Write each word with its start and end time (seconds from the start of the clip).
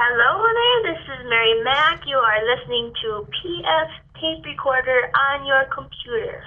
Hello 0.00 0.46
there, 0.46 0.94
this 0.94 1.02
is 1.10 1.26
Mary 1.28 1.60
Mack. 1.64 2.06
You 2.06 2.18
are 2.18 2.38
listening 2.46 2.92
to 3.02 3.26
PF 3.34 3.90
Tape 4.14 4.44
Recorder 4.44 5.10
on 5.10 5.44
your 5.44 5.64
computer. 5.74 6.40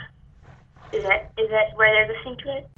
Is 0.94 1.04
that 1.04 1.34
is 1.38 1.50
that 1.50 1.76
where 1.76 1.92
they're 1.92 2.16
listening 2.16 2.38
to 2.46 2.58
it? 2.60 2.70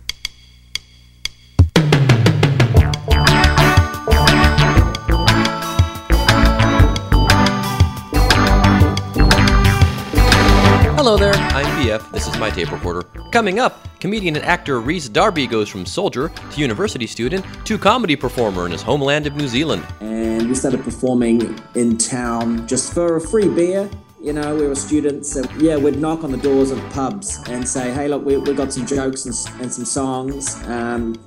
Hello 11.03 11.17
there, 11.17 11.33
I'm 11.33 11.65
PF. 11.83 12.11
This 12.13 12.27
is 12.27 12.39
my 12.39 12.49
tape 12.49 12.71
recorder. 12.71 13.01
Coming 13.33 13.59
up, 13.59 13.85
comedian 13.99 14.37
and 14.37 14.45
actor 14.45 14.79
Rhys 14.79 15.09
Darby 15.09 15.47
goes 15.47 15.67
from 15.67 15.85
soldier 15.85 16.29
to 16.29 16.61
university 16.61 17.07
student 17.07 17.45
to 17.65 17.77
comedy 17.77 18.15
performer 18.15 18.65
in 18.65 18.71
his 18.71 18.81
homeland 18.81 19.27
of 19.27 19.35
New 19.35 19.49
Zealand. 19.49 19.85
and 19.99 20.47
we 20.47 20.55
started 20.55 20.81
performing 20.81 21.59
in 21.75 21.97
town 21.97 22.65
just 22.69 22.93
for 22.93 23.17
a 23.17 23.21
free 23.21 23.49
beer. 23.49 23.89
You 24.21 24.31
know, 24.31 24.55
we 24.55 24.65
were 24.65 24.75
students, 24.75 25.35
and 25.35 25.51
yeah, 25.61 25.75
we'd 25.75 25.99
knock 25.99 26.23
on 26.23 26.31
the 26.31 26.37
doors 26.37 26.71
of 26.71 26.79
pubs 26.91 27.37
and 27.49 27.67
say, 27.67 27.91
"Hey, 27.91 28.07
look, 28.07 28.23
we 28.23 28.37
we 28.37 28.53
got 28.53 28.71
some 28.71 28.85
jokes 28.85 29.25
and, 29.25 29.35
and 29.61 29.73
some 29.73 29.83
songs. 29.83 30.55
Um, 30.67 31.17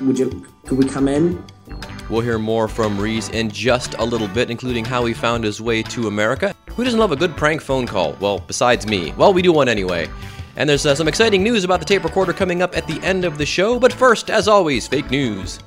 would 0.00 0.18
you 0.18 0.46
could 0.64 0.78
we 0.78 0.88
come 0.88 1.08
in?" 1.08 1.44
We'll 2.08 2.22
hear 2.22 2.38
more 2.38 2.68
from 2.68 2.98
Rhys 2.98 3.28
in 3.28 3.50
just 3.50 3.96
a 3.98 4.04
little 4.04 4.28
bit, 4.28 4.50
including 4.50 4.86
how 4.86 5.04
he 5.04 5.12
found 5.12 5.44
his 5.44 5.60
way 5.60 5.82
to 5.82 6.06
America. 6.06 6.54
Who 6.76 6.84
doesn't 6.84 7.00
love 7.00 7.10
a 7.10 7.16
good 7.16 7.38
prank 7.38 7.62
phone 7.62 7.86
call? 7.86 8.12
Well, 8.20 8.38
besides 8.38 8.86
me. 8.86 9.14
Well, 9.16 9.32
we 9.32 9.40
do 9.40 9.50
one 9.50 9.66
anyway. 9.66 10.10
And 10.56 10.68
there's 10.68 10.84
uh, 10.84 10.94
some 10.94 11.08
exciting 11.08 11.42
news 11.42 11.64
about 11.64 11.78
the 11.78 11.86
tape 11.86 12.04
recorder 12.04 12.34
coming 12.34 12.60
up 12.60 12.76
at 12.76 12.86
the 12.86 13.00
end 13.02 13.24
of 13.24 13.38
the 13.38 13.46
show, 13.46 13.78
but 13.78 13.94
first, 13.94 14.28
as 14.28 14.46
always, 14.46 14.86
fake 14.86 15.10
news. 15.10 15.58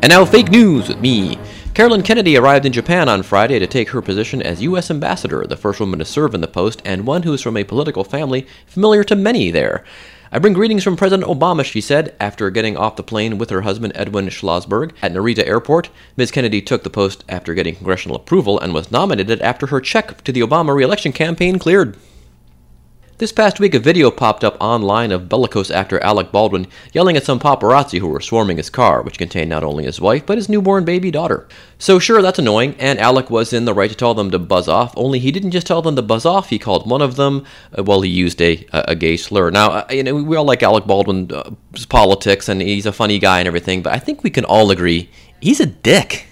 And 0.00 0.10
now, 0.10 0.24
fake 0.24 0.50
news 0.50 0.88
with 0.88 1.00
me. 1.00 1.38
Caroline 1.72 2.02
Kennedy 2.02 2.36
arrived 2.36 2.66
in 2.66 2.72
Japan 2.72 3.08
on 3.08 3.22
Friday 3.22 3.60
to 3.60 3.68
take 3.68 3.90
her 3.90 4.02
position 4.02 4.42
as 4.42 4.62
U.S. 4.62 4.90
Ambassador, 4.90 5.46
the 5.46 5.56
first 5.56 5.78
woman 5.78 6.00
to 6.00 6.04
serve 6.04 6.34
in 6.34 6.40
the 6.40 6.48
post, 6.48 6.82
and 6.84 7.06
one 7.06 7.22
who 7.22 7.32
is 7.32 7.42
from 7.42 7.56
a 7.56 7.62
political 7.62 8.02
family 8.02 8.44
familiar 8.66 9.04
to 9.04 9.14
many 9.14 9.52
there. 9.52 9.84
I 10.30 10.38
bring 10.38 10.52
greetings 10.52 10.84
from 10.84 10.96
President 10.96 11.26
Obama, 11.26 11.64
she 11.64 11.80
said, 11.80 12.14
after 12.20 12.50
getting 12.50 12.76
off 12.76 12.96
the 12.96 13.02
plane 13.02 13.38
with 13.38 13.48
her 13.48 13.62
husband 13.62 13.94
Edwin 13.94 14.26
Schlossberg 14.28 14.92
at 15.00 15.12
Narita 15.12 15.46
Airport. 15.46 15.88
Ms. 16.18 16.30
Kennedy 16.30 16.60
took 16.60 16.82
the 16.82 16.90
post 16.90 17.24
after 17.30 17.54
getting 17.54 17.74
congressional 17.74 18.16
approval 18.16 18.60
and 18.60 18.74
was 18.74 18.90
nominated 18.90 19.40
after 19.40 19.68
her 19.68 19.80
check 19.80 20.22
to 20.24 20.32
the 20.32 20.42
Obama 20.42 20.74
reelection 20.74 21.12
campaign 21.12 21.58
cleared. 21.58 21.96
This 23.18 23.32
past 23.32 23.58
week, 23.58 23.74
a 23.74 23.80
video 23.80 24.12
popped 24.12 24.44
up 24.44 24.56
online 24.60 25.10
of 25.10 25.28
bellicose 25.28 25.72
actor 25.72 25.98
Alec 26.04 26.30
Baldwin 26.30 26.68
yelling 26.92 27.16
at 27.16 27.24
some 27.24 27.40
paparazzi 27.40 27.98
who 27.98 28.06
were 28.06 28.20
swarming 28.20 28.58
his 28.58 28.70
car, 28.70 29.02
which 29.02 29.18
contained 29.18 29.50
not 29.50 29.64
only 29.64 29.82
his 29.82 30.00
wife, 30.00 30.24
but 30.24 30.38
his 30.38 30.48
newborn 30.48 30.84
baby 30.84 31.10
daughter. 31.10 31.48
So, 31.78 31.98
sure, 31.98 32.22
that's 32.22 32.38
annoying, 32.38 32.76
and 32.78 32.96
Alec 33.00 33.28
was 33.28 33.52
in 33.52 33.64
the 33.64 33.74
right 33.74 33.90
to 33.90 33.96
tell 33.96 34.14
them 34.14 34.30
to 34.30 34.38
buzz 34.38 34.68
off, 34.68 34.94
only 34.96 35.18
he 35.18 35.32
didn't 35.32 35.50
just 35.50 35.66
tell 35.66 35.82
them 35.82 35.96
to 35.96 36.02
buzz 36.02 36.24
off, 36.24 36.50
he 36.50 36.60
called 36.60 36.88
one 36.88 37.02
of 37.02 37.16
them, 37.16 37.44
uh, 37.76 37.82
well, 37.82 38.02
he 38.02 38.10
used 38.10 38.40
a, 38.40 38.64
a, 38.72 38.84
a 38.90 38.94
gay 38.94 39.16
slur. 39.16 39.50
Now, 39.50 39.70
uh, 39.72 39.86
you 39.90 40.04
know, 40.04 40.14
we 40.14 40.36
all 40.36 40.44
like 40.44 40.62
Alec 40.62 40.86
Baldwin's 40.86 41.32
uh, 41.32 41.50
politics, 41.88 42.48
and 42.48 42.62
he's 42.62 42.86
a 42.86 42.92
funny 42.92 43.18
guy 43.18 43.40
and 43.40 43.48
everything, 43.48 43.82
but 43.82 43.92
I 43.92 43.98
think 43.98 44.22
we 44.22 44.30
can 44.30 44.44
all 44.44 44.70
agree 44.70 45.10
he's 45.40 45.58
a 45.58 45.66
dick. 45.66 46.27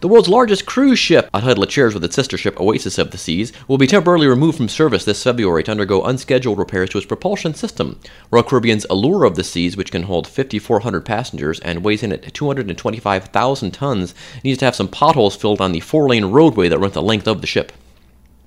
The 0.00 0.06
world's 0.06 0.28
largest 0.28 0.64
cruise 0.64 1.00
ship, 1.00 1.28
a 1.34 1.40
huddle 1.40 1.64
of 1.64 1.70
chairs 1.70 1.92
with 1.92 2.04
its 2.04 2.14
sister 2.14 2.38
ship 2.38 2.60
Oasis 2.60 2.98
of 2.98 3.10
the 3.10 3.18
Seas, 3.18 3.52
will 3.66 3.78
be 3.78 3.88
temporarily 3.88 4.28
removed 4.28 4.56
from 4.56 4.68
service 4.68 5.04
this 5.04 5.24
February 5.24 5.64
to 5.64 5.72
undergo 5.72 6.04
unscheduled 6.04 6.56
repairs 6.56 6.90
to 6.90 6.98
its 6.98 7.06
propulsion 7.08 7.52
system. 7.52 7.98
Royal 8.30 8.44
Caribbean's 8.44 8.86
Allure 8.88 9.24
of 9.24 9.34
the 9.34 9.42
Seas, 9.42 9.76
which 9.76 9.90
can 9.90 10.04
hold 10.04 10.28
5,400 10.28 11.04
passengers 11.04 11.58
and 11.60 11.82
weighs 11.82 12.04
in 12.04 12.12
at 12.12 12.32
225,000 12.32 13.70
tons, 13.72 14.14
needs 14.44 14.60
to 14.60 14.66
have 14.66 14.76
some 14.76 14.86
potholes 14.86 15.34
filled 15.34 15.60
on 15.60 15.72
the 15.72 15.80
four-lane 15.80 16.26
roadway 16.26 16.68
that 16.68 16.78
runs 16.78 16.94
the 16.94 17.02
length 17.02 17.26
of 17.26 17.40
the 17.40 17.48
ship. 17.48 17.72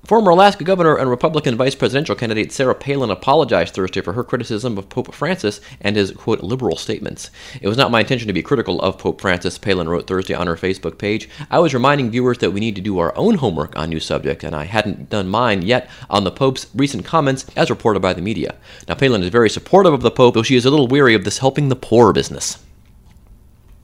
Former 0.04 0.32
Alaska 0.32 0.64
governor 0.64 0.96
and 0.96 1.08
Republican 1.08 1.56
vice 1.56 1.76
presidential 1.76 2.16
candidate 2.16 2.50
Sarah 2.50 2.74
Palin 2.74 3.08
apologized 3.08 3.72
Thursday 3.72 4.00
for 4.00 4.14
her 4.14 4.24
criticism 4.24 4.76
of 4.76 4.88
Pope 4.88 5.14
Francis 5.14 5.60
and 5.80 5.94
his, 5.94 6.10
quote, 6.10 6.40
liberal 6.40 6.76
statements. 6.76 7.30
It 7.60 7.68
was 7.68 7.76
not 7.76 7.92
my 7.92 8.00
intention 8.00 8.26
to 8.26 8.32
be 8.32 8.42
critical 8.42 8.82
of 8.82 8.98
Pope 8.98 9.20
Francis, 9.20 9.58
Palin 9.58 9.88
wrote 9.88 10.08
Thursday 10.08 10.34
on 10.34 10.48
her 10.48 10.56
Facebook 10.56 10.98
page. 10.98 11.28
I 11.52 11.60
was 11.60 11.72
reminding 11.72 12.10
viewers 12.10 12.38
that 12.38 12.50
we 12.50 12.58
need 12.58 12.74
to 12.74 12.82
do 12.82 12.98
our 12.98 13.16
own 13.16 13.36
homework 13.36 13.78
on 13.78 13.90
new 13.90 14.00
subjects, 14.00 14.42
and 14.42 14.56
I 14.56 14.64
hadn't 14.64 15.08
done 15.08 15.28
mine 15.28 15.62
yet 15.62 15.88
on 16.10 16.24
the 16.24 16.32
Pope's 16.32 16.66
recent 16.74 17.04
comments 17.04 17.46
as 17.54 17.70
reported 17.70 18.00
by 18.00 18.12
the 18.12 18.22
media. 18.22 18.56
Now, 18.88 18.96
Palin 18.96 19.22
is 19.22 19.28
very 19.28 19.48
supportive 19.48 19.92
of 19.92 20.02
the 20.02 20.10
Pope, 20.10 20.34
though 20.34 20.42
she 20.42 20.56
is 20.56 20.64
a 20.64 20.70
little 20.70 20.88
weary 20.88 21.14
of 21.14 21.22
this 21.22 21.38
helping 21.38 21.68
the 21.68 21.76
poor 21.76 22.12
business. 22.12 22.58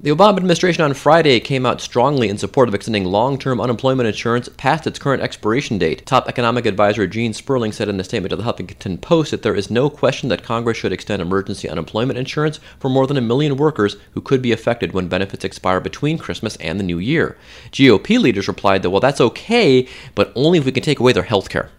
The 0.00 0.10
Obama 0.10 0.36
administration 0.36 0.84
on 0.84 0.94
Friday 0.94 1.41
came 1.41 1.66
out 1.66 1.81
strongly 1.81 2.28
in 2.28 2.38
support 2.38 2.69
of 2.69 2.75
extending 2.76 3.04
long 3.04 3.36
term 3.36 3.60
unemployment 3.60 4.06
insurance 4.06 4.48
past 4.56 4.86
its 4.86 4.97
current 4.97 5.25
expiration 5.25 5.76
date. 5.76 6.06
Top 6.06 6.28
economic 6.28 6.66
advisor 6.66 7.09
Gene 7.09 7.32
Sperling 7.32 7.72
said 7.72 7.88
in 7.88 7.98
a 7.98 8.04
statement 8.04 8.31
to 8.31 8.36
the 8.36 8.44
Huffington 8.44 9.00
Post 9.00 9.32
that 9.32 9.42
there 9.42 9.56
is 9.56 9.72
no 9.72 9.91
question 9.91 10.28
that 10.28 10.44
Congress 10.44 10.78
should 10.78 10.92
extend 10.92 11.20
emergency 11.20 11.69
unemployment 11.69 12.16
insurance 12.16 12.60
for 12.78 12.88
more 12.88 13.09
than 13.09 13.16
a 13.16 13.20
million 13.20 13.56
workers 13.56 13.97
who 14.12 14.20
could 14.20 14.41
be 14.41 14.53
affected 14.53 14.92
when 14.92 15.09
benefits 15.09 15.44
expire 15.44 15.81
between 15.81 16.16
Christmas 16.16 16.54
and 16.59 16.78
the 16.78 16.84
new 16.84 17.00
year. 17.00 17.36
GOP 17.72 18.20
leaders 18.20 18.47
replied 18.47 18.82
that, 18.82 18.91
well, 18.91 19.00
that's 19.00 19.20
okay, 19.20 19.88
but 20.15 20.30
only 20.36 20.60
if 20.60 20.65
we 20.65 20.70
can 20.70 20.84
take 20.84 21.00
away 21.00 21.12
their 21.12 21.25
health 21.25 21.48
care. 21.48 21.72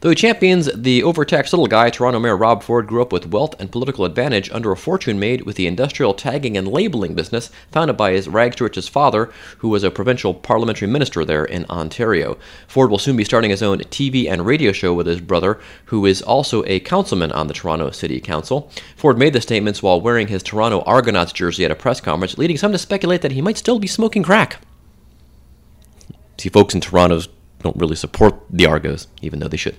Though 0.00 0.10
he 0.10 0.14
champions 0.14 0.68
the 0.74 1.02
overtaxed 1.02 1.52
little 1.52 1.66
guy, 1.66 1.90
Toronto 1.90 2.18
Mayor 2.18 2.36
Rob 2.36 2.62
Ford 2.62 2.86
grew 2.86 3.00
up 3.00 3.12
with 3.12 3.28
wealth 3.28 3.54
and 3.58 3.70
political 3.72 4.04
advantage 4.04 4.50
under 4.50 4.70
a 4.70 4.76
fortune 4.76 5.18
made 5.18 5.42
with 5.42 5.56
the 5.56 5.66
industrial 5.66 6.12
tagging 6.12 6.56
and 6.56 6.68
labeling 6.68 7.14
business 7.14 7.50
founded 7.70 7.96
by 7.96 8.12
his 8.12 8.28
rags 8.28 8.56
to 8.56 8.64
riches 8.64 8.88
father, 8.88 9.30
who 9.58 9.68
was 9.68 9.82
a 9.82 9.90
provincial 9.90 10.34
parliamentary 10.34 10.88
minister 10.88 11.24
there 11.24 11.44
in 11.44 11.64
Ontario. 11.70 12.36
Ford 12.68 12.90
will 12.90 12.98
soon 12.98 13.16
be 13.16 13.24
starting 13.24 13.50
his 13.50 13.62
own 13.62 13.78
TV 13.78 14.30
and 14.30 14.44
radio 14.44 14.72
show 14.72 14.92
with 14.92 15.06
his 15.06 15.20
brother, 15.20 15.58
who 15.86 16.04
is 16.04 16.20
also 16.22 16.62
a 16.66 16.80
councilman 16.80 17.32
on 17.32 17.46
the 17.46 17.54
Toronto 17.54 17.90
City 17.90 18.20
Council. 18.20 18.70
Ford 18.96 19.18
made 19.18 19.32
the 19.32 19.40
statements 19.40 19.82
while 19.82 20.00
wearing 20.00 20.28
his 20.28 20.42
Toronto 20.42 20.80
Argonauts 20.82 21.32
jersey 21.32 21.64
at 21.64 21.70
a 21.70 21.74
press 21.74 22.00
conference, 22.00 22.36
leading 22.36 22.58
some 22.58 22.72
to 22.72 22.78
speculate 22.78 23.22
that 23.22 23.32
he 23.32 23.40
might 23.40 23.56
still 23.56 23.78
be 23.78 23.86
smoking 23.86 24.22
crack. 24.22 24.60
See, 26.38 26.50
folks 26.50 26.74
in 26.74 26.82
Toronto 26.82 27.20
don't 27.62 27.76
really 27.76 27.96
support 27.96 28.34
the 28.50 28.66
Argos, 28.66 29.08
even 29.22 29.40
though 29.40 29.48
they 29.48 29.56
should. 29.56 29.76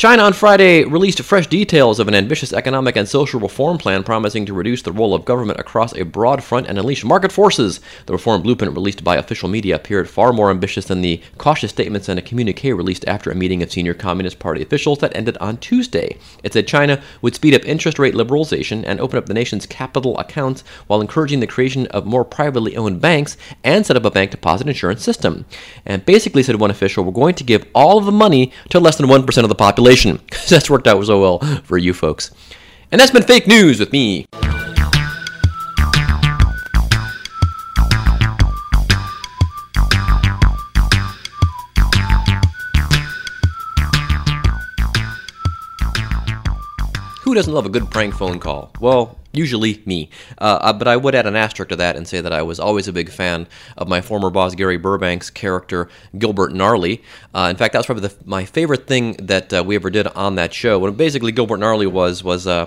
China 0.00 0.22
on 0.22 0.32
Friday 0.32 0.82
released 0.84 1.20
fresh 1.20 1.46
details 1.46 2.00
of 2.00 2.08
an 2.08 2.14
ambitious 2.14 2.54
economic 2.54 2.96
and 2.96 3.06
social 3.06 3.38
reform 3.38 3.76
plan 3.76 4.02
promising 4.02 4.46
to 4.46 4.54
reduce 4.54 4.80
the 4.80 4.92
role 4.92 5.12
of 5.12 5.26
government 5.26 5.60
across 5.60 5.94
a 5.94 6.06
broad 6.06 6.42
front 6.42 6.66
and 6.68 6.78
unleash 6.78 7.04
market 7.04 7.30
forces. 7.30 7.80
The 8.06 8.14
reform 8.14 8.40
blueprint 8.40 8.72
released 8.72 9.04
by 9.04 9.16
official 9.16 9.50
media 9.50 9.74
appeared 9.74 10.08
far 10.08 10.32
more 10.32 10.50
ambitious 10.50 10.86
than 10.86 11.02
the 11.02 11.20
cautious 11.36 11.70
statements 11.70 12.08
in 12.08 12.16
a 12.16 12.22
communique 12.22 12.72
released 12.72 13.04
after 13.06 13.30
a 13.30 13.34
meeting 13.34 13.62
of 13.62 13.70
senior 13.70 13.92
Communist 13.92 14.38
Party 14.38 14.62
officials 14.62 15.00
that 15.00 15.14
ended 15.14 15.36
on 15.36 15.58
Tuesday. 15.58 16.16
It 16.42 16.54
said 16.54 16.66
China 16.66 17.02
would 17.20 17.34
speed 17.34 17.52
up 17.52 17.66
interest 17.66 17.98
rate 17.98 18.14
liberalization 18.14 18.82
and 18.86 19.00
open 19.00 19.18
up 19.18 19.26
the 19.26 19.34
nation's 19.34 19.66
capital 19.66 20.16
accounts 20.16 20.64
while 20.86 21.02
encouraging 21.02 21.40
the 21.40 21.46
creation 21.46 21.86
of 21.88 22.06
more 22.06 22.24
privately 22.24 22.74
owned 22.74 23.02
banks 23.02 23.36
and 23.62 23.84
set 23.84 23.98
up 23.98 24.06
a 24.06 24.10
bank 24.10 24.30
deposit 24.30 24.66
insurance 24.66 25.04
system. 25.04 25.44
And 25.84 26.06
basically, 26.06 26.42
said 26.42 26.56
one 26.56 26.70
official, 26.70 27.04
we're 27.04 27.12
going 27.12 27.34
to 27.34 27.44
give 27.44 27.66
all 27.74 27.98
of 27.98 28.06
the 28.06 28.12
money 28.12 28.50
to 28.70 28.80
less 28.80 28.96
than 28.96 29.04
1% 29.04 29.42
of 29.42 29.50
the 29.50 29.54
population. 29.54 29.89
That's 30.48 30.70
worked 30.70 30.86
out 30.86 31.04
so 31.04 31.20
well 31.20 31.38
for 31.64 31.76
you 31.76 31.92
folks. 31.92 32.30
And 32.92 33.00
that's 33.00 33.10
been 33.10 33.22
fake 33.22 33.46
news 33.46 33.80
with 33.80 33.92
me. 33.92 34.26
Who 47.22 47.34
doesn't 47.34 47.52
love 47.52 47.66
a 47.66 47.68
good 47.68 47.90
prank 47.90 48.14
phone 48.14 48.38
call? 48.38 48.72
Well, 48.80 49.19
usually 49.32 49.82
me. 49.86 50.10
Uh, 50.38 50.58
uh, 50.60 50.72
but 50.72 50.88
I 50.88 50.96
would 50.96 51.14
add 51.14 51.26
an 51.26 51.36
asterisk 51.36 51.68
to 51.70 51.76
that 51.76 51.96
and 51.96 52.06
say 52.06 52.20
that 52.20 52.32
I 52.32 52.42
was 52.42 52.58
always 52.58 52.88
a 52.88 52.92
big 52.92 53.10
fan 53.10 53.46
of 53.76 53.88
my 53.88 54.00
former 54.00 54.30
boss 54.30 54.54
Gary 54.54 54.78
Burbank's 54.78 55.30
character 55.30 55.88
Gilbert 56.18 56.52
Gnarly. 56.52 57.02
Uh, 57.34 57.48
in 57.50 57.56
fact, 57.56 57.72
that 57.72 57.78
was 57.78 57.86
probably 57.86 58.08
the, 58.08 58.14
my 58.24 58.44
favorite 58.44 58.86
thing 58.86 59.12
that 59.14 59.52
uh, 59.52 59.62
we 59.64 59.76
ever 59.76 59.90
did 59.90 60.06
on 60.08 60.34
that 60.34 60.52
show. 60.52 60.78
When 60.78 60.92
basically 60.94 61.32
Gilbert 61.32 61.58
Gnarly 61.58 61.86
was 61.86 62.24
was 62.24 62.46
uh, 62.46 62.66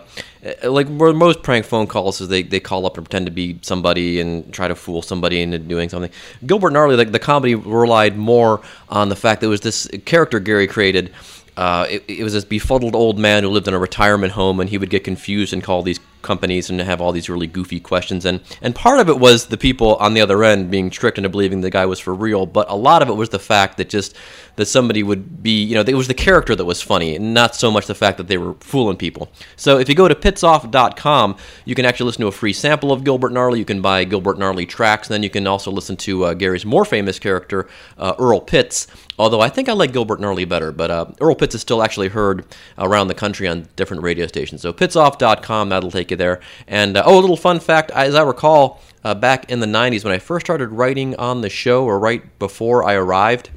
like 0.64 0.88
where 0.88 1.14
most 1.14 1.44
prank 1.44 1.66
phone 1.66 1.88
calls 1.88 2.22
is 2.22 2.30
they, 2.30 2.44
they 2.44 2.60
call 2.60 2.86
up 2.86 2.98
and 2.98 3.06
pretend 3.06 3.26
to 3.26 3.32
be 3.32 3.60
somebody 3.62 4.20
and 4.20 4.52
try 4.54 4.68
to 4.68 4.76
fool 4.76 5.02
somebody 5.02 5.42
into 5.42 5.60
doing 5.60 5.90
something. 5.90 6.12
Gilbert 6.46 6.72
Gnarly, 6.72 6.96
like 6.96 7.12
the 7.12 7.20
comedy 7.20 7.56
relied 7.56 8.18
more 8.18 8.62
on 8.90 9.10
the 9.10 9.16
fact 9.16 9.42
that 9.42 9.48
it 9.48 9.50
was 9.50 9.62
this 9.62 9.88
character 10.06 10.40
Gary 10.40 10.68
created. 10.68 11.14
Uh, 11.56 11.86
it, 11.88 12.04
it 12.08 12.24
was 12.24 12.34
this 12.34 12.46
befuddled 12.46 12.96
old 12.96 13.20
man 13.20 13.44
who 13.44 13.50
lived 13.50 13.68
in 13.68 13.76
a 13.76 13.80
retirement 13.80 14.34
home, 14.34 14.60
and 14.60 14.70
he 14.70 14.78
would 14.78 14.90
get 14.90 15.04
confused 15.04 15.54
and 15.54 15.64
call 15.64 15.84
these 15.84 16.00
companies 16.24 16.70
and 16.70 16.80
have 16.82 17.02
all 17.02 17.12
these 17.12 17.30
really 17.30 17.48
goofy 17.48 17.80
questions. 17.80 18.26
And 18.26 18.42
and 18.62 18.74
part 18.74 19.00
of 19.00 19.10
it 19.10 19.20
was 19.20 19.48
the 19.48 19.58
people 19.58 19.96
on 19.98 20.14
the 20.14 20.22
other 20.22 20.44
end 20.44 20.72
being 20.72 20.90
tricked 20.90 21.18
into 21.18 21.30
believing 21.30 21.62
the 21.62 21.70
guy 21.70 21.86
was 21.86 22.00
for 22.00 22.14
real, 22.14 22.46
but 22.46 22.70
a 22.70 22.76
lot 22.76 23.02
of 23.02 23.10
it 23.10 23.14
was 23.14 23.30
the 23.30 23.40
fact 23.40 23.78
that 23.78 23.90
just 23.90 24.16
that 24.56 24.66
somebody 24.66 25.02
would 25.02 25.42
be, 25.42 25.64
you 25.64 25.76
know, 25.76 25.82
it 25.82 25.96
was 25.96 26.08
the 26.08 26.14
character 26.14 26.56
that 26.56 26.66
was 26.66 26.82
funny, 26.82 27.16
and 27.16 27.34
not 27.34 27.56
so 27.56 27.72
much 27.72 27.88
the 27.88 27.96
fact 27.96 28.18
that 28.18 28.28
they 28.28 28.38
were 28.38 28.54
fooling 28.56 28.98
people. 28.98 29.30
So 29.56 29.80
if 29.80 29.90
you 29.90 29.96
go 29.96 30.08
to 30.08 30.16
pitsoff.com, 30.16 31.38
you 31.66 31.76
can 31.76 31.86
actually 31.86 32.06
listen 32.06 32.22
to 32.22 32.28
a 32.28 32.32
free 32.32 32.54
sample 32.54 32.92
of 32.92 33.04
Gilbert 33.04 33.32
Gnarly. 33.32 33.60
You 33.60 33.66
can 33.66 33.82
buy 33.82 34.04
Gilbert 34.04 34.38
Gnarly 34.38 34.66
tracks, 34.66 35.08
and 35.08 35.14
then 35.14 35.24
you 35.24 35.30
can 35.30 35.48
also 35.48 35.72
listen 35.72 35.98
to 35.98 36.26
uh, 36.26 36.34
Gary's 36.34 36.66
more 36.66 36.86
famous 36.86 37.18
character, 37.18 37.68
uh, 37.98 38.14
Earl 38.20 38.42
Pitts. 38.42 38.88
Although 39.18 39.42
I 39.42 39.50
think 39.50 39.70
I 39.70 39.74
like 39.74 39.94
Gilbert 39.94 40.20
Gnarly 40.20 40.46
better, 40.46 40.72
but 40.72 40.92
uh, 40.92 41.06
Earl 41.20 41.36
Pitts 41.36 41.56
is 41.56 41.62
still 41.62 41.84
actually 41.84 42.10
heard 42.10 42.46
around 42.78 43.08
the 43.08 43.14
country 43.14 43.48
on 43.48 43.68
different 43.76 44.04
radio 44.04 44.28
stations. 44.28 44.62
So 44.62 44.74
pitsoff.com, 44.74 45.70
that'll 45.70 45.92
take 45.92 46.08
you 46.14 46.18
there. 46.18 46.40
And 46.68 46.98
uh, 46.98 47.04
oh, 47.06 47.20
a 47.20 47.22
little 47.22 47.38
fun 47.38 47.60
fact: 47.60 47.92
as 47.92 48.16
I 48.16 48.24
recall, 48.24 48.82
uh, 49.04 49.14
back 49.16 49.52
in 49.52 49.60
the 49.60 49.68
'90s 49.68 50.04
when 50.04 50.14
I 50.14 50.20
first 50.20 50.46
started 50.46 50.70
writing 50.70 51.16
on 51.18 51.42
the 51.42 51.50
show, 51.50 51.86
or 51.86 52.00
right 52.00 52.40
before 52.40 52.84
I 52.84 52.94
arrived. 52.94 53.50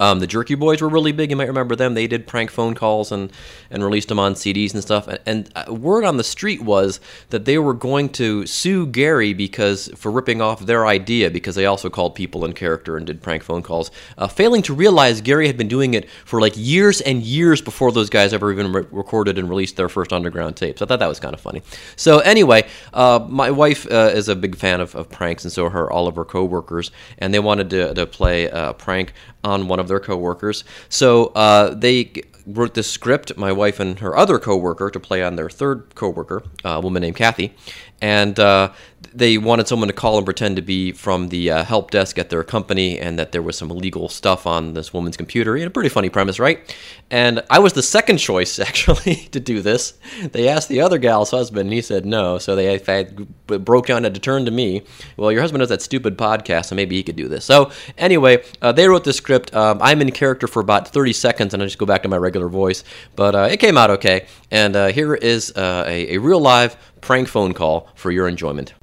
Um, 0.00 0.20
the 0.20 0.26
Jerky 0.26 0.54
Boys 0.54 0.82
were 0.82 0.88
really 0.88 1.12
big. 1.12 1.30
You 1.30 1.36
might 1.36 1.48
remember 1.48 1.76
them. 1.76 1.94
They 1.94 2.06
did 2.06 2.26
prank 2.26 2.50
phone 2.50 2.74
calls 2.74 3.12
and, 3.12 3.32
and 3.70 3.84
released 3.84 4.08
them 4.08 4.18
on 4.18 4.34
CDs 4.34 4.74
and 4.74 4.82
stuff. 4.82 5.08
And, 5.08 5.18
and 5.26 5.50
uh, 5.54 5.72
word 5.72 6.04
on 6.04 6.16
the 6.16 6.24
street 6.24 6.62
was 6.62 7.00
that 7.30 7.44
they 7.44 7.58
were 7.58 7.74
going 7.74 8.08
to 8.10 8.46
sue 8.46 8.86
Gary 8.86 9.32
because 9.32 9.90
for 9.96 10.10
ripping 10.10 10.40
off 10.40 10.60
their 10.60 10.86
idea 10.86 11.30
because 11.30 11.54
they 11.54 11.66
also 11.66 11.88
called 11.88 12.14
people 12.14 12.44
in 12.44 12.52
character 12.52 12.96
and 12.96 13.06
did 13.06 13.22
prank 13.22 13.42
phone 13.42 13.62
calls, 13.62 13.90
uh, 14.18 14.26
failing 14.26 14.62
to 14.62 14.74
realize 14.74 15.20
Gary 15.20 15.46
had 15.46 15.56
been 15.56 15.68
doing 15.68 15.94
it 15.94 16.08
for 16.24 16.40
like 16.40 16.54
years 16.56 17.00
and 17.00 17.22
years 17.22 17.60
before 17.60 17.92
those 17.92 18.10
guys 18.10 18.32
ever 18.32 18.52
even 18.52 18.72
re- 18.72 18.86
recorded 18.90 19.38
and 19.38 19.48
released 19.48 19.76
their 19.76 19.88
first 19.88 20.12
underground 20.12 20.56
tapes. 20.56 20.82
I 20.82 20.86
thought 20.86 20.98
that 20.98 21.08
was 21.08 21.20
kind 21.20 21.34
of 21.34 21.40
funny. 21.40 21.62
So 21.96 22.18
anyway, 22.20 22.68
uh, 22.92 23.24
my 23.28 23.50
wife 23.50 23.86
uh, 23.90 24.10
is 24.14 24.28
a 24.28 24.36
big 24.36 24.56
fan 24.56 24.80
of, 24.80 24.94
of 24.94 25.10
pranks, 25.10 25.44
and 25.44 25.52
so 25.52 25.66
are 25.66 25.90
all 25.90 26.06
of 26.08 26.16
her 26.16 26.24
coworkers, 26.24 26.90
and 27.18 27.32
they 27.32 27.38
wanted 27.38 27.70
to, 27.70 27.94
to 27.94 28.06
play 28.06 28.46
a 28.46 28.72
prank 28.72 29.12
on 29.44 29.68
one 29.68 29.78
of 29.78 29.85
their 29.88 30.00
coworkers. 30.00 30.64
So 30.88 31.26
uh, 31.28 31.74
they 31.74 32.12
wrote 32.46 32.74
this 32.74 32.90
script, 32.90 33.36
my 33.36 33.52
wife 33.52 33.80
and 33.80 33.98
her 33.98 34.16
other 34.16 34.38
coworker, 34.38 34.90
to 34.90 35.00
play 35.00 35.22
on 35.22 35.36
their 35.36 35.50
third 35.50 35.94
coworker, 35.94 36.42
a 36.64 36.80
woman 36.80 37.02
named 37.02 37.16
Kathy, 37.16 37.54
and 38.00 38.38
uh, 38.38 38.72
they 39.14 39.38
wanted 39.38 39.68
someone 39.68 39.88
to 39.88 39.94
call 39.94 40.16
and 40.16 40.24
pretend 40.24 40.56
to 40.56 40.62
be 40.62 40.92
from 40.92 41.28
the 41.28 41.50
uh, 41.50 41.64
help 41.64 41.90
desk 41.90 42.18
at 42.18 42.30
their 42.30 42.42
company 42.42 42.98
and 42.98 43.18
that 43.18 43.32
there 43.32 43.42
was 43.42 43.56
some 43.56 43.70
illegal 43.70 44.08
stuff 44.08 44.46
on 44.46 44.74
this 44.74 44.92
woman's 44.92 45.16
computer. 45.16 45.56
You 45.56 45.64
know, 45.64 45.70
pretty 45.70 45.88
funny 45.88 46.08
premise, 46.08 46.38
right? 46.38 46.76
And 47.10 47.42
I 47.50 47.58
was 47.58 47.72
the 47.72 47.82
second 47.82 48.18
choice, 48.18 48.58
actually, 48.68 49.16
to 49.32 49.40
do 49.40 49.62
this. 49.62 49.94
They 50.32 50.48
asked 50.48 50.68
the 50.68 50.80
other 50.80 50.98
gal's 50.98 51.30
husband, 51.30 51.66
and 51.66 51.72
he 51.72 51.82
said 51.82 52.04
no. 52.06 52.38
So 52.38 52.56
they 52.56 52.78
broke 53.46 53.86
down 53.86 53.98
and 53.98 54.06
had 54.06 54.14
to 54.14 54.20
turn 54.20 54.44
to 54.44 54.50
me. 54.50 54.82
Well, 55.16 55.30
your 55.32 55.40
husband 55.40 55.60
has 55.62 55.68
that 55.68 55.82
stupid 55.82 56.18
podcast, 56.18 56.66
so 56.66 56.74
maybe 56.74 56.96
he 56.96 57.02
could 57.02 57.16
do 57.16 57.28
this. 57.28 57.44
So 57.44 57.70
anyway, 57.96 58.42
uh, 58.62 58.72
they 58.72 58.88
wrote 58.88 59.04
the 59.04 59.12
script. 59.12 59.54
Um, 59.54 59.78
I'm 59.80 60.00
in 60.00 60.10
character 60.12 60.46
for 60.46 60.60
about 60.60 60.88
30 60.88 61.12
seconds, 61.12 61.54
and 61.54 61.62
I 61.62 61.66
just 61.66 61.78
go 61.78 61.86
back 61.86 62.02
to 62.02 62.08
my 62.08 62.16
regular 62.16 62.48
voice. 62.48 62.84
But 63.14 63.34
uh, 63.34 63.48
it 63.50 63.58
came 63.58 63.76
out 63.76 63.90
okay. 63.90 64.26
And 64.50 64.76
uh, 64.76 64.88
here 64.88 65.14
is 65.14 65.52
uh, 65.56 65.84
a, 65.86 66.14
a 66.14 66.18
real 66.18 66.40
live 66.40 66.76
prank 67.00 67.28
phone 67.28 67.54
call 67.54 67.88
for 67.94 68.10
your 68.10 68.28
enjoyment. 68.28 68.74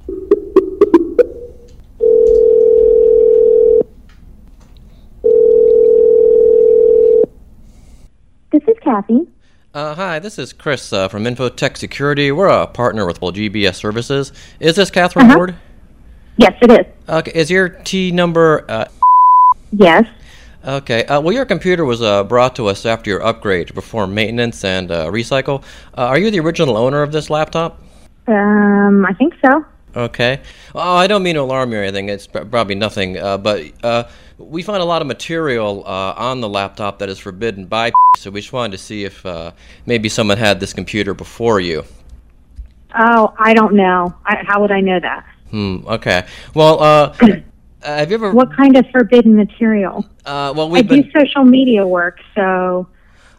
This 8.52 8.64
is 8.68 8.73
Kathy. 8.84 9.28
Uh, 9.74 9.96
hi, 9.96 10.20
this 10.20 10.38
is 10.38 10.54
Chris 10.54 10.94
uh, 10.94 11.08
from 11.08 11.24
Infotech 11.24 11.78
Security. 11.78 12.32
We're 12.32 12.48
a 12.48 12.68
partner 12.68 13.06
with 13.08 13.20
GBS 13.20 13.76
Services. 13.76 14.32
Is 14.60 14.76
this 14.76 14.92
Catherine 14.92 15.28
Uh-huh. 15.28 15.38
Ward? 15.38 15.56
Yes, 16.38 16.54
it 16.62 16.72
is. 16.72 16.86
Okay, 17.10 17.32
is 17.34 17.50
your 17.50 17.70
T 17.70 18.12
number? 18.12 18.66
Uh, 18.70 18.86
Yes. 19.72 20.06
okay, 20.64 21.04
uh, 21.06 21.20
well, 21.20 21.34
your 21.34 21.46
computer 21.46 21.84
was 21.86 22.02
uh, 22.04 22.24
brought 22.24 22.56
to 22.58 22.68
us 22.68 22.86
after 22.86 23.10
your 23.10 23.24
upgrade 23.26 23.68
to 23.70 23.74
perform 23.74 24.14
maintenance 24.14 24.64
and 24.64 24.92
uh, 24.92 25.08
recycle. 25.08 25.64
Uh, 25.98 26.02
are 26.06 26.20
you 26.20 26.30
the 26.30 26.40
original 26.40 26.78
owner 26.78 27.02
of 27.02 27.12
this 27.12 27.30
laptop? 27.32 27.82
Um, 28.28 29.06
I 29.08 29.14
think 29.14 29.34
so. 29.44 29.66
Okay. 29.96 30.42
Oh, 30.74 30.96
I 30.96 31.08
don't 31.08 31.24
mean 31.24 31.36
to 31.36 31.42
alarm 31.42 31.72
you 31.72 31.80
or 31.80 31.84
anything. 31.84 32.10
It's 32.10 32.28
probably 32.28 32.76
nothing. 32.76 33.18
Uh, 33.18 33.38
but 33.38 33.66
uh, 33.84 34.06
we 34.38 34.64
found 34.64 34.82
a 34.82 34.86
lot 34.86 35.02
of 35.02 35.08
material 35.08 35.84
uh, 35.86 36.14
on 36.18 36.42
the 36.42 36.50
laptop 36.50 37.00
that 37.00 37.10
is 37.10 37.20
forbidden 37.20 37.66
by. 37.66 37.92
So 38.16 38.30
we 38.30 38.42
just 38.42 38.54
wanted 38.54 38.74
to 38.74 38.78
see 38.78 39.06
if 39.06 39.26
uh, 39.26 39.52
maybe 39.88 40.08
someone 40.08 40.38
had 40.38 40.60
this 40.60 40.72
computer 40.72 41.16
before 41.16 41.60
you. 41.60 41.84
Oh, 42.96 43.34
I 43.40 43.56
don't 43.56 43.74
know. 43.74 44.14
I, 44.24 44.44
how 44.46 44.62
would 44.62 44.72
I 44.72 44.82
know 44.82 45.00
that? 45.00 45.26
Hmm. 45.50 45.78
Okay. 45.88 46.24
Well, 46.54 46.82
uh, 46.82 47.14
have 47.82 48.12
you 48.12 48.16
ever? 48.16 48.32
What 48.32 48.56
kind 48.56 48.78
of 48.78 48.86
forbidden 48.92 49.36
material? 49.36 50.06
Uh, 50.26 50.54
well, 50.56 50.68
I 50.68 50.72
we've 50.72 50.88
do 50.88 51.02
been. 51.02 51.12
social 51.12 51.44
media 51.44 51.86
work, 51.88 52.20
so 52.36 52.88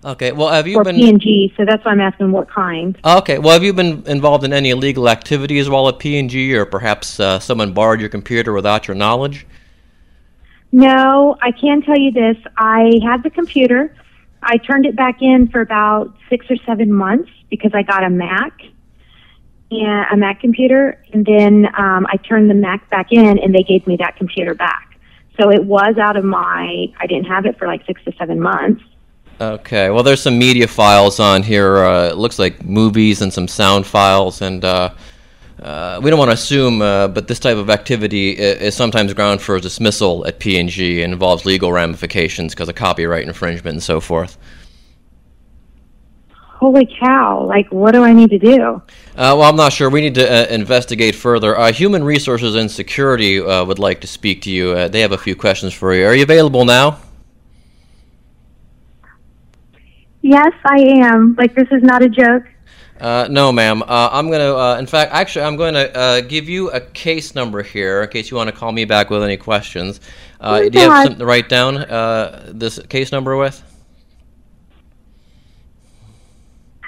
Okay. 0.05 0.33
Well, 0.33 0.49
have 0.49 0.67
you 0.67 0.75
for 0.75 0.85
been? 0.85 0.97
P&G, 0.97 1.55
so 1.57 1.65
that's 1.65 1.85
why 1.85 1.93
I'm 1.93 2.01
asking 2.01 2.31
what 2.31 2.49
kind. 2.49 2.99
Okay. 3.05 3.39
Well, 3.39 3.55
have 3.55 3.65
you 3.65 3.73
been 3.73 4.03
involved 4.07 4.45
in 4.45 4.53
any 4.53 4.71
illegal 4.71 5.09
activities 5.09 5.69
while 5.69 5.89
at 5.89 5.99
P&G, 5.99 6.55
or 6.55 6.67
perhaps 6.67 7.19
uh, 7.19 7.39
someone 7.39 7.73
borrowed 7.73 8.01
your 8.01 8.11
computer 8.11 8.53
without 8.53 8.87
your 8.87 8.95
knowledge? 8.95 9.47
No, 10.73 11.37
I 11.41 11.53
can 11.53 11.83
tell 11.83 11.99
you 11.99 12.11
this. 12.11 12.37
I 12.59 13.01
had 13.03 13.23
the 13.23 13.31
computer. 13.31 13.97
I 14.43 14.59
turned 14.59 14.85
it 14.85 14.95
back 14.95 15.23
in 15.23 15.49
for 15.49 15.61
about 15.61 16.15
six 16.29 16.47
or 16.51 16.57
seven 16.67 16.93
months 16.93 17.31
because 17.49 17.73
I 17.75 17.83
got 17.83 18.05
a 18.05 18.11
Mac 18.11 18.61
and 19.71 20.07
a 20.13 20.17
Mac 20.17 20.41
computer, 20.41 21.03
and 21.13 21.25
then 21.25 21.67
um, 21.79 22.07
I 22.13 22.17
turned 22.29 22.51
the 22.51 22.55
Mac 22.55 22.91
back 22.91 23.11
in, 23.11 23.39
and 23.39 23.55
they 23.55 23.63
gave 23.63 23.87
me 23.87 23.97
that 23.97 24.17
computer 24.17 24.55
back. 24.55 24.99
So 25.41 25.51
it 25.51 25.65
was 25.65 25.97
out 25.97 26.17
of 26.17 26.25
my. 26.25 26.87
I 27.01 27.07
didn't 27.07 27.27
have 27.27 27.47
it 27.47 27.59
for 27.59 27.67
like 27.67 27.87
six 27.87 28.05
to 28.05 28.13
seven 28.19 28.41
months. 28.41 28.83
Okay. 29.41 29.91
Well, 29.91 30.03
there's 30.03 30.23
some 30.23 30.39
media 30.39 30.69
files 30.69 31.19
on 31.19 31.43
here. 31.43 31.79
Uh, 31.79 32.09
it 32.09 32.17
looks 32.17 32.39
like 32.39 32.65
movies 32.65 33.21
and 33.21 33.33
some 33.33 33.49
sound 33.49 33.87
files, 33.87 34.43
and 34.43 34.65
uh, 34.65 34.91
uh, 35.63 36.01
we 36.03 36.11
don't 36.11 36.19
want 36.19 36.29
to 36.29 36.35
assume, 36.35 36.83
uh, 36.83 37.09
but 37.09 37.27
this 37.27 37.39
type 37.39 37.57
of 37.57 37.71
activity 37.71 38.31
is 38.31 38.77
sometimes 38.77 39.13
ground 39.13 39.41
for 39.41 39.59
dismissal 39.59 40.27
at 40.27 40.39
P&G 40.39 41.03
and 41.03 41.13
involves 41.13 41.45
legal 41.45 41.73
ramifications 41.73 42.55
because 42.55 42.69
of 42.69 42.75
copyright 42.75 43.27
infringement 43.27 43.75
and 43.75 43.83
so 43.83 44.01
forth. 44.01 44.39
Holy 46.65 46.87
cow! 46.87 47.45
Like, 47.45 47.71
what 47.73 47.93
do 47.93 48.03
I 48.03 48.13
need 48.13 48.31
to 48.31 48.39
do? 48.39 48.63
Uh, 48.63 48.81
well, 49.37 49.43
I'm 49.43 49.57
not 49.57 49.73
sure. 49.73 49.91
We 49.91 50.01
need 50.01 50.15
to 50.15 50.27
uh, 50.27 50.47
investigate 50.47 51.15
further. 51.15 51.59
Uh, 51.59 51.73
Human 51.73 52.03
Resources 52.03 52.55
and 52.55 52.71
Security 52.71 53.39
uh, 53.39 53.65
would 53.65 53.79
like 53.79 54.01
to 54.01 54.07
speak 54.07 54.41
to 54.43 54.51
you. 54.51 54.71
Uh, 54.71 54.89
they 54.89 55.01
have 55.01 55.13
a 55.13 55.19
few 55.19 55.37
questions 55.37 55.75
for 55.75 55.93
you. 55.93 56.07
Are 56.07 56.15
you 56.15 56.23
available 56.23 56.65
now? 56.65 56.99
Yes, 60.25 60.55
I 60.65 60.79
am. 60.81 61.35
Like, 61.37 61.55
this 61.55 61.69
is 61.71 61.83
not 61.83 62.03
a 62.03 62.09
joke. 62.09 62.45
Uh, 62.99 63.29
no, 63.31 63.53
ma'am. 63.53 63.83
Uh, 63.83 64.09
I'm 64.11 64.31
gonna. 64.31 64.55
Uh, 64.55 64.79
in 64.79 64.87
fact, 64.87 65.13
actually, 65.13 65.45
I'm 65.45 65.57
going 65.57 65.75
to 65.75 65.95
uh, 65.95 66.21
give 66.23 66.49
you 66.49 66.71
a 66.71 66.81
case 66.81 67.35
number 67.35 67.63
here 67.63 68.03
in 68.03 68.09
case 68.09 68.31
you 68.31 68.39
want 68.39 68.49
to 68.49 68.57
call 68.57 68.73
me 68.73 68.87
back 68.87 69.11
with 69.11 69.23
any 69.23 69.37
questions. 69.37 70.01
Uh, 70.41 70.61
do 70.61 70.79
you 70.79 70.89
have 70.89 71.03
something 71.03 71.19
to 71.19 71.27
write 71.27 71.51
down 71.51 71.77
uh, 71.77 72.51
this 72.55 72.79
case 72.89 73.13
number 73.13 73.37
with? 73.37 73.63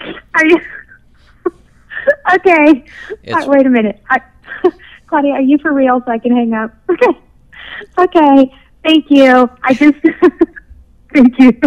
Are 0.00 0.46
you? 0.46 0.58
okay. 2.36 2.84
Uh, 3.30 3.44
wait 3.48 3.66
a 3.66 3.70
minute. 3.70 4.02
I, 4.08 4.22
Claudia, 5.08 5.32
are 5.32 5.42
you 5.42 5.58
for 5.58 5.74
real? 5.74 6.00
So 6.06 6.10
I 6.10 6.18
can 6.18 6.34
hang 6.34 6.54
up. 6.54 6.74
Okay. 7.98 8.18
Okay. 8.18 8.54
Thank 8.82 9.10
you. 9.10 9.50
I 9.62 9.74
just. 9.74 9.98
Thank 11.12 11.38
you. 11.38 11.60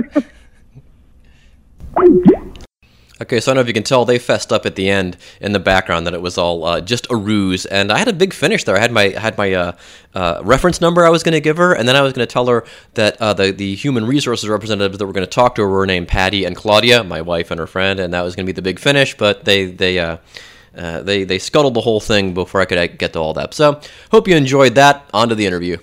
Okay, 3.22 3.42
so 3.42 3.52
I 3.52 3.54
don't 3.54 3.58
know 3.58 3.62
if 3.62 3.68
you 3.68 3.74
can 3.74 3.84
tell 3.84 4.06
they 4.06 4.18
fessed 4.18 4.54
up 4.54 4.66
at 4.66 4.76
the 4.76 4.90
end 4.90 5.18
in 5.42 5.52
the 5.52 5.60
background 5.60 6.08
that 6.08 6.14
it 6.14 6.22
was 6.22 6.38
all 6.38 6.64
uh, 6.64 6.80
just 6.80 7.06
a 7.12 7.18
ruse, 7.18 7.66
and 7.66 7.92
I 7.92 7.98
had 7.98 8.08
a 8.08 8.14
big 8.14 8.34
finish 8.34 8.64
there. 8.64 8.78
I 8.78 8.80
had 8.80 8.94
my 8.94 9.10
had 9.10 9.38
my 9.38 9.54
uh, 9.54 9.72
uh, 10.14 10.42
reference 10.44 10.80
number 10.80 11.06
I 11.06 11.10
was 11.10 11.22
going 11.22 11.34
to 11.34 11.42
give 11.42 11.58
her, 11.58 11.74
and 11.74 11.86
then 11.86 11.98
I 11.98 12.02
was 12.02 12.14
going 12.14 12.26
to 12.26 12.32
tell 12.32 12.48
her 12.48 12.64
that 12.94 13.18
uh, 13.22 13.34
the 13.34 13.52
the 13.52 13.76
human 13.76 14.06
resources 14.08 14.48
representatives 14.48 14.98
that 15.00 15.06
were 15.06 15.12
going 15.12 15.26
to 15.26 15.30
talk 15.30 15.56
to 15.56 15.64
her 15.64 15.68
were 15.68 15.86
named 15.86 16.08
Patty 16.08 16.46
and 16.46 16.56
Claudia, 16.56 17.04
my 17.04 17.20
wife 17.20 17.52
and 17.52 17.60
her 17.60 17.68
friend, 17.68 18.00
and 18.00 18.14
that 18.14 18.22
was 18.22 18.38
going 18.38 18.46
to 18.46 18.54
be 18.54 18.56
the 18.56 18.62
big 18.62 18.80
finish. 18.80 19.16
But 19.18 19.46
they 19.46 19.66
they. 19.66 20.00
Uh, 20.00 20.18
uh, 20.78 21.02
they 21.02 21.24
they 21.24 21.40
scuttled 21.40 21.74
the 21.74 21.82
whole 21.82 22.00
thing 22.00 22.34
before 22.36 22.62
I 22.62 22.66
could 22.66 23.00
get 23.00 23.14
to 23.14 23.20
all 23.20 23.34
that. 23.34 23.56
So 23.56 23.82
hope 24.12 24.28
you 24.28 24.36
enjoyed 24.36 24.76
that. 24.76 25.04
On 25.16 25.28
to 25.28 25.36
the 25.36 25.48
interview. 25.48 25.78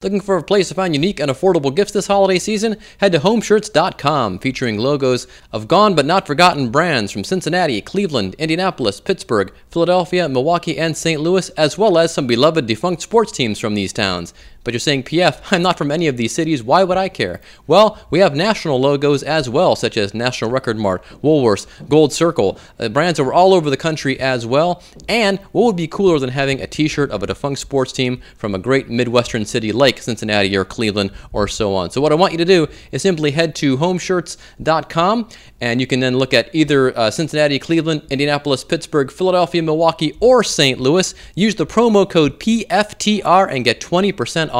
Looking 0.00 0.20
for 0.20 0.36
a 0.36 0.44
place 0.44 0.68
to 0.68 0.76
find 0.76 0.94
unique 0.94 1.18
and 1.18 1.28
affordable 1.28 1.74
gifts 1.74 1.90
this 1.90 2.06
holiday 2.06 2.38
season? 2.38 2.76
Head 2.98 3.10
to 3.10 3.18
homeshirts.com, 3.18 4.38
featuring 4.38 4.78
logos 4.78 5.26
of 5.52 5.66
gone 5.66 5.96
but 5.96 6.06
not 6.06 6.24
forgotten 6.24 6.70
brands 6.70 7.10
from 7.10 7.24
Cincinnati, 7.24 7.80
Cleveland, 7.80 8.36
Indianapolis, 8.38 9.00
Pittsburgh, 9.00 9.52
Philadelphia, 9.72 10.28
Milwaukee, 10.28 10.78
and 10.78 10.96
St. 10.96 11.20
Louis, 11.20 11.48
as 11.56 11.76
well 11.76 11.98
as 11.98 12.14
some 12.14 12.28
beloved 12.28 12.64
defunct 12.68 13.02
sports 13.02 13.32
teams 13.32 13.58
from 13.58 13.74
these 13.74 13.92
towns. 13.92 14.32
But 14.68 14.74
you're 14.74 14.80
saying, 14.80 15.04
PF, 15.04 15.40
I'm 15.50 15.62
not 15.62 15.78
from 15.78 15.90
any 15.90 16.08
of 16.08 16.18
these 16.18 16.34
cities. 16.34 16.62
Why 16.62 16.84
would 16.84 16.98
I 16.98 17.08
care? 17.08 17.40
Well, 17.66 17.98
we 18.10 18.18
have 18.18 18.36
national 18.36 18.78
logos 18.78 19.22
as 19.22 19.48
well, 19.48 19.74
such 19.74 19.96
as 19.96 20.12
National 20.12 20.50
Record 20.50 20.76
Mart, 20.76 21.02
Woolworths, 21.24 21.66
Gold 21.88 22.12
Circle, 22.12 22.58
uh, 22.78 22.90
brands 22.90 23.16
that 23.16 23.24
were 23.24 23.32
all 23.32 23.54
over 23.54 23.70
the 23.70 23.78
country 23.78 24.20
as 24.20 24.44
well. 24.44 24.82
And 25.08 25.38
what 25.52 25.64
would 25.64 25.76
be 25.76 25.88
cooler 25.88 26.18
than 26.18 26.28
having 26.28 26.60
a 26.60 26.66
t 26.66 26.86
shirt 26.86 27.10
of 27.10 27.22
a 27.22 27.26
defunct 27.26 27.60
sports 27.60 27.92
team 27.92 28.20
from 28.36 28.54
a 28.54 28.58
great 28.58 28.90
Midwestern 28.90 29.46
city 29.46 29.72
like 29.72 30.02
Cincinnati 30.02 30.54
or 30.54 30.66
Cleveland 30.66 31.12
or 31.32 31.48
so 31.48 31.74
on? 31.74 31.90
So, 31.90 32.02
what 32.02 32.12
I 32.12 32.16
want 32.16 32.32
you 32.32 32.38
to 32.38 32.44
do 32.44 32.66
is 32.92 33.00
simply 33.00 33.30
head 33.30 33.54
to 33.54 33.78
homeshirts.com 33.78 35.30
and 35.60 35.80
you 35.80 35.86
can 35.86 36.00
then 36.00 36.16
look 36.18 36.34
at 36.34 36.54
either 36.54 36.96
uh, 36.96 37.10
Cincinnati, 37.10 37.58
Cleveland, 37.58 38.02
Indianapolis, 38.10 38.64
Pittsburgh, 38.64 39.10
Philadelphia, 39.10 39.62
Milwaukee, 39.62 40.16
or 40.20 40.44
St. 40.44 40.78
Louis. 40.78 41.14
Use 41.34 41.54
the 41.54 41.66
promo 41.66 42.08
code 42.08 42.38
PFTR 42.38 43.50
and 43.50 43.64
get 43.64 43.80
20% 43.80 44.50
off. 44.52 44.57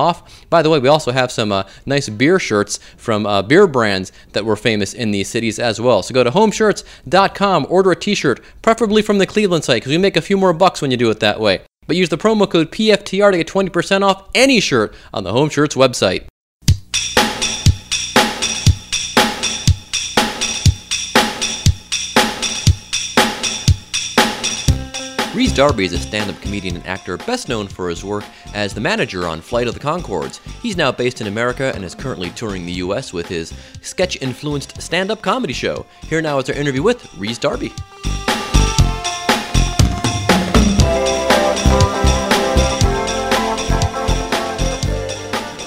By 0.50 0.62
the 0.62 0.70
way, 0.70 0.78
we 0.78 0.88
also 0.88 1.12
have 1.12 1.32
some 1.32 1.52
uh, 1.52 1.64
nice 1.86 2.08
beer 2.08 2.38
shirts 2.38 2.78
from 2.96 3.26
uh, 3.26 3.42
beer 3.42 3.66
brands 3.66 4.12
that 4.32 4.44
were 4.44 4.56
famous 4.56 4.94
in 4.94 5.10
these 5.10 5.28
cities 5.28 5.58
as 5.58 5.80
well. 5.80 6.02
So 6.02 6.14
go 6.14 6.24
to 6.24 6.30
homeshirts.com, 6.30 7.66
order 7.68 7.90
a 7.92 7.96
t 7.96 8.14
shirt, 8.14 8.40
preferably 8.62 9.02
from 9.02 9.18
the 9.18 9.26
Cleveland 9.26 9.64
site, 9.64 9.82
because 9.82 9.90
we 9.90 9.98
make 9.98 10.16
a 10.16 10.22
few 10.22 10.36
more 10.36 10.52
bucks 10.52 10.80
when 10.80 10.90
you 10.90 10.96
do 10.96 11.10
it 11.10 11.20
that 11.20 11.40
way. 11.40 11.62
But 11.86 11.96
use 11.96 12.10
the 12.10 12.18
promo 12.18 12.48
code 12.48 12.70
PFTR 12.70 13.32
to 13.32 13.38
get 13.38 13.48
20% 13.48 14.02
off 14.02 14.28
any 14.34 14.60
shirt 14.60 14.94
on 15.12 15.24
the 15.24 15.32
Home 15.32 15.48
Shirts 15.48 15.74
website. 15.74 16.26
Rhys 25.38 25.52
Darby 25.52 25.84
is 25.84 25.92
a 25.92 26.00
stand 26.00 26.28
up 26.28 26.40
comedian 26.40 26.74
and 26.74 26.84
actor 26.84 27.16
best 27.16 27.48
known 27.48 27.68
for 27.68 27.88
his 27.88 28.02
work 28.02 28.24
as 28.54 28.74
the 28.74 28.80
manager 28.80 29.24
on 29.28 29.40
Flight 29.40 29.68
of 29.68 29.74
the 29.74 29.78
Conchords. 29.78 30.40
He's 30.60 30.76
now 30.76 30.90
based 30.90 31.20
in 31.20 31.28
America 31.28 31.70
and 31.76 31.84
is 31.84 31.94
currently 31.94 32.30
touring 32.30 32.66
the 32.66 32.72
US 32.72 33.12
with 33.12 33.28
his 33.28 33.54
sketch 33.80 34.20
influenced 34.20 34.82
stand 34.82 35.12
up 35.12 35.22
comedy 35.22 35.52
show. 35.52 35.86
Here 36.08 36.20
now 36.20 36.40
is 36.40 36.50
our 36.50 36.56
interview 36.56 36.82
with 36.82 37.06
Rhys 37.14 37.38
Darby. 37.38 37.72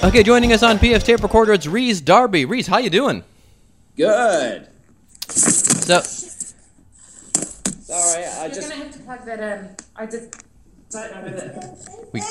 Okay, 0.04 0.22
joining 0.22 0.52
us 0.52 0.62
on 0.62 0.78
PF 0.78 1.02
Tape 1.02 1.22
Recorder, 1.22 1.54
it's 1.54 1.66
Rhys 1.66 2.02
Darby. 2.02 2.44
Rhys, 2.44 2.66
how 2.66 2.76
you 2.76 2.90
doing? 2.90 3.24
Good. 3.96 4.68
So, 5.30 6.02
Sorry, 7.92 8.24
I 8.24 8.46
You're 8.46 8.54
just. 8.54 8.70
gonna 8.70 8.84
have 8.84 8.92
to 8.92 8.98
plug 9.00 9.24
that 9.26 9.40
in. 9.40 9.76
I 9.96 10.06
just 10.06 10.44
don't 10.90 11.10
know 11.14 11.30
that. 11.30 12.08
we, 12.12 12.22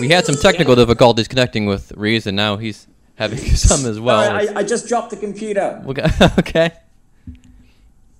we 0.00 0.08
had 0.08 0.24
some 0.24 0.36
technical 0.36 0.74
difficulties 0.76 1.28
connecting 1.28 1.66
with 1.66 1.92
Rhys, 1.96 2.26
and 2.26 2.36
now 2.36 2.56
he's 2.56 2.86
having 3.16 3.38
some 3.56 3.84
as 3.86 3.98
well. 4.00 4.24
Sorry, 4.24 4.48
I, 4.48 4.60
I 4.60 4.62
just 4.62 4.88
dropped 4.88 5.10
the 5.10 5.16
computer. 5.16 5.82
We 5.84 5.94
got- 5.94 6.38
okay. 6.38 6.72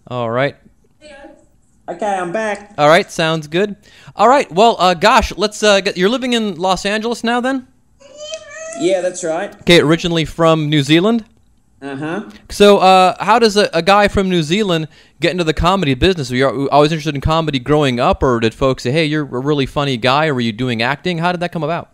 All 0.09 0.31
right. 0.31 0.57
Okay, 1.89 2.07
I'm 2.07 2.31
back. 2.31 2.75
All 2.79 2.87
right. 2.89 3.11
Sounds 3.11 3.49
good. 3.49 3.75
All 4.15 4.29
right. 4.29 4.51
Well, 4.53 4.77
uh, 4.79 4.95
gosh, 4.95 5.33
let's 5.37 5.62
uh, 5.65 5.81
get. 5.81 5.97
You're 5.97 6.09
living 6.09 6.33
in 6.33 6.55
Los 6.55 6.87
Angeles 6.87 7.25
now, 7.25 7.41
then? 7.41 7.67
Yeah, 8.79 9.01
that's 9.01 9.25
right. 9.25 9.53
Okay. 9.62 9.81
Originally 9.81 10.25
from 10.25 10.71
New 10.71 10.83
Zealand. 10.83 11.25
Uh 11.83 11.97
huh. 11.97 12.31
So, 12.49 12.79
uh, 12.79 13.23
how 13.23 13.41
does 13.41 13.57
a, 13.57 13.69
a 13.75 13.83
guy 13.83 14.07
from 14.07 14.29
New 14.29 14.45
Zealand 14.45 14.87
get 15.19 15.33
into 15.33 15.43
the 15.43 15.53
comedy 15.53 15.95
business? 15.95 16.31
Were 16.31 16.37
you 16.37 16.71
always 16.71 16.93
interested 16.93 17.17
in 17.17 17.21
comedy 17.21 17.59
growing 17.59 17.99
up, 17.99 18.23
or 18.23 18.39
did 18.39 18.55
folks 18.55 18.85
say, 18.85 18.93
"Hey, 18.93 19.05
you're 19.05 19.23
a 19.23 19.41
really 19.41 19.67
funny 19.67 19.97
guy," 19.97 20.29
or 20.29 20.35
were 20.35 20.41
you 20.41 20.53
doing 20.53 20.81
acting? 20.81 21.19
How 21.19 21.33
did 21.33 21.41
that 21.41 21.51
come 21.51 21.65
about? 21.65 21.91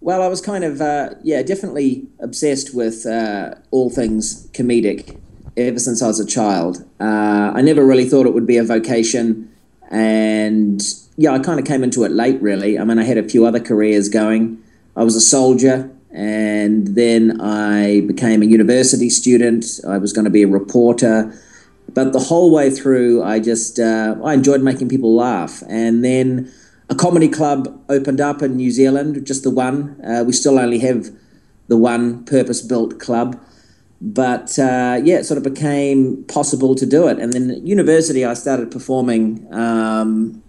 Well, 0.00 0.22
I 0.22 0.28
was 0.28 0.40
kind 0.40 0.64
of, 0.64 0.80
uh, 0.80 1.10
yeah, 1.22 1.42
definitely 1.42 2.06
obsessed 2.20 2.74
with 2.74 3.04
uh, 3.04 3.56
all 3.70 3.90
things 3.90 4.46
comedic 4.52 5.18
ever 5.56 5.78
since 5.78 6.00
I 6.00 6.06
was 6.06 6.20
a 6.20 6.24
child. 6.24 6.84
Uh, 7.00 7.52
I 7.54 7.60
never 7.62 7.84
really 7.84 8.08
thought 8.08 8.24
it 8.24 8.32
would 8.32 8.46
be 8.46 8.56
a 8.56 8.64
vocation. 8.64 9.50
And 9.90 10.80
yeah, 11.16 11.32
I 11.32 11.40
kind 11.40 11.58
of 11.58 11.66
came 11.66 11.82
into 11.82 12.04
it 12.04 12.12
late, 12.12 12.40
really. 12.40 12.78
I 12.78 12.84
mean, 12.84 12.98
I 12.98 13.04
had 13.04 13.18
a 13.18 13.28
few 13.28 13.44
other 13.44 13.60
careers 13.60 14.08
going. 14.08 14.62
I 14.96 15.02
was 15.02 15.16
a 15.16 15.20
soldier, 15.20 15.90
and 16.10 16.88
then 16.88 17.40
I 17.40 18.00
became 18.02 18.42
a 18.42 18.46
university 18.46 19.10
student. 19.10 19.64
I 19.86 19.98
was 19.98 20.12
going 20.12 20.24
to 20.24 20.30
be 20.30 20.42
a 20.42 20.48
reporter. 20.48 21.32
But 21.92 22.12
the 22.12 22.18
whole 22.20 22.50
way 22.50 22.70
through, 22.70 23.22
I 23.22 23.40
just, 23.40 23.78
uh, 23.78 24.16
I 24.24 24.34
enjoyed 24.34 24.62
making 24.62 24.88
people 24.88 25.14
laugh. 25.14 25.62
And 25.68 26.04
then 26.04 26.52
a 26.90 26.94
comedy 26.94 27.28
club 27.28 27.82
opened 27.88 28.20
up 28.20 28.42
in 28.42 28.56
New 28.56 28.70
Zealand, 28.70 29.26
just 29.26 29.42
the 29.42 29.50
one. 29.50 30.00
Uh, 30.04 30.24
we 30.24 30.32
still 30.32 30.58
only 30.58 30.78
have 30.80 31.10
the 31.68 31.76
one 31.76 32.24
purpose 32.24 32.62
built 32.62 32.98
club. 32.98 33.40
But 34.00 34.58
uh, 34.58 35.00
yeah, 35.02 35.18
it 35.18 35.26
sort 35.26 35.38
of 35.38 35.44
became 35.44 36.24
possible 36.24 36.74
to 36.74 36.86
do 36.86 37.08
it. 37.08 37.18
And 37.18 37.32
then 37.32 37.50
at 37.50 37.62
university, 37.62 38.24
I 38.24 38.34
started 38.34 38.70
performing 38.70 39.52
um, 39.52 40.42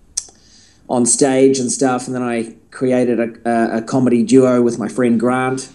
on 0.88 1.06
stage 1.06 1.60
and 1.60 1.72
stuff. 1.72 2.06
And 2.06 2.16
then 2.16 2.24
I 2.24 2.56
created 2.72 3.20
a, 3.20 3.78
a, 3.78 3.82
comedy 3.82 4.24
duo 4.24 4.62
with 4.62 4.78
my 4.80 4.88
friend 4.88 5.20
Grant. 5.20 5.70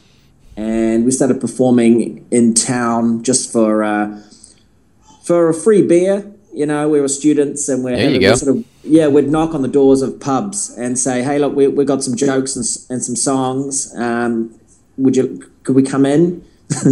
And 0.56 1.04
we 1.04 1.10
started 1.10 1.40
performing 1.40 2.26
in 2.30 2.54
town 2.54 3.22
just 3.24 3.52
for 3.52 3.82
uh, 3.82 4.20
for 5.24 5.48
a 5.48 5.54
free 5.54 5.82
beer. 5.82 6.30
You 6.52 6.66
know, 6.66 6.88
we 6.88 7.00
were 7.00 7.08
students 7.08 7.68
and 7.68 7.82
we're 7.82 7.96
having- 7.96 8.22
we're 8.22 8.36
sort 8.36 8.56
of 8.56 8.64
yeah, 8.84 9.08
we'd 9.08 9.28
knock 9.28 9.54
on 9.54 9.62
the 9.62 9.68
doors 9.68 10.02
of 10.02 10.20
pubs 10.20 10.70
and 10.76 10.98
say, 10.98 11.22
"Hey, 11.22 11.38
look, 11.38 11.56
we 11.56 11.66
we 11.66 11.84
got 11.84 12.04
some 12.04 12.14
jokes 12.14 12.54
and, 12.54 12.64
and 12.90 13.02
some 13.02 13.16
songs. 13.16 13.92
Um, 13.96 14.54
would 14.96 15.16
you 15.16 15.50
could 15.64 15.74
we 15.74 15.82
come 15.82 16.06
in?" 16.06 16.44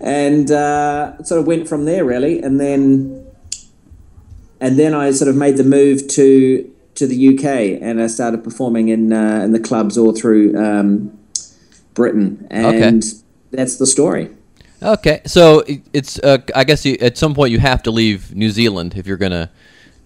and 0.00 0.50
uh, 0.50 1.22
sort 1.24 1.40
of 1.40 1.46
went 1.46 1.68
from 1.68 1.84
there, 1.84 2.04
really. 2.04 2.40
And 2.40 2.60
then 2.60 3.26
and 4.60 4.78
then 4.78 4.94
I 4.94 5.10
sort 5.12 5.28
of 5.28 5.36
made 5.36 5.56
the 5.56 5.64
move 5.64 6.06
to 6.08 6.70
to 7.00 7.06
the 7.06 7.18
UK 7.30 7.44
and 7.82 8.00
I 8.00 8.06
started 8.08 8.44
performing 8.44 8.88
in 8.88 9.12
uh, 9.12 9.42
in 9.44 9.52
the 9.52 9.60
clubs 9.60 9.96
all 9.98 10.12
through 10.12 10.56
um, 10.56 11.18
Britain, 11.94 12.46
and 12.50 13.02
that's 13.50 13.76
the 13.76 13.86
story. 13.86 14.28
Okay, 14.82 15.20
so 15.26 15.60
it- 15.60 15.82
it's. 15.92 16.18
Uh, 16.18 16.38
I 16.54 16.64
guess 16.64 16.84
you, 16.86 16.96
at 17.00 17.18
some 17.18 17.34
point 17.34 17.50
you 17.52 17.58
have 17.58 17.82
to 17.82 17.90
leave 17.90 18.34
New 18.34 18.50
Zealand 18.50 18.94
if 18.96 19.06
you're 19.06 19.16
gonna. 19.26 19.50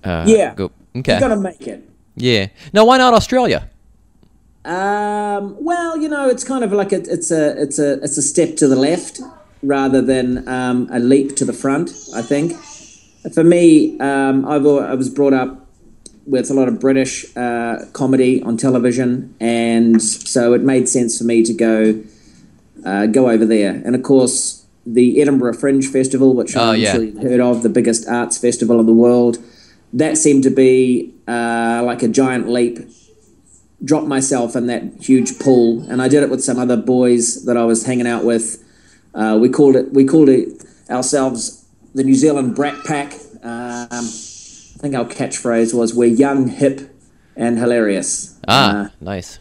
Uh, 0.03 0.25
Yeah. 0.27 0.55
Go. 0.55 0.71
Okay. 0.97 1.15
You 1.15 1.21
got 1.21 1.29
to 1.35 1.37
make 1.51 1.67
it. 1.67 1.81
Yeah. 2.17 2.47
Now, 2.73 2.85
why 2.87 2.99
not 2.99 3.15
Australia? 3.15 3.61
Um, 4.65 5.57
well, 5.63 5.97
you 5.99 6.09
know, 6.09 6.29
it's 6.29 6.45
kind 6.45 6.65
of 6.65 6.73
like 6.73 6.93
a, 6.93 7.01
it's 7.17 7.31
a 7.31 7.61
it's 7.61 7.79
a 7.79 8.03
it's 8.05 8.17
a 8.19 8.23
step 8.23 8.57
to 8.57 8.69
the 8.69 8.77
left 8.77 9.21
rather 9.63 10.01
than 10.01 10.47
um, 10.49 10.89
a 10.93 10.99
leap 10.99 11.37
to 11.37 11.45
the 11.45 11.53
front. 11.53 11.91
I 12.15 12.23
think 12.23 12.53
for 13.35 13.45
me, 13.45 13.99
um, 14.01 14.47
I've 14.47 14.67
I 14.67 14.95
was 14.95 15.09
brought 15.11 15.33
up 15.35 15.64
with 16.27 16.51
a 16.51 16.55
lot 16.55 16.69
of 16.69 16.81
British 16.81 17.25
uh, 17.37 17.85
comedy 17.93 18.43
on 18.43 18.57
television, 18.57 19.35
and 19.41 20.03
so 20.03 20.53
it 20.55 20.63
made 20.63 20.89
sense 20.89 21.19
for 21.19 21.25
me 21.25 21.43
to 21.43 21.53
go 21.53 22.03
uh, 22.85 23.07
go 23.07 23.31
over 23.31 23.45
there. 23.45 23.83
And 23.85 23.95
of 23.95 24.03
course, 24.03 24.65
the 24.87 25.21
Edinburgh 25.21 25.55
Fringe 25.55 25.87
Festival, 25.87 26.35
which 26.35 26.57
Oh, 26.57 26.73
I'm 26.73 26.81
yeah. 26.81 26.93
sure 26.93 27.03
you've 27.05 27.23
heard 27.23 27.41
of, 27.41 27.63
the 27.63 27.69
biggest 27.69 28.07
arts 28.09 28.37
festival 28.39 28.81
in 28.81 28.87
the 28.87 28.93
world, 28.93 29.39
that 29.93 30.17
seemed 30.19 30.43
to 30.45 30.51
be 30.51 31.13
uh, 31.29 31.83
like 31.85 32.03
a 32.03 32.09
giant 32.09 32.49
leap 32.49 32.79
dropped 33.85 34.07
myself 34.07 34.57
in 34.57 34.67
that 34.67 34.83
huge 35.01 35.39
pool, 35.39 35.83
and 35.91 36.01
I 36.01 36.09
did 36.09 36.23
it 36.23 36.31
with 36.31 36.43
some 36.43 36.59
other 36.59 36.77
boys 36.77 37.45
that 37.45 37.57
I 37.57 37.65
was 37.65 37.85
hanging 37.87 38.07
out 38.07 38.25
with. 38.25 38.63
Uh, 39.15 39.39
we 39.41 39.49
called 39.49 39.77
it 39.77 39.93
we 39.93 40.05
called 40.05 40.29
it 40.29 40.65
ourselves 40.91 41.65
the 41.95 42.03
New 42.03 42.15
Zealand 42.15 42.55
Brat 42.57 42.83
Pack. 42.85 43.13
Um, 43.43 44.09
think 44.85 44.95
our 44.95 45.05
catchphrase 45.07 45.73
was 45.75 45.95
"We're 45.95 46.07
young, 46.25 46.49
hip, 46.49 46.95
and 47.37 47.59
hilarious." 47.59 48.39
Ah, 48.47 48.85
Uh, 48.85 48.89
nice. 49.01 49.39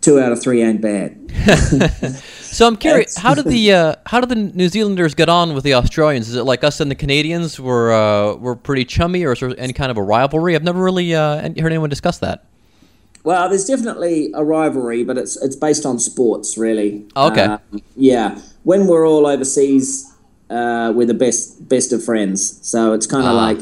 two 0.00 0.20
out 0.20 0.30
of 0.32 0.40
three 0.40 0.62
ain't 0.62 0.80
bad. 0.80 1.10
So 2.56 2.66
I'm 2.66 2.76
curious, 2.76 3.18
how 3.18 3.34
did 3.34 3.44
the 3.44 3.72
uh, 3.80 3.94
how 4.06 4.18
did 4.20 4.30
the 4.30 4.36
New 4.36 4.68
Zealanders 4.70 5.14
get 5.14 5.28
on 5.28 5.52
with 5.54 5.62
the 5.62 5.74
Australians? 5.74 6.30
Is 6.30 6.36
it 6.36 6.44
like 6.44 6.64
us 6.64 6.80
and 6.80 6.90
the 6.90 6.94
Canadians 6.94 7.60
were 7.60 7.92
uh, 7.92 8.34
were 8.36 8.56
pretty 8.56 8.86
chummy, 8.86 9.24
or 9.24 9.32
is 9.32 9.40
there 9.40 9.52
any 9.58 9.74
kind 9.74 9.90
of 9.90 9.98
a 9.98 10.02
rivalry? 10.02 10.54
I've 10.56 10.62
never 10.64 10.82
really 10.82 11.14
uh, 11.14 11.42
heard 11.42 11.58
anyone 11.72 11.90
discuss 11.90 12.16
that. 12.20 12.44
Well, 13.24 13.50
there's 13.50 13.66
definitely 13.66 14.30
a 14.32 14.42
rivalry, 14.42 15.04
but 15.04 15.18
it's 15.18 15.36
it's 15.42 15.56
based 15.56 15.84
on 15.84 15.98
sports, 15.98 16.56
really. 16.56 17.04
Okay. 17.14 17.44
Uh, 17.44 17.58
yeah, 17.94 18.40
when 18.62 18.86
we're 18.86 19.06
all 19.06 19.26
overseas, 19.26 20.10
uh, 20.48 20.92
we're 20.96 21.06
the 21.06 21.20
best 21.26 21.68
best 21.68 21.92
of 21.92 22.02
friends. 22.02 22.58
So 22.66 22.94
it's 22.94 23.06
kind 23.06 23.26
of 23.26 23.32
Ah. 23.34 23.46
like 23.48 23.58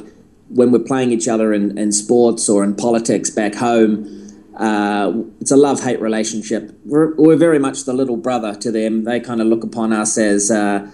when 0.54 0.70
we're 0.72 0.78
playing 0.78 1.10
each 1.12 1.28
other 1.28 1.52
in, 1.52 1.76
in 1.76 1.92
sports 1.92 2.48
or 2.48 2.64
in 2.64 2.74
politics 2.74 3.30
back 3.30 3.54
home. 3.56 4.10
Uh, 4.56 5.12
it's 5.40 5.50
a 5.50 5.56
love 5.56 5.82
hate 5.82 6.00
relationship. 6.00 6.70
We're, 6.84 7.12
we're 7.16 7.36
very 7.36 7.58
much 7.58 7.84
the 7.84 7.92
little 7.92 8.16
brother 8.16 8.54
to 8.54 8.70
them. 8.70 9.02
They 9.02 9.18
kind 9.18 9.40
of 9.40 9.48
look 9.48 9.64
upon 9.64 9.92
us 9.92 10.16
as 10.16 10.48
uh, 10.48 10.88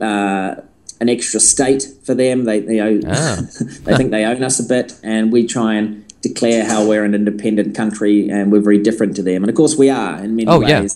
uh, 0.00 0.54
an 1.00 1.08
extra 1.08 1.38
state 1.38 1.86
for 2.04 2.14
them. 2.14 2.44
They, 2.44 2.58
you 2.58 3.00
know, 3.00 3.00
Ah. 3.06 3.40
they 3.84 3.96
think 3.96 4.10
they 4.10 4.24
own 4.24 4.42
us 4.42 4.58
a 4.58 4.64
bit, 4.64 4.98
and 5.04 5.32
we 5.32 5.46
try 5.46 5.74
and 5.74 6.04
declare 6.22 6.64
how 6.64 6.84
we're 6.86 7.04
an 7.04 7.14
independent 7.14 7.76
country 7.76 8.28
and 8.28 8.52
we're 8.52 8.60
very 8.60 8.78
different 8.78 9.14
to 9.16 9.22
them. 9.22 9.42
And 9.42 9.50
of 9.50 9.56
course, 9.56 9.76
we 9.76 9.90
are 9.90 10.22
in 10.22 10.36
many 10.36 10.48
Oh, 10.48 10.60
yeah. 10.60 10.86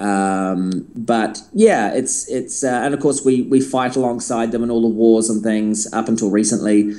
Um, 0.00 0.86
but 0.96 1.42
yeah, 1.52 1.92
it's 1.92 2.28
it's 2.30 2.64
uh, 2.64 2.80
and 2.84 2.94
of 2.94 3.00
course 3.00 3.24
we 3.24 3.42
we 3.42 3.60
fight 3.60 3.96
alongside 3.96 4.50
them 4.50 4.62
in 4.62 4.70
all 4.70 4.80
the 4.80 4.88
wars 4.88 5.28
and 5.28 5.42
things 5.42 5.92
up 5.92 6.08
until 6.08 6.30
recently. 6.30 6.94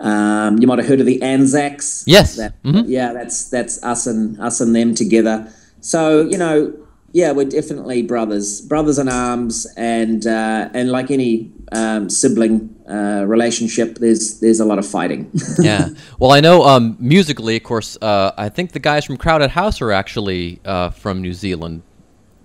Um, 0.00 0.58
you 0.58 0.66
might 0.66 0.78
have 0.78 0.88
heard 0.88 0.98
of 0.98 1.06
the 1.06 1.22
Anzacs. 1.22 2.02
Yes. 2.06 2.36
That, 2.36 2.60
Mhm. 2.64 2.84
Yeah, 2.88 3.12
that's 3.12 3.48
that's 3.48 3.82
us 3.84 4.06
and 4.08 4.40
us 4.40 4.60
and 4.60 4.74
them 4.74 4.94
together. 4.96 5.48
So 5.80 6.22
you 6.22 6.36
know, 6.36 6.74
yeah, 7.12 7.30
we're 7.30 7.44
definitely 7.44 8.02
brothers, 8.02 8.60
brothers 8.62 8.98
in 8.98 9.08
arms, 9.08 9.66
and 9.76 10.26
uh, 10.26 10.70
and 10.74 10.90
like 10.90 11.12
any 11.12 11.52
um, 11.70 12.10
sibling 12.10 12.74
uh, 12.90 13.24
relationship, 13.26 13.98
there's 13.98 14.40
there's 14.40 14.58
a 14.58 14.64
lot 14.64 14.78
of 14.78 14.86
fighting. 14.86 15.30
yeah. 15.60 15.90
Well, 16.18 16.32
I 16.32 16.40
know 16.40 16.64
um, 16.64 16.96
musically, 16.98 17.56
of 17.56 17.62
course. 17.62 17.96
Uh, 18.02 18.32
I 18.36 18.48
think 18.48 18.72
the 18.72 18.80
guys 18.80 19.04
from 19.04 19.16
Crowded 19.16 19.50
House 19.50 19.80
are 19.80 19.92
actually 19.92 20.60
uh, 20.64 20.90
from 20.90 21.22
New 21.22 21.34
Zealand. 21.34 21.82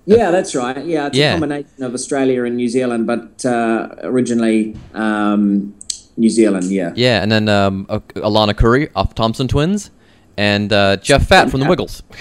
Yeah, 0.08 0.32
that's 0.32 0.56
right. 0.56 0.86
Yeah, 0.86 1.08
it's 1.08 1.18
Yeah. 1.18 1.32
a 1.36 1.40
combination 1.40 1.84
of 1.84 1.94
Australia 1.94 2.46
and 2.46 2.56
New 2.56 2.70
Zealand, 2.70 3.06
but 3.06 3.46
uh, 3.46 3.90
originally 4.04 4.76
um, 4.94 5.76
New 6.16 6.30
Zealand. 6.30 6.72
Yeah. 6.72 6.94
Yeah, 6.96 7.22
and 7.22 7.30
then 7.32 7.50
um, 7.50 7.86
Alannah 8.16 8.54
Currie 8.54 8.90
off 8.96 9.14
Thompson 9.16 9.48
Twins, 9.50 9.92
and 10.38 10.72
uh, 10.72 10.96
Jeff 10.98 11.28
Fatt 11.28 11.52
from 11.52 11.60
the 11.60 11.68
Wiggles. 11.70 12.04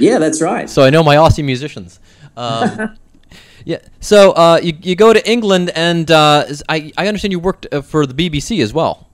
Yeah, 0.00 0.18
that's 0.20 0.40
right. 0.40 0.70
So 0.70 0.84
I 0.84 0.90
know 0.90 1.02
my 1.02 1.16
Aussie 1.16 1.44
musicians. 1.44 1.98
Um, 2.36 2.96
yeah. 3.64 3.78
So 3.98 4.30
uh, 4.30 4.60
you 4.62 4.72
you 4.80 4.94
go 4.94 5.12
to 5.12 5.20
England, 5.28 5.72
and 5.74 6.08
uh, 6.08 6.44
I 6.68 6.92
I 6.96 7.08
understand 7.08 7.32
you 7.32 7.40
worked 7.40 7.66
uh, 7.72 7.82
for 7.82 8.06
the 8.06 8.14
BBC 8.14 8.62
as 8.62 8.72
well. 8.72 9.08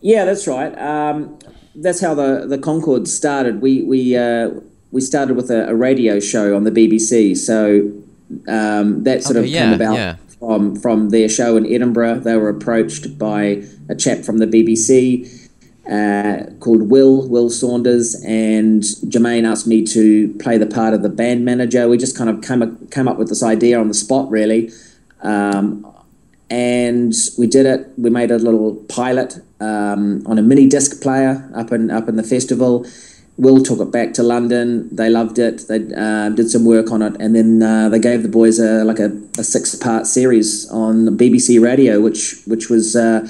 Yeah, 0.00 0.24
that's 0.24 0.48
right. 0.48 0.76
Um, 0.76 1.38
that's 1.76 2.00
how 2.00 2.12
the 2.14 2.46
the 2.48 2.58
Conchord 2.58 3.06
started. 3.06 3.60
We 3.62 3.82
we 3.82 4.16
uh, 4.16 4.50
we 4.92 5.00
started 5.00 5.36
with 5.36 5.50
a, 5.50 5.68
a 5.68 5.74
radio 5.74 6.20
show 6.20 6.56
on 6.56 6.64
the 6.64 6.70
BBC. 6.70 7.36
So 7.36 7.92
um, 8.48 9.04
that 9.04 9.22
sort 9.22 9.36
Okay, 9.36 9.46
of 9.46 9.50
yeah, 9.52 9.64
came 9.64 9.72
about 9.74 9.96
yeah. 9.96 10.16
from 10.38 10.76
from 10.76 11.10
their 11.10 11.28
show 11.28 11.56
in 11.56 11.66
Edinburgh. 11.66 12.20
They 12.20 12.36
were 12.36 12.48
approached 12.48 13.18
by 13.18 13.62
a 13.88 13.94
chap 13.94 14.24
from 14.24 14.38
the 14.38 14.46
BBC 14.46 15.48
uh, 15.90 16.50
called 16.58 16.90
Will 16.90 17.28
Will 17.28 17.50
Saunders, 17.50 18.16
and 18.24 18.82
Jemaine 19.08 19.44
asked 19.46 19.66
me 19.66 19.84
to 19.86 20.32
play 20.38 20.58
the 20.58 20.66
part 20.66 20.94
of 20.94 21.02
the 21.02 21.08
band 21.08 21.44
manager. 21.44 21.88
We 21.88 21.98
just 21.98 22.16
kind 22.16 22.28
of 22.30 22.42
came 22.42 22.62
up, 22.62 22.90
came 22.90 23.06
up 23.08 23.18
with 23.18 23.28
this 23.28 23.42
idea 23.42 23.78
on 23.78 23.88
the 23.88 23.94
spot, 23.94 24.28
really. 24.30 24.70
Um, 25.22 25.86
and 26.48 27.12
we 27.38 27.46
did 27.46 27.66
it. 27.66 27.90
We 27.96 28.10
made 28.10 28.30
a 28.30 28.38
little 28.38 28.76
pilot 28.88 29.38
um, 29.60 30.22
on 30.26 30.38
a 30.38 30.42
mini 30.42 30.68
disc 30.68 31.02
player 31.02 31.50
up 31.54 31.72
in 31.72 31.90
up 31.90 32.08
in 32.08 32.16
the 32.16 32.22
festival. 32.22 32.86
Will 33.38 33.62
took 33.62 33.80
it 33.80 33.90
back 33.92 34.14
to 34.14 34.22
London. 34.22 34.88
They 34.94 35.10
loved 35.10 35.38
it. 35.38 35.68
They 35.68 35.92
uh, 35.94 36.30
did 36.30 36.50
some 36.50 36.64
work 36.64 36.90
on 36.90 37.02
it, 37.02 37.16
and 37.20 37.34
then 37.34 37.62
uh, 37.62 37.90
they 37.90 37.98
gave 37.98 38.22
the 38.22 38.30
boys 38.30 38.58
a 38.58 38.82
like 38.84 38.98
a, 38.98 39.12
a 39.38 39.44
six 39.44 39.74
part 39.74 40.06
series 40.06 40.70
on 40.70 41.18
BBC 41.18 41.60
Radio, 41.60 42.00
which 42.00 42.40
which 42.46 42.70
was 42.70 42.96
uh, 42.96 43.28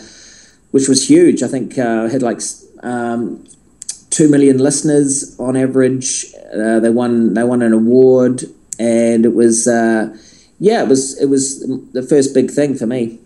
which 0.70 0.88
was 0.88 1.08
huge. 1.08 1.42
I 1.42 1.48
think 1.48 1.76
uh, 1.76 2.08
had 2.08 2.22
like 2.22 2.40
um, 2.84 3.44
two 4.10 4.28
million 4.28 4.58
listeners 4.58 5.36
on 5.40 5.56
average. 5.56 6.26
Uh, 6.54 6.78
they 6.78 6.90
won 6.90 7.34
they 7.34 7.42
won 7.42 7.62
an 7.62 7.72
award, 7.72 8.44
and 8.78 9.24
it 9.24 9.34
was 9.34 9.66
uh, 9.66 10.16
yeah, 10.60 10.84
it 10.84 10.88
was 10.88 11.20
it 11.20 11.26
was 11.26 11.66
the 11.92 12.02
first 12.02 12.32
big 12.32 12.50
thing 12.50 12.76
for 12.76 12.86
me. 12.86 13.18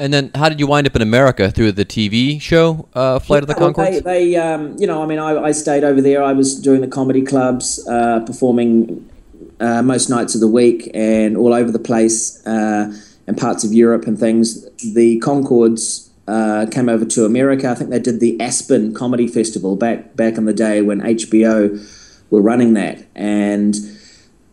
And 0.00 0.14
then 0.14 0.30
how 0.34 0.48
did 0.48 0.58
you 0.58 0.66
wind 0.66 0.86
up 0.86 0.96
in 0.96 1.02
America 1.02 1.50
through 1.50 1.72
the 1.72 1.84
TV 1.84 2.40
show 2.40 2.88
uh, 2.94 3.18
Flight 3.18 3.42
of 3.42 3.48
the 3.48 3.54
Conchords? 3.54 4.02
They, 4.02 4.30
they 4.30 4.36
um, 4.36 4.74
you 4.78 4.86
know, 4.86 5.02
I 5.02 5.06
mean, 5.06 5.18
I, 5.18 5.36
I 5.36 5.52
stayed 5.52 5.84
over 5.84 6.00
there. 6.00 6.22
I 6.22 6.32
was 6.32 6.58
doing 6.58 6.80
the 6.80 6.88
comedy 6.88 7.20
clubs, 7.20 7.86
uh, 7.86 8.20
performing 8.20 9.06
uh, 9.60 9.82
most 9.82 10.08
nights 10.08 10.34
of 10.34 10.40
the 10.40 10.48
week 10.48 10.90
and 10.94 11.36
all 11.36 11.52
over 11.52 11.70
the 11.70 11.78
place, 11.78 12.44
uh, 12.46 12.96
and 13.26 13.36
parts 13.36 13.62
of 13.62 13.74
Europe 13.74 14.06
and 14.06 14.18
things. 14.18 14.64
The 14.94 15.20
Conchords 15.20 16.08
uh, 16.26 16.64
came 16.70 16.88
over 16.88 17.04
to 17.04 17.26
America. 17.26 17.68
I 17.68 17.74
think 17.74 17.90
they 17.90 17.98
did 17.98 18.20
the 18.20 18.40
Aspen 18.40 18.94
Comedy 18.94 19.28
Festival 19.28 19.76
back 19.76 20.16
back 20.16 20.38
in 20.38 20.46
the 20.46 20.54
day 20.54 20.80
when 20.80 21.02
HBO 21.02 21.78
were 22.30 22.40
running 22.40 22.72
that, 22.72 23.04
and 23.14 23.76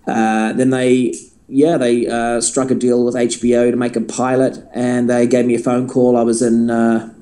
uh, 0.07 0.51
then 0.51 0.71
they 0.71 1.13
yeah 1.47 1.77
they 1.77 2.07
uh, 2.07 2.41
struck 2.41 2.71
a 2.71 2.75
deal 2.75 3.03
with 3.03 3.15
HBO 3.15 3.71
to 3.71 3.77
make 3.77 3.95
a 3.95 4.01
pilot, 4.01 4.63
and 4.73 5.09
they 5.09 5.27
gave 5.27 5.45
me 5.45 5.55
a 5.55 5.59
phone 5.59 5.87
call. 5.87 6.17
I 6.17 6.23
was 6.23 6.41
in 6.41 6.69
uh, 6.69 7.13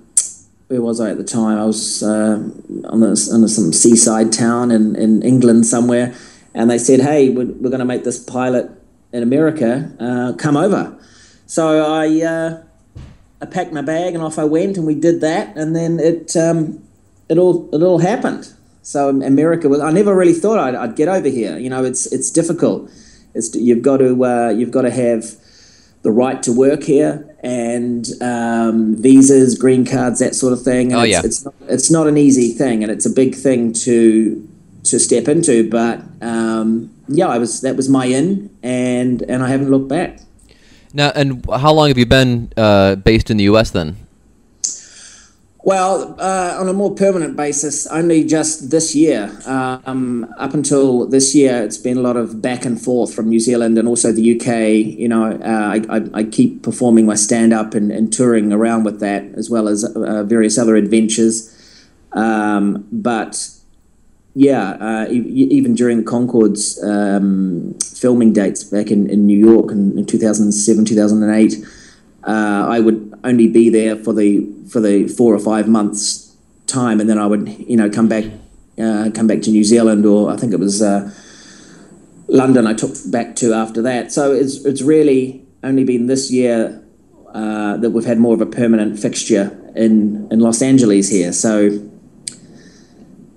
where 0.68 0.82
was 0.82 1.00
I 1.00 1.12
at 1.12 1.18
the 1.18 1.24
time? 1.24 1.60
I 1.60 1.66
was 1.66 2.02
uh, 2.02 2.42
on, 2.86 3.04
on 3.04 3.16
some 3.16 3.74
seaside 3.74 4.34
town 4.34 4.72
in, 4.72 4.96
in 4.96 5.22
England 5.22 5.66
somewhere, 5.66 6.16
and 6.54 6.70
they 6.70 6.78
said, 6.78 7.02
"Hey, 7.02 7.30
we're, 7.30 7.46
we're 7.46 7.70
going 7.70 7.80
to 7.80 7.86
make 7.86 8.04
this 8.04 8.24
pilot 8.24 8.72
in 9.12 9.22
America. 9.22 9.92
Uh, 10.00 10.34
come 10.38 10.58
over." 10.58 10.98
So 11.46 11.86
I 11.86 12.22
uh, 12.24 12.64
I 13.42 13.46
packed 13.46 13.74
my 13.74 13.82
bag 13.82 14.16
and 14.16 14.24
off 14.24 14.40
I 14.40 14.46
went, 14.46 14.78
and 14.78 14.88
we 14.88 14.96
did 14.96 15.22
that, 15.22 15.56
and 15.56 15.76
then 15.76 16.00
it 16.00 16.36
um, 16.36 16.84
it 17.30 17.38
all 17.38 17.70
it 17.74 17.84
all 17.84 18.00
happened. 18.00 18.52
So 18.82 19.10
America 19.10 19.70
was. 19.70 19.82
I 19.82 19.92
never 19.92 20.16
really 20.16 20.34
thought 20.34 20.58
I'd, 20.60 20.76
I'd 20.76 20.96
get 20.96 21.08
over 21.08 21.30
here. 21.30 21.58
You 21.58 21.70
know, 21.70 21.84
it's 21.84 22.08
it's 22.08 22.32
difficult. 22.32 22.90
It's 23.36 23.54
you've 23.56 23.82
got 23.82 23.98
to 23.98 24.26
uh, 24.26 24.50
you've 24.50 24.72
got 24.72 24.84
to 24.84 24.92
have 24.92 25.36
the 26.02 26.12
right 26.12 26.42
to 26.44 26.52
work 26.52 26.84
here 26.84 27.36
and 27.44 28.08
um, 28.22 28.96
visas, 28.96 29.58
green 29.58 29.86
cards, 29.86 30.20
that 30.20 30.36
sort 30.36 30.54
of 30.54 30.62
thing. 30.62 30.92
And 30.92 31.02
Oh, 31.02 31.04
it's, 31.04 31.12
yeah. 31.12 31.22
it's 31.24 31.46
not, 31.46 31.54
it's 31.68 31.92
not 31.92 32.08
an 32.08 32.18
easy 32.18 32.52
thing, 32.52 32.84
and 32.84 32.92
it's 32.92 33.06
a 33.06 33.10
big 33.10 33.36
thing 33.36 33.74
to 33.86 34.48
to 34.86 35.00
step 35.00 35.28
into. 35.28 35.70
But 35.70 36.02
um, 36.22 36.92
yeah, 37.08 37.28
I 37.28 37.38
was 37.38 37.62
that 37.62 37.76
was 37.76 37.90
my 37.90 38.06
in, 38.06 38.56
and 38.64 39.22
and 39.24 39.44
I 39.44 39.50
haven't 39.50 39.70
looked 39.70 39.90
back. 39.90 40.20
Now, 40.94 41.12
and 41.14 41.46
how 41.52 41.74
long 41.74 41.90
have 41.90 41.98
you 41.98 42.06
been 42.06 42.54
uh, 42.56 42.96
based 42.96 43.30
in 43.30 43.38
the 43.38 43.44
U.S. 43.46 43.72
then? 43.72 43.98
Well, 45.66 46.16
uh, 46.20 46.58
on 46.60 46.70
a 46.70 46.74
more 46.74 46.94
permanent 46.94 47.36
basis, 47.36 47.88
only 47.88 48.24
just 48.24 48.70
this 48.70 48.94
year. 48.94 49.36
Um, 49.48 50.32
up 50.38 50.54
until 50.54 51.08
this 51.08 51.34
year, 51.34 51.64
it's 51.64 51.80
been 51.80 51.98
a 51.98 52.02
lot 52.02 52.18
of 52.18 52.40
back 52.40 52.66
and 52.66 52.80
forth 52.80 53.16
from 53.16 53.30
New 53.30 53.40
Zealand 53.40 53.76
and 53.80 53.88
also 53.88 54.12
the 54.12 54.36
UK. 54.36 54.86
You 55.00 55.08
know, 55.08 55.32
uh, 55.32 55.80
I, 55.90 56.20
I, 56.20 56.24
keep 56.24 56.62
performing 56.62 57.08
my 57.08 57.16
stand 57.16 57.52
up 57.52 57.74
and, 57.74 57.92
and 57.92 58.14
touring 58.14 58.54
around 58.54 58.84
with 58.84 59.00
that, 59.00 59.24
as 59.34 59.50
well 59.50 59.68
as 59.68 59.84
uh, 59.84 60.22
various 60.24 60.60
other 60.60 60.76
adventures. 60.76 61.52
Um, 62.12 62.88
but 62.92 63.50
yeah, 64.36 64.74
uh, 64.74 65.08
e- 65.10 65.48
even 65.50 65.74
during 65.74 66.06
Conchords 66.06 66.78
um, 66.84 67.76
filming 67.84 68.34
dates 68.34 68.64
back 68.64 68.92
in, 68.92 69.10
in 69.10 69.26
New 69.26 69.38
York 69.38 69.72
in, 69.72 69.98
in 69.98 70.06
2007, 70.06 70.86
2008, 70.86 71.66
uh, 72.26 72.66
I 72.68 72.80
would 72.80 73.14
only 73.24 73.48
be 73.48 73.70
there 73.70 73.96
for 73.96 74.14
the 74.14 74.46
for 74.70 74.80
the 74.80 75.08
four 75.08 75.34
or 75.34 75.40
five 75.40 75.68
months 75.68 76.36
time, 76.68 77.00
and 77.00 77.10
then 77.10 77.20
I 77.20 77.28
would 77.28 77.48
you 77.48 77.78
know 77.78 77.90
come 77.90 78.08
back 78.08 78.26
uh, 78.80 79.10
come 79.14 79.28
back 79.28 79.42
to 79.44 79.52
New 79.52 79.64
Zealand, 79.64 80.06
or 80.06 80.32
I 80.32 80.38
think 80.38 80.54
it 80.54 80.60
was 80.60 80.82
uh, 80.82 81.12
London. 82.28 82.68
I 82.68 82.74
took 82.74 82.92
back 83.12 83.36
to 83.38 83.54
after 83.54 83.82
that. 83.84 84.12
So 84.12 84.32
it's 84.32 84.66
it's 84.66 84.82
really 84.82 85.46
only 85.64 85.84
been 85.84 86.08
this 86.08 86.32
year 86.32 86.82
uh, 87.34 87.78
that 87.78 87.92
we've 87.92 88.06
had 88.06 88.18
more 88.18 88.34
of 88.34 88.42
a 88.42 88.46
permanent 88.46 89.00
fixture 89.00 89.56
in 89.76 90.28
in 90.32 90.40
Los 90.40 90.62
Angeles 90.62 91.10
here. 91.10 91.32
So 91.32 91.70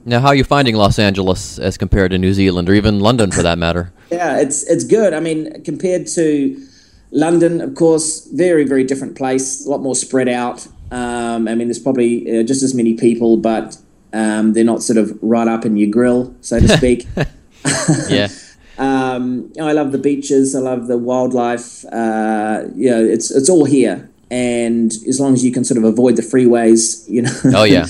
Now, 0.05 0.21
how 0.21 0.29
are 0.29 0.35
you 0.35 0.45
finding 0.45 0.75
Los 0.75 0.99
Angeles 0.99 1.59
as 1.59 1.77
compared 1.77 2.13
to 2.13 2.19
New 2.19 2.33
Zealand 2.33 2.71
or 2.71 2.75
even 2.75 3.01
London 3.01 3.31
for 3.31 3.43
that 3.43 3.59
matter? 3.59 3.93
Yeah, 4.11 4.41
it's 4.41 4.63
it's 4.63 4.85
good. 4.85 5.13
I 5.13 5.21
mean, 5.21 5.63
compared 5.65 6.07
to 6.15 6.57
London, 7.11 7.61
of 7.61 7.75
course, 7.75 8.27
very 8.33 8.65
very 8.65 8.85
different 8.85 9.17
place. 9.17 9.65
A 9.67 9.71
lot 9.71 9.81
more 9.81 9.95
spread 9.95 10.29
out. 10.29 10.67
Um, 10.91 11.49
I 11.49 11.55
mean, 11.55 11.69
there's 11.69 11.79
probably 11.79 12.41
uh, 12.41 12.43
just 12.43 12.63
as 12.63 12.75
many 12.75 12.95
people, 12.95 13.37
but 13.37 13.77
um, 14.13 14.53
they're 14.55 14.65
not 14.65 14.83
sort 14.83 14.97
of 14.99 15.19
right 15.23 15.49
up 15.49 15.65
in 15.67 15.77
your 15.77 15.91
grill, 15.91 16.35
so 16.41 16.59
to 16.61 16.69
speak. 16.77 17.07
yeah. 18.09 18.29
um, 18.79 19.53
I 19.61 19.73
love 19.73 19.93
the 19.93 19.99
beaches. 19.99 20.55
I 20.55 20.61
love 20.61 20.87
the 20.87 20.97
wildlife. 20.99 21.85
Uh, 21.87 22.65
you 22.75 22.91
know, 22.91 23.05
it's 23.05 23.31
it's 23.31 23.49
all 23.51 23.65
here, 23.65 24.09
and 24.31 24.93
as 25.07 25.19
long 25.21 25.35
as 25.35 25.45
you 25.45 25.53
can 25.53 25.65
sort 25.65 25.79
of 25.79 25.85
avoid 25.85 26.17
the 26.17 26.23
freeways, 26.23 27.09
you 27.09 27.23
know. 27.23 27.33
Oh, 27.55 27.65
yeah. 27.65 27.87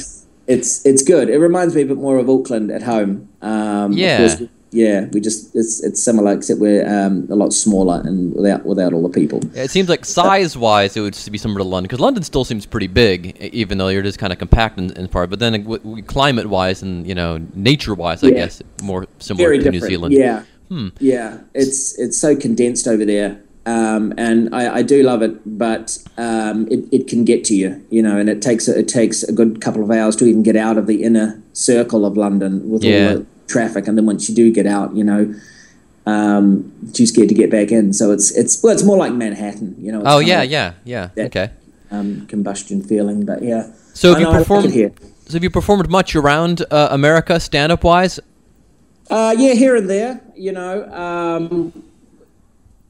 it's 0.47 0.85
it's 0.87 1.03
good. 1.03 1.29
It 1.29 1.39
reminds 1.39 1.75
me 1.75 1.83
a 1.83 1.87
bit 1.87 1.99
more 1.99 2.19
of 2.19 2.29
Auckland 2.29 2.71
at 2.71 2.83
home. 2.83 3.29
Um, 3.43 3.93
of 3.93 3.99
Yeah. 3.99 4.19
course, 4.19 4.43
yeah. 4.71 5.07
We 5.13 5.21
just 5.21 5.55
it's 5.55 5.83
it's 5.83 6.03
similar, 6.03 6.33
except 6.33 6.61
we're 6.61 6.87
um, 6.87 7.27
a 7.31 7.35
lot 7.37 7.53
smaller 7.53 8.01
and 8.05 8.35
without 8.35 8.65
without 8.67 8.93
all 8.93 9.03
the 9.03 9.09
people. 9.21 9.41
It 9.55 9.71
seems 9.71 9.89
like 9.89 10.05
size-wise, 10.05 10.97
it 10.97 11.01
would 11.01 11.19
be 11.31 11.39
similar 11.39 11.59
to 11.61 11.65
London 11.65 11.89
because 11.89 12.01
London 12.01 12.23
still 12.23 12.45
seems 12.45 12.67
pretty 12.67 12.87
big, 12.87 13.37
even 13.41 13.79
though 13.79 13.89
you're 13.89 14.03
just 14.03 14.19
kind 14.19 14.33
of 14.33 14.39
compact 14.39 14.79
in, 14.79 14.91
in 14.93 15.09
part. 15.09 15.31
But 15.31 15.39
then, 15.39 15.53
w- 15.63 15.79
w- 15.83 16.03
climate-wise 16.05 16.83
and 16.83 17.07
you 17.07 17.15
know, 17.15 17.39
nature-wise, 17.55 18.23
I 18.23 18.29
Yeah. 18.29 18.35
guess 18.35 18.63
more 18.83 19.07
similar 19.19 19.47
Very 19.49 19.59
to 19.59 19.65
different. 19.65 19.83
New 19.83 19.89
Zealand. 19.89 20.15
Yeah. 20.15 20.43
Hmm. 20.69 20.89
Yeah. 21.01 21.39
It's 21.55 21.99
it's 21.99 22.19
so 22.19 22.37
condensed 22.37 22.87
over 22.87 23.05
there. 23.05 23.41
um, 23.67 24.15
and 24.17 24.55
I, 24.55 24.77
I 24.77 24.83
do 24.83 25.03
love 25.03 25.21
it, 25.23 25.35
but 25.59 25.99
um, 26.17 26.67
it, 26.71 26.81
it 26.91 27.07
can 27.07 27.25
get 27.25 27.45
to 27.45 27.55
you, 27.55 27.85
you 27.91 28.03
know, 28.03 28.17
and 28.19 28.29
it 28.31 28.41
takes 28.41 28.67
it 28.69 28.89
takes 28.89 29.23
a 29.23 29.33
good 29.33 29.61
couple 29.61 29.83
of 29.83 29.91
hours 29.91 30.17
to 30.17 30.25
even 30.27 30.43
get 30.43 30.57
out 30.57 30.79
of 30.79 30.87
the 30.87 31.03
inner 31.05 31.43
circle 31.53 32.07
of 32.07 32.17
London 32.17 32.71
with 32.71 32.83
Yeah. 32.83 33.09
all 33.11 33.19
the 33.19 33.27
traffic, 33.49 33.89
and 33.89 33.99
then 33.99 34.07
once 34.07 34.29
you 34.29 34.35
do 34.35 34.53
get 34.53 34.67
out, 34.67 34.95
you 34.95 35.03
know, 35.03 35.35
um, 36.07 36.73
too 36.93 37.07
scared 37.07 37.29
to 37.29 37.35
get 37.35 37.51
back 37.51 37.73
in. 37.73 37.93
So 37.93 38.13
it's 38.13 38.31
it's 38.37 38.63
well, 38.63 38.73
it's 38.73 38.85
more 38.85 38.97
like 38.97 39.13
Manhattan, 39.13 39.75
you 39.79 39.93
know. 39.93 40.03
Oh 40.05 40.21
yeah, 40.21 40.43
yeah, 40.43 40.75
yeah. 40.85 41.11
Yeah. 41.17 41.25
Okay. 41.25 41.51
Um, 41.91 42.27
combustion 42.27 42.83
feeling, 42.83 43.25
but 43.25 43.43
yeah. 43.43 43.73
So 43.95 44.11
have 44.11 44.21
you 44.21 44.27
performed? 44.27 44.71
here? 44.71 44.93
So 45.27 45.35
have 45.35 45.43
you 45.43 45.51
performed 45.51 45.91
much 45.91 46.15
around 46.15 46.65
uh, 46.71 46.89
America, 46.91 47.41
stand 47.41 47.73
up 47.73 47.85
wise? 47.85 48.21
Uh, 49.11 49.35
yeah, 49.39 49.55
here 49.55 49.75
and 49.75 49.89
there, 49.89 50.21
you 50.37 50.53
know. 50.53 50.85
Um, 50.93 51.73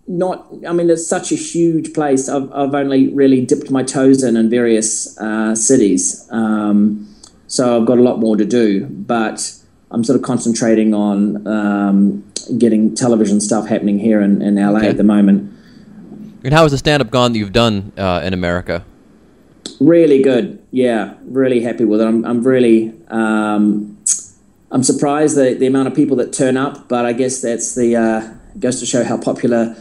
not, 0.08 0.46
I 0.66 0.72
mean, 0.72 0.88
it's 0.88 1.06
such 1.06 1.32
a 1.32 1.34
huge 1.34 1.92
place. 1.92 2.28
I've, 2.28 2.50
I've 2.52 2.74
only 2.74 3.08
really 3.08 3.44
dipped 3.44 3.70
my 3.70 3.82
toes 3.82 4.22
in 4.22 4.36
in 4.36 4.48
various 4.48 5.18
uh, 5.18 5.54
cities. 5.54 6.26
Um, 6.30 7.14
so 7.46 7.78
I've 7.78 7.86
got 7.86 7.98
a 7.98 8.02
lot 8.02 8.18
more 8.18 8.36
to 8.36 8.44
do, 8.44 8.86
but 8.86 9.57
I'm 9.90 10.04
sort 10.04 10.16
of 10.16 10.22
concentrating 10.22 10.94
on 10.94 11.46
um, 11.46 12.32
getting 12.58 12.94
television 12.94 13.40
stuff 13.40 13.66
happening 13.66 13.98
here 13.98 14.20
in, 14.20 14.42
in 14.42 14.56
LA 14.56 14.78
Okay. 14.78 14.88
at 14.88 14.96
the 14.96 15.04
moment. 15.04 15.52
And 16.44 16.52
how 16.54 16.62
has 16.62 16.72
the 16.72 16.78
stand 16.78 17.00
up 17.02 17.10
gone 17.10 17.32
that 17.32 17.38
you've 17.38 17.52
done 17.52 17.92
uh, 17.96 18.20
in 18.24 18.32
America? 18.32 18.84
Really 19.80 20.22
good. 20.22 20.62
Yeah, 20.70 21.14
really 21.24 21.60
happy 21.60 21.84
with 21.84 22.00
it. 22.00 22.04
I'm, 22.06 22.24
I'm 22.24 22.42
really, 22.42 22.92
um, 23.08 23.98
I'm 24.70 24.82
surprised 24.82 25.36
the, 25.36 25.54
the 25.54 25.66
amount 25.66 25.88
of 25.88 25.94
people 25.94 26.16
that 26.18 26.32
turn 26.32 26.56
up, 26.56 26.88
but 26.88 27.04
I 27.06 27.12
guess 27.12 27.40
that's 27.40 27.74
the, 27.74 27.96
uh, 27.96 28.34
goes 28.58 28.80
to 28.80 28.86
show 28.86 29.04
how 29.04 29.16
popular 29.18 29.76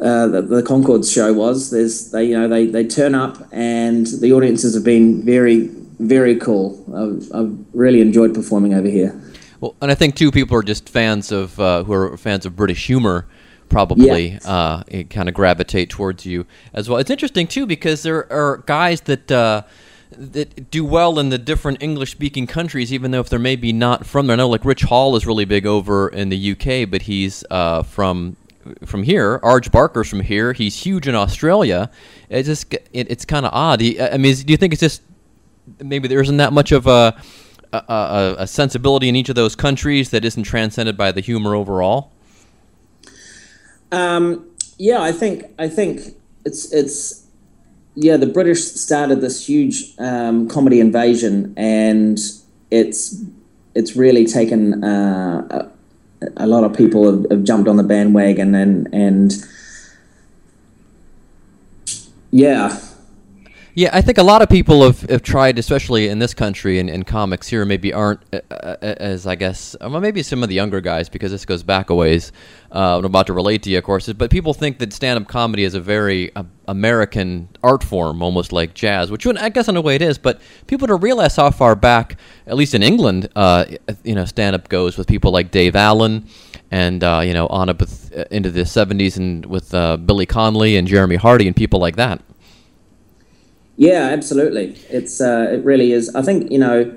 uh, 0.00 0.26
the, 0.28 0.42
the 0.42 0.62
Conchord 0.62 1.10
show 1.12 1.32
was. 1.32 1.70
There's, 1.70 2.10
they, 2.12 2.24
you 2.24 2.38
know, 2.38 2.48
they, 2.48 2.66
they 2.66 2.86
turn 2.86 3.14
up 3.14 3.46
and 3.52 4.06
the 4.06 4.32
audiences 4.32 4.74
have 4.74 4.84
been 4.84 5.22
very, 5.24 5.68
very 5.98 6.36
cool. 6.36 6.82
I've, 6.94 7.30
I've 7.34 7.58
really 7.74 8.00
enjoyed 8.00 8.34
performing 8.34 8.74
over 8.74 8.88
here. 8.88 9.20
Well, 9.60 9.76
and 9.80 9.90
I 9.90 9.94
think 9.94 10.16
too, 10.16 10.30
people 10.30 10.56
are 10.56 10.62
just 10.62 10.88
fans 10.88 11.30
of 11.32 11.58
uh, 11.60 11.84
who 11.84 11.92
are 11.92 12.16
fans 12.16 12.46
of 12.46 12.56
British 12.56 12.86
humor. 12.86 13.26
Probably 13.68 14.36
uh, 14.44 14.82
kind 15.10 15.28
of 15.28 15.34
gravitate 15.34 15.90
towards 15.90 16.26
you 16.26 16.44
as 16.74 16.88
well. 16.88 16.98
It's 16.98 17.10
interesting 17.10 17.46
too 17.46 17.66
because 17.66 18.02
there 18.02 18.30
are 18.32 18.64
guys 18.66 19.02
that 19.02 19.30
uh, 19.30 19.62
that 20.10 20.70
do 20.72 20.84
well 20.84 21.20
in 21.20 21.28
the 21.28 21.38
different 21.38 21.80
English-speaking 21.80 22.48
countries, 22.48 22.92
even 22.92 23.12
though 23.12 23.20
if 23.20 23.28
they're 23.28 23.38
maybe 23.38 23.72
not 23.72 24.04
from 24.06 24.26
there. 24.26 24.34
I 24.34 24.38
know 24.38 24.48
like 24.48 24.64
Rich 24.64 24.82
Hall 24.82 25.14
is 25.14 25.24
really 25.24 25.44
big 25.44 25.66
over 25.66 26.08
in 26.08 26.30
the 26.30 26.50
UK, 26.52 26.90
but 26.90 27.02
he's 27.02 27.44
uh, 27.48 27.84
from 27.84 28.36
from 28.84 29.04
here. 29.04 29.38
Arj 29.38 29.70
Barker's 29.70 30.08
from 30.08 30.20
here. 30.20 30.52
He's 30.52 30.76
huge 30.82 31.06
in 31.06 31.14
Australia. 31.14 31.90
It 32.28 32.42
just 32.44 32.74
it, 32.74 32.88
it's 32.92 33.24
kind 33.24 33.46
of 33.46 33.52
odd. 33.54 33.80
He- 33.80 34.00
I 34.00 34.16
mean, 34.16 34.32
is, 34.32 34.42
do 34.42 34.52
you 34.52 34.56
think 34.56 34.72
it's 34.72 34.80
just 34.80 35.02
maybe 35.78 36.08
there 36.08 36.20
isn't 36.20 36.38
that 36.38 36.52
much 36.52 36.72
of 36.72 36.88
a 36.88 37.22
a, 37.72 38.36
a 38.38 38.46
sensibility 38.46 39.08
in 39.08 39.16
each 39.16 39.28
of 39.28 39.34
those 39.34 39.54
countries 39.54 40.10
that 40.10 40.24
isn't 40.24 40.44
transcended 40.44 40.96
by 40.96 41.12
the 41.12 41.20
humor 41.20 41.54
overall? 41.54 42.12
Um, 43.92 44.46
yeah, 44.78 45.02
I 45.02 45.12
think 45.12 45.44
I 45.58 45.68
think 45.68 46.16
it's 46.44 46.72
it's 46.72 47.26
yeah. 47.94 48.16
The 48.16 48.26
British 48.26 48.64
started 48.64 49.20
this 49.20 49.48
huge 49.48 49.94
um, 49.98 50.48
comedy 50.48 50.80
invasion, 50.80 51.54
and 51.56 52.18
it's 52.70 53.22
it's 53.74 53.96
really 53.96 54.24
taken 54.24 54.82
uh, 54.84 55.68
a, 56.22 56.44
a 56.44 56.46
lot 56.46 56.64
of 56.64 56.76
people 56.76 57.10
have, 57.10 57.30
have 57.30 57.44
jumped 57.44 57.68
on 57.68 57.76
the 57.76 57.82
bandwagon, 57.82 58.54
and 58.54 58.88
and 58.92 59.32
yeah, 62.30 62.78
Yeah, 63.80 63.88
I 63.94 64.02
think 64.02 64.18
a 64.18 64.22
lot 64.22 64.42
of 64.42 64.50
people 64.50 64.82
have, 64.82 65.00
have 65.08 65.22
tried, 65.22 65.58
especially 65.58 66.08
in 66.08 66.18
this 66.18 66.34
country 66.34 66.80
and, 66.80 66.90
and 66.90 67.06
comics 67.06 67.48
here, 67.48 67.64
maybe 67.64 67.94
aren't 67.94 68.20
uh, 68.30 68.40
uh, 68.50 68.76
as, 68.82 69.26
I 69.26 69.36
guess, 69.36 69.74
well, 69.80 70.02
maybe 70.02 70.22
some 70.22 70.42
of 70.42 70.50
the 70.50 70.54
younger 70.54 70.82
guys, 70.82 71.08
because 71.08 71.30
this 71.30 71.46
goes 71.46 71.62
back 71.62 71.88
a 71.88 71.94
ways. 71.94 72.30
Uh, 72.70 72.98
I'm 72.98 73.06
about 73.06 73.26
to 73.28 73.32
relate 73.32 73.62
to 73.62 73.70
you, 73.70 73.78
of 73.78 73.84
course, 73.84 74.12
but 74.12 74.30
people 74.30 74.52
think 74.52 74.80
that 74.80 74.92
stand 74.92 75.18
up 75.18 75.28
comedy 75.28 75.64
is 75.64 75.72
a 75.72 75.80
very 75.80 76.30
uh, 76.36 76.42
American 76.68 77.48
art 77.62 77.82
form, 77.82 78.22
almost 78.22 78.52
like 78.52 78.74
jazz, 78.74 79.10
which 79.10 79.26
I 79.26 79.48
guess 79.48 79.66
in 79.66 79.76
a 79.76 79.80
way 79.80 79.94
it 79.94 80.02
is, 80.02 80.18
but 80.18 80.42
people 80.66 80.86
don't 80.86 81.00
realize 81.00 81.36
how 81.36 81.50
far 81.50 81.74
back, 81.74 82.18
at 82.46 82.56
least 82.56 82.74
in 82.74 82.82
England, 82.82 83.30
uh, 83.34 83.64
you 84.04 84.14
know, 84.14 84.26
stand 84.26 84.54
up 84.54 84.68
goes 84.68 84.98
with 84.98 85.06
people 85.06 85.32
like 85.32 85.52
Dave 85.52 85.74
Allen 85.74 86.28
and, 86.70 87.02
uh, 87.02 87.22
you 87.24 87.32
know, 87.32 87.46
on 87.46 87.70
up 87.70 87.80
with, 87.80 88.12
uh, 88.14 88.24
into 88.30 88.50
the 88.50 88.64
70s 88.64 89.16
and 89.16 89.46
with 89.46 89.72
uh, 89.72 89.96
Billy 89.96 90.26
Connolly 90.26 90.76
and 90.76 90.86
Jeremy 90.86 91.16
Hardy 91.16 91.46
and 91.46 91.56
people 91.56 91.80
like 91.80 91.96
that. 91.96 92.20
Yeah, 93.80 94.10
absolutely. 94.12 94.76
It's 94.90 95.22
uh, 95.22 95.48
it 95.54 95.64
really 95.64 95.92
is. 95.92 96.14
I 96.14 96.20
think 96.20 96.52
you 96.52 96.58
know, 96.58 96.94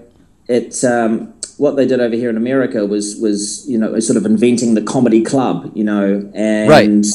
it 0.49 0.83
um, 0.83 1.33
what 1.57 1.77
they 1.77 1.87
did 1.87 2.01
over 2.01 2.13
here 2.13 2.29
in 2.29 2.35
America 2.35 2.85
was 2.85 3.15
was 3.21 3.65
you 3.69 3.77
know 3.77 3.97
sort 4.01 4.17
of 4.17 4.25
inventing 4.25 4.73
the 4.73 4.81
comedy 4.81 5.23
club. 5.23 5.71
You 5.73 5.85
know, 5.85 6.29
and 6.35 6.69
Right. 6.69 7.05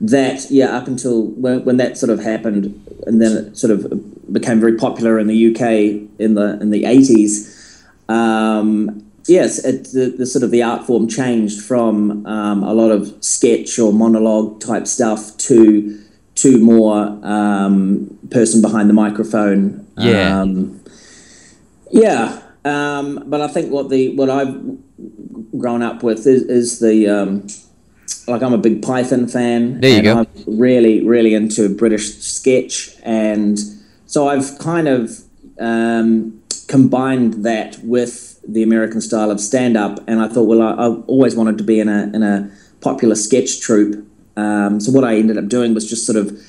that 0.00 0.50
yeah, 0.50 0.76
up 0.76 0.88
until 0.88 1.26
when, 1.26 1.64
when 1.64 1.76
that 1.76 1.96
sort 1.96 2.10
of 2.10 2.18
happened, 2.24 2.74
and 3.06 3.22
then 3.22 3.36
it 3.36 3.56
sort 3.56 3.70
of 3.70 4.32
became 4.32 4.58
very 4.58 4.76
popular 4.76 5.16
in 5.20 5.28
the 5.28 5.38
UK 5.52 5.62
in 6.18 6.34
the 6.34 6.58
in 6.60 6.70
the 6.70 6.84
eighties. 6.84 7.84
Um, 8.08 9.04
yes, 9.28 9.64
it, 9.64 9.92
the, 9.92 10.12
the 10.18 10.26
sort 10.26 10.42
of 10.42 10.50
the 10.50 10.64
art 10.64 10.84
form 10.88 11.06
changed 11.06 11.62
from 11.62 12.26
um, 12.26 12.64
a 12.64 12.74
lot 12.74 12.90
of 12.90 13.14
sketch 13.24 13.78
or 13.78 13.92
monologue 13.92 14.60
type 14.60 14.88
stuff 14.88 15.36
to 15.38 16.01
to 16.36 16.58
more 16.58 17.18
um, 17.22 18.18
person 18.30 18.62
behind 18.62 18.88
the 18.88 18.94
microphone. 18.94 19.86
Yeah. 19.96 20.40
Um, 20.40 20.80
yeah, 21.90 22.42
um, 22.64 23.24
but 23.26 23.40
I 23.40 23.48
think 23.48 23.70
what 23.70 23.90
the 23.90 24.14
what 24.16 24.30
I've 24.30 24.78
grown 25.58 25.82
up 25.82 26.02
with 26.02 26.26
is, 26.26 26.42
is 26.44 26.80
the 26.80 27.08
um, 27.08 27.46
like 28.26 28.42
I'm 28.42 28.52
a 28.52 28.58
big 28.58 28.82
Python 28.82 29.28
fan. 29.28 29.80
There 29.80 29.96
you 29.96 30.02
go. 30.02 30.18
I'm 30.18 30.26
really 30.46 31.04
really 31.04 31.34
into 31.34 31.68
British 31.74 32.18
sketch, 32.18 32.96
and 33.02 33.58
so 34.06 34.28
I've 34.28 34.58
kind 34.58 34.88
of 34.88 35.22
um, 35.60 36.42
combined 36.68 37.44
that 37.44 37.78
with 37.82 38.40
the 38.46 38.62
American 38.62 39.00
style 39.00 39.30
of 39.30 39.40
stand 39.40 39.76
up, 39.76 40.00
and 40.08 40.20
I 40.20 40.28
thought, 40.28 40.44
well, 40.44 40.62
I, 40.62 40.72
I've 40.72 41.04
always 41.08 41.36
wanted 41.36 41.58
to 41.58 41.64
be 41.64 41.78
in 41.78 41.88
a 41.88 42.10
in 42.14 42.22
a 42.22 42.50
popular 42.80 43.16
sketch 43.16 43.60
troupe. 43.60 44.06
Um, 44.36 44.80
so 44.80 44.92
what 44.92 45.04
I 45.04 45.16
ended 45.16 45.38
up 45.38 45.48
doing 45.48 45.74
was 45.74 45.88
just 45.88 46.06
sort 46.06 46.16
of 46.16 46.40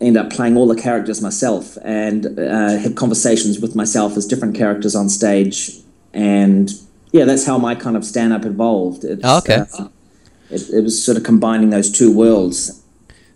end 0.00 0.16
up 0.16 0.30
playing 0.30 0.56
all 0.56 0.66
the 0.66 0.80
characters 0.80 1.20
myself 1.20 1.76
and 1.82 2.38
uh, 2.38 2.76
have 2.78 2.94
conversations 2.94 3.60
with 3.60 3.74
myself 3.76 4.16
as 4.16 4.26
different 4.26 4.56
characters 4.56 4.94
on 4.94 5.08
stage. 5.08 5.72
And 6.14 6.70
yeah, 7.12 7.24
that's 7.24 7.44
how 7.46 7.58
my 7.58 7.74
kind 7.74 7.96
of 7.96 8.04
stand 8.04 8.32
up 8.32 8.44
evolved. 8.44 9.04
It's, 9.04 9.20
Oh, 9.24 9.38
okay. 9.38 9.64
uh, 9.78 9.88
it, 10.50 10.70
it 10.70 10.80
was 10.82 11.02
sort 11.02 11.16
of 11.16 11.24
combining 11.24 11.70
those 11.70 11.90
two 11.90 12.14
worlds. 12.14 12.82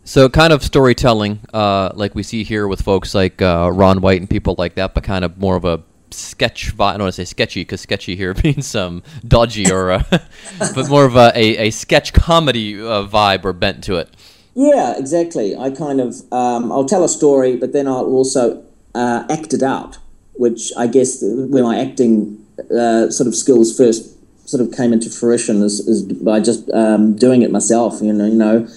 So 0.05 0.29
kind 0.29 0.53
of 0.53 0.63
storytelling, 0.63 1.41
uh, 1.55 1.91
like 1.95 2.15
we 2.15 2.23
see 2.23 2.45
here 2.45 2.69
with 2.69 2.83
folks 2.83 3.15
like 3.15 3.41
uh, 3.41 3.71
Ron 3.73 4.01
White 4.01 4.21
and 4.21 4.29
people 4.29 4.55
like 4.59 4.75
that, 4.75 4.95
but 4.95 5.03
kind 5.05 5.25
of 5.25 5.39
more 5.39 5.57
of 5.57 5.65
a 5.65 5.83
sketch 6.15 6.77
vibe. 6.77 6.87
I 6.87 6.93
don't 6.93 7.03
want 7.03 7.15
to 7.15 7.25
say 7.25 7.29
sketchy 7.29 7.63
because 7.63 7.81
sketchy 7.81 8.17
here 8.17 8.35
means 8.45 8.75
um, 8.75 9.03
dodgy 9.27 9.71
or, 9.71 9.93
uh, 9.93 10.03
but 10.59 10.89
more 10.89 11.05
of 11.05 11.17
a, 11.17 11.33
a, 11.35 11.69
a 11.69 11.71
sketch 11.71 12.13
comedy 12.13 12.81
uh, 12.81 13.07
vibe 13.07 13.45
or 13.45 13.53
bent 13.53 13.85
to 13.85 13.97
it. 13.97 14.11
Yeah, 14.55 14.97
exactly. 14.97 15.57
I 15.57 15.71
kind 15.71 16.01
of 16.01 16.15
um, 16.33 16.71
I'll 16.71 16.85
tell 16.85 17.05
a 17.05 17.09
story, 17.09 17.57
but 17.57 17.73
then 17.73 17.89
I'll 17.89 18.07
also 18.07 18.65
uh, 18.95 19.25
act 19.29 19.53
it 19.53 19.63
out, 19.63 19.99
which 20.35 20.73
I 20.77 20.87
guess 20.87 21.23
where 21.23 21.65
my 21.65 21.79
acting 21.81 22.45
uh, 22.71 23.11
sort 23.11 23.27
of 23.27 23.35
skills 23.35 23.77
first 23.77 24.11
sort 24.49 24.61
of 24.61 24.73
came 24.73 24.93
into 24.93 25.11
fruition 25.11 25.63
is, 25.63 25.81
is 25.81 26.05
by 26.05 26.39
just 26.39 26.71
um, 26.71 27.17
doing 27.17 27.43
it 27.43 27.51
myself. 27.51 28.01
You 28.01 28.13
know, 28.13 28.27
you 28.27 28.35
know, 28.35 28.69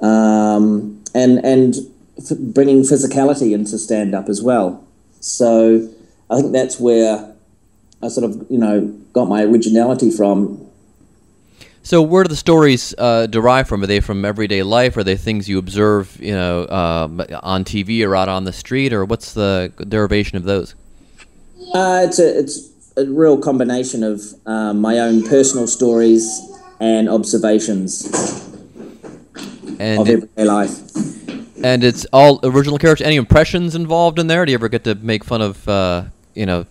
um, 0.00 1.02
and 1.14 1.44
and 1.44 1.74
bringing 2.54 2.82
physicality 2.82 3.52
into 3.52 3.76
stand 3.78 4.14
up 4.14 4.30
as 4.30 4.42
well. 4.42 4.82
So 5.20 5.88
I 6.34 6.40
think 6.40 6.52
that's 6.52 6.78
where 6.80 7.34
I 8.02 8.08
sort 8.08 8.28
of 8.28 8.46
you 8.50 8.58
know 8.58 8.80
got 9.12 9.28
my 9.28 9.42
originality 9.42 10.10
from. 10.10 10.60
So 11.82 12.00
where 12.00 12.24
do 12.24 12.28
the 12.28 12.36
stories 12.36 12.94
uh, 12.96 13.26
derive 13.26 13.68
from? 13.68 13.82
Are 13.82 13.86
they 13.86 14.00
from 14.00 14.24
everyday 14.24 14.62
life? 14.62 14.96
Are 14.96 15.04
they 15.04 15.16
things 15.16 15.50
you 15.50 15.58
observe, 15.58 16.18
you 16.18 16.32
know, 16.32 16.66
um, 16.68 17.20
on 17.42 17.62
TV 17.64 18.06
or 18.06 18.16
out 18.16 18.30
on 18.30 18.44
the 18.44 18.52
street, 18.52 18.94
or 18.94 19.04
what's 19.04 19.34
the 19.34 19.70
derivation 19.86 20.38
of 20.38 20.44
those? 20.44 20.74
Uh, 21.74 22.02
it's 22.06 22.18
a 22.18 22.38
it's 22.38 22.70
a 22.96 23.04
real 23.04 23.36
combination 23.38 24.02
of 24.02 24.22
um, 24.46 24.80
my 24.80 24.98
own 24.98 25.22
personal 25.24 25.66
stories 25.66 26.40
and 26.80 27.08
observations 27.08 28.04
And 29.78 30.00
of 30.00 30.08
everyday 30.08 30.44
life. 30.44 30.80
and 31.62 31.84
it's 31.84 32.06
all 32.12 32.40
original 32.44 32.78
characters. 32.78 33.06
Any 33.06 33.16
impressions 33.16 33.74
involved 33.74 34.18
in 34.18 34.26
there? 34.26 34.44
Do 34.46 34.52
you 34.52 34.56
ever 34.56 34.68
get 34.68 34.84
to 34.84 34.94
make 34.94 35.22
fun 35.24 35.42
of 35.42 35.68
uh, 35.68 36.04
you 36.34 36.46
know, 36.46 36.66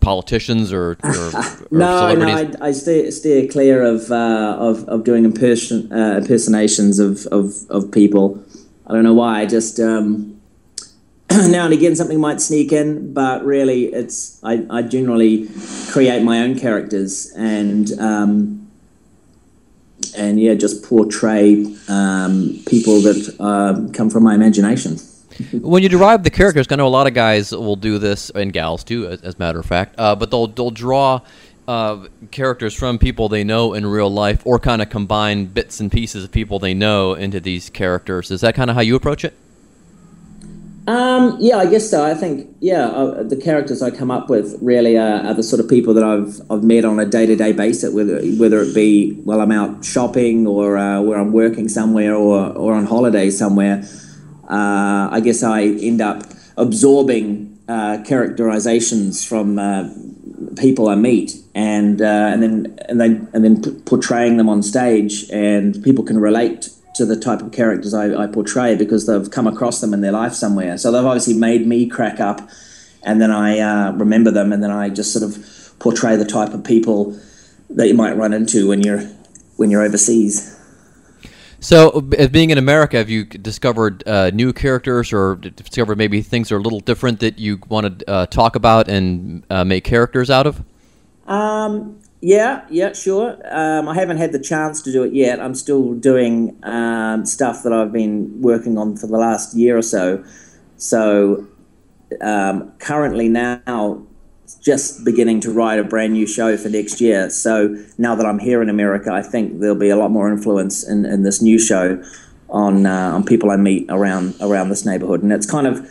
politicians 0.00 0.72
or, 0.72 0.96
or, 1.02 1.10
or 1.10 1.68
no, 1.70 2.14
celebrities? 2.14 2.58
no, 2.58 2.64
I, 2.64 2.68
I 2.68 2.72
steer, 2.72 3.10
steer 3.10 3.48
clear 3.48 3.82
of, 3.82 4.10
uh, 4.10 4.56
of 4.58 4.88
of 4.88 5.04
doing 5.04 5.24
imperson, 5.24 5.90
uh, 5.92 6.18
impersonations 6.18 6.98
of, 6.98 7.26
of, 7.26 7.54
of 7.70 7.90
people. 7.90 8.42
I 8.86 8.92
don't 8.92 9.04
know 9.04 9.14
why. 9.14 9.40
I 9.40 9.46
just 9.46 9.80
um, 9.80 10.40
now 11.30 11.64
and 11.64 11.72
again 11.72 11.96
something 11.96 12.20
might 12.20 12.40
sneak 12.40 12.72
in, 12.72 13.12
but 13.12 13.44
really, 13.44 13.86
it's 13.86 14.42
I, 14.42 14.66
I 14.70 14.82
generally 14.82 15.48
create 15.90 16.22
my 16.22 16.40
own 16.40 16.58
characters 16.58 17.32
and 17.36 17.90
um, 17.98 18.70
and 20.16 20.40
yeah, 20.40 20.54
just 20.54 20.84
portray 20.84 21.64
um, 21.88 22.58
people 22.66 23.00
that 23.00 23.36
uh, 23.40 23.92
come 23.92 24.10
from 24.10 24.24
my 24.24 24.34
imagination. 24.34 24.98
When 25.52 25.82
you 25.82 25.88
derive 25.88 26.22
the 26.22 26.30
characters, 26.30 26.66
I 26.70 26.76
know 26.76 26.86
a 26.86 26.88
lot 26.88 27.06
of 27.06 27.14
guys 27.14 27.52
will 27.52 27.76
do 27.76 27.98
this, 27.98 28.30
and 28.30 28.52
gals 28.52 28.84
too, 28.84 29.06
as, 29.06 29.22
as 29.22 29.34
a 29.34 29.38
matter 29.38 29.58
of 29.58 29.66
fact. 29.66 29.94
Uh, 29.98 30.14
but 30.14 30.30
they'll 30.30 30.46
they'll 30.46 30.70
draw 30.70 31.20
uh, 31.68 32.06
characters 32.30 32.74
from 32.74 32.98
people 32.98 33.28
they 33.28 33.44
know 33.44 33.74
in 33.74 33.86
real 33.86 34.10
life, 34.10 34.46
or 34.46 34.58
kind 34.58 34.82
of 34.82 34.90
combine 34.90 35.46
bits 35.46 35.80
and 35.80 35.90
pieces 35.90 36.24
of 36.24 36.32
people 36.32 36.58
they 36.58 36.74
know 36.74 37.14
into 37.14 37.40
these 37.40 37.70
characters. 37.70 38.30
Is 38.30 38.40
that 38.40 38.54
kind 38.54 38.70
of 38.70 38.76
how 38.76 38.82
you 38.82 38.96
approach 38.96 39.24
it? 39.24 39.34
Um, 40.88 41.36
yeah, 41.38 41.58
I 41.58 41.66
guess 41.66 41.88
so. 41.88 42.04
I 42.04 42.14
think 42.14 42.56
yeah, 42.58 42.86
uh, 42.86 43.22
the 43.22 43.36
characters 43.36 43.82
I 43.82 43.92
come 43.92 44.10
up 44.10 44.28
with 44.28 44.58
really 44.60 44.98
are, 44.98 45.24
are, 45.26 45.34
the 45.34 45.42
sort 45.42 45.60
of 45.60 45.68
people 45.68 45.94
that 45.94 46.02
I've 46.02 46.40
I've 46.50 46.64
met 46.64 46.84
on 46.84 46.98
a 46.98 47.06
day 47.06 47.24
to 47.24 47.36
day 47.36 47.52
basis, 47.52 47.94
whether 47.94 48.20
whether 48.32 48.60
it 48.62 48.74
be 48.74 49.12
while 49.22 49.40
I'm 49.40 49.52
out 49.52 49.84
shopping 49.84 50.44
or 50.44 50.76
uh, 50.76 51.00
where 51.00 51.18
I'm 51.18 51.32
working 51.32 51.68
somewhere 51.68 52.16
or 52.16 52.52
or 52.52 52.74
on 52.74 52.86
holiday 52.86 53.30
somewhere. 53.30 53.84
Uh, 54.52 55.08
I 55.10 55.20
guess 55.20 55.42
I 55.42 55.62
end 55.62 56.02
up 56.02 56.24
absorbing 56.58 57.58
uh, 57.68 58.02
characterizations 58.04 59.24
from 59.24 59.58
uh, 59.58 59.88
people 60.56 60.88
I 60.88 60.94
meet, 60.94 61.36
and 61.54 62.02
uh, 62.02 62.04
and 62.04 62.42
then 62.42 62.78
and 62.88 63.00
then 63.00 63.28
and 63.32 63.44
then 63.44 63.62
p- 63.62 63.80
portraying 63.86 64.36
them 64.36 64.50
on 64.50 64.62
stage, 64.62 65.30
and 65.30 65.82
people 65.82 66.04
can 66.04 66.18
relate 66.18 66.68
to 66.96 67.06
the 67.06 67.18
type 67.18 67.40
of 67.40 67.52
characters 67.52 67.94
I, 67.94 68.14
I, 68.14 68.26
portray 68.26 68.76
because 68.76 69.06
they've 69.06 69.30
come 69.30 69.46
across 69.46 69.80
them 69.80 69.94
in 69.94 70.02
their 70.02 70.12
life 70.12 70.34
somewhere. 70.34 70.76
So 70.76 70.92
they've 70.92 71.02
obviously 71.02 71.32
made 71.32 71.66
me 71.66 71.86
crack 71.86 72.20
up, 72.20 72.46
and 73.02 73.22
then 73.22 73.30
I 73.30 73.58
uh, 73.58 73.92
remember 73.92 74.30
them, 74.30 74.52
and 74.52 74.62
then 74.62 74.70
I 74.70 74.90
just 74.90 75.12
sort 75.12 75.24
of 75.24 75.74
portray 75.78 76.16
the 76.16 76.26
type 76.26 76.52
of 76.52 76.62
people 76.62 77.18
that 77.70 77.88
you 77.88 77.94
might 77.94 78.16
run 78.16 78.34
into 78.34 78.68
when 78.68 78.82
you're 78.82 79.02
when 79.56 79.70
you're 79.70 79.82
overseas. 79.82 80.51
So, 81.62 82.00
being 82.00 82.50
in 82.50 82.58
America, 82.58 82.96
have 82.96 83.08
you 83.08 83.24
discovered 83.24 84.02
uh, 84.04 84.30
new 84.30 84.52
characters, 84.52 85.12
or 85.12 85.36
discovered 85.36 85.96
maybe 85.96 86.20
things 86.20 86.50
are 86.50 86.56
a 86.56 86.60
little 86.60 86.80
different 86.80 87.20
that 87.20 87.38
you 87.38 87.60
want 87.68 88.00
to 88.00 88.10
uh, 88.10 88.26
talk 88.26 88.56
about 88.56 88.88
and 88.88 89.44
uh, 89.48 89.64
make 89.64 89.84
characters 89.84 90.28
out 90.28 90.48
of? 90.48 90.64
Um, 91.28 92.00
yeah, 92.20 92.64
yeah, 92.68 92.92
sure. 92.94 93.38
Um, 93.48 93.88
I 93.88 93.94
haven't 93.94 94.16
had 94.16 94.32
the 94.32 94.40
chance 94.40 94.82
to 94.82 94.90
do 94.90 95.04
it 95.04 95.12
yet. 95.12 95.38
I'm 95.38 95.54
still 95.54 95.94
doing 95.94 96.58
um, 96.64 97.24
stuff 97.24 97.62
that 97.62 97.72
I've 97.72 97.92
been 97.92 98.40
working 98.40 98.76
on 98.76 98.96
for 98.96 99.06
the 99.06 99.16
last 99.16 99.54
year 99.54 99.78
or 99.78 99.82
so. 99.82 100.24
So 100.78 101.46
um, 102.20 102.72
currently 102.80 103.28
now, 103.28 104.04
just 104.56 105.04
beginning 105.04 105.40
to 105.40 105.50
write 105.50 105.78
a 105.78 105.84
brand 105.84 106.12
new 106.12 106.26
show 106.26 106.56
for 106.56 106.68
next 106.68 107.00
year. 107.00 107.30
So 107.30 107.76
now 107.98 108.14
that 108.14 108.26
I'm 108.26 108.38
here 108.38 108.62
in 108.62 108.68
America, 108.68 109.12
I 109.12 109.22
think 109.22 109.60
there'll 109.60 109.76
be 109.76 109.90
a 109.90 109.96
lot 109.96 110.10
more 110.10 110.30
influence 110.30 110.86
in, 110.86 111.04
in 111.04 111.22
this 111.22 111.42
new 111.42 111.58
show 111.58 112.02
on 112.48 112.86
uh, 112.86 113.12
on 113.14 113.24
people 113.24 113.50
I 113.50 113.56
meet 113.56 113.86
around 113.88 114.34
around 114.40 114.68
this 114.68 114.84
neighborhood, 114.84 115.22
and 115.22 115.32
it's 115.32 115.50
kind 115.50 115.66
of 115.66 115.88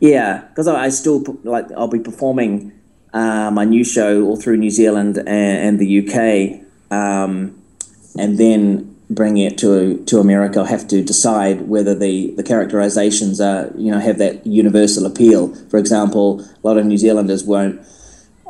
yeah, 0.00 0.42
because 0.48 0.66
I, 0.66 0.84
I 0.84 0.88
still 0.88 1.22
like 1.44 1.70
I'll 1.72 1.88
be 1.88 2.00
performing 2.00 2.72
uh, 3.12 3.50
my 3.50 3.64
new 3.64 3.84
show 3.84 4.24
all 4.24 4.36
through 4.36 4.56
New 4.56 4.70
Zealand 4.70 5.18
and, 5.18 5.28
and 5.28 5.78
the 5.78 5.98
UK, 6.00 6.92
um, 6.92 7.60
and 8.18 8.38
then 8.38 8.96
bringing 9.10 9.44
it 9.44 9.58
to 9.58 10.02
to 10.04 10.18
America, 10.18 10.60
I'll 10.60 10.66
have 10.66 10.88
to 10.88 11.02
decide 11.02 11.68
whether 11.68 11.94
the, 11.94 12.32
the 12.36 12.42
characterizations 12.42 13.40
are 13.40 13.70
you 13.76 13.90
know 13.90 13.98
have 13.98 14.18
that 14.18 14.46
universal 14.46 15.06
appeal. 15.06 15.54
For 15.70 15.78
example, 15.78 16.40
a 16.42 16.66
lot 16.66 16.78
of 16.78 16.86
New 16.86 16.98
Zealanders 16.98 17.44
won't 17.44 17.80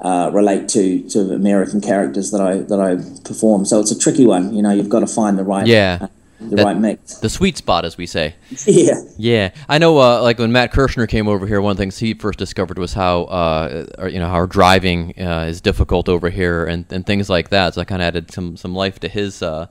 uh, 0.02 0.30
relate 0.32 0.68
to 0.70 1.08
to 1.10 1.32
American 1.32 1.80
characters 1.80 2.30
that 2.30 2.40
I 2.40 2.58
that 2.58 2.80
I 2.80 2.96
perform, 3.24 3.64
so 3.64 3.80
it's 3.80 3.90
a 3.90 3.98
tricky 3.98 4.26
one. 4.26 4.54
You 4.54 4.62
know, 4.62 4.70
you've 4.70 4.88
got 4.88 5.00
to 5.00 5.06
find 5.06 5.38
the 5.38 5.44
right 5.44 5.66
yeah. 5.66 5.98
Uh, 6.02 6.08
the 6.40 6.56
that, 6.56 6.64
right 6.64 6.78
mix. 6.78 7.14
The 7.14 7.28
sweet 7.28 7.56
spot, 7.56 7.84
as 7.84 7.96
we 7.96 8.06
say. 8.06 8.36
Yeah. 8.66 8.94
Yeah. 9.16 9.50
I 9.68 9.78
know, 9.78 9.98
uh, 9.98 10.22
like, 10.22 10.38
when 10.38 10.52
Matt 10.52 10.72
Kirshen 10.72 11.08
came 11.08 11.26
over 11.26 11.46
here, 11.46 11.60
one 11.60 11.72
of 11.72 11.76
the 11.76 11.82
things 11.82 11.98
he 11.98 12.14
first 12.14 12.38
discovered 12.38 12.78
was 12.78 12.92
how, 12.92 13.24
uh, 13.24 13.86
you 14.08 14.18
know, 14.18 14.28
how 14.28 14.46
driving 14.46 15.14
uh, 15.20 15.46
is 15.48 15.60
difficult 15.60 16.08
over 16.08 16.30
here 16.30 16.64
and, 16.64 16.84
and 16.92 17.04
things 17.04 17.28
like 17.28 17.48
that. 17.48 17.74
So 17.74 17.80
I 17.80 17.84
kind 17.84 18.02
of 18.02 18.06
added 18.06 18.30
some, 18.30 18.56
some 18.56 18.74
life 18.74 19.00
to 19.00 19.08
his 19.08 19.42
uh, 19.42 19.66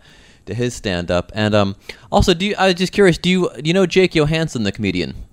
to 0.47 0.53
his 0.53 0.73
stand 0.73 1.11
up. 1.11 1.31
And 1.35 1.53
um, 1.53 1.75
also, 2.11 2.33
do 2.33 2.45
you, 2.47 2.55
I 2.57 2.67
was 2.67 2.75
just 2.75 2.93
curious, 2.93 3.17
do 3.17 3.29
you, 3.29 3.49
do 3.55 3.63
you 3.63 3.73
know 3.73 3.85
Jake 3.85 4.13
Johannsen, 4.13 4.63
the 4.63 4.71
comedian? 4.71 5.26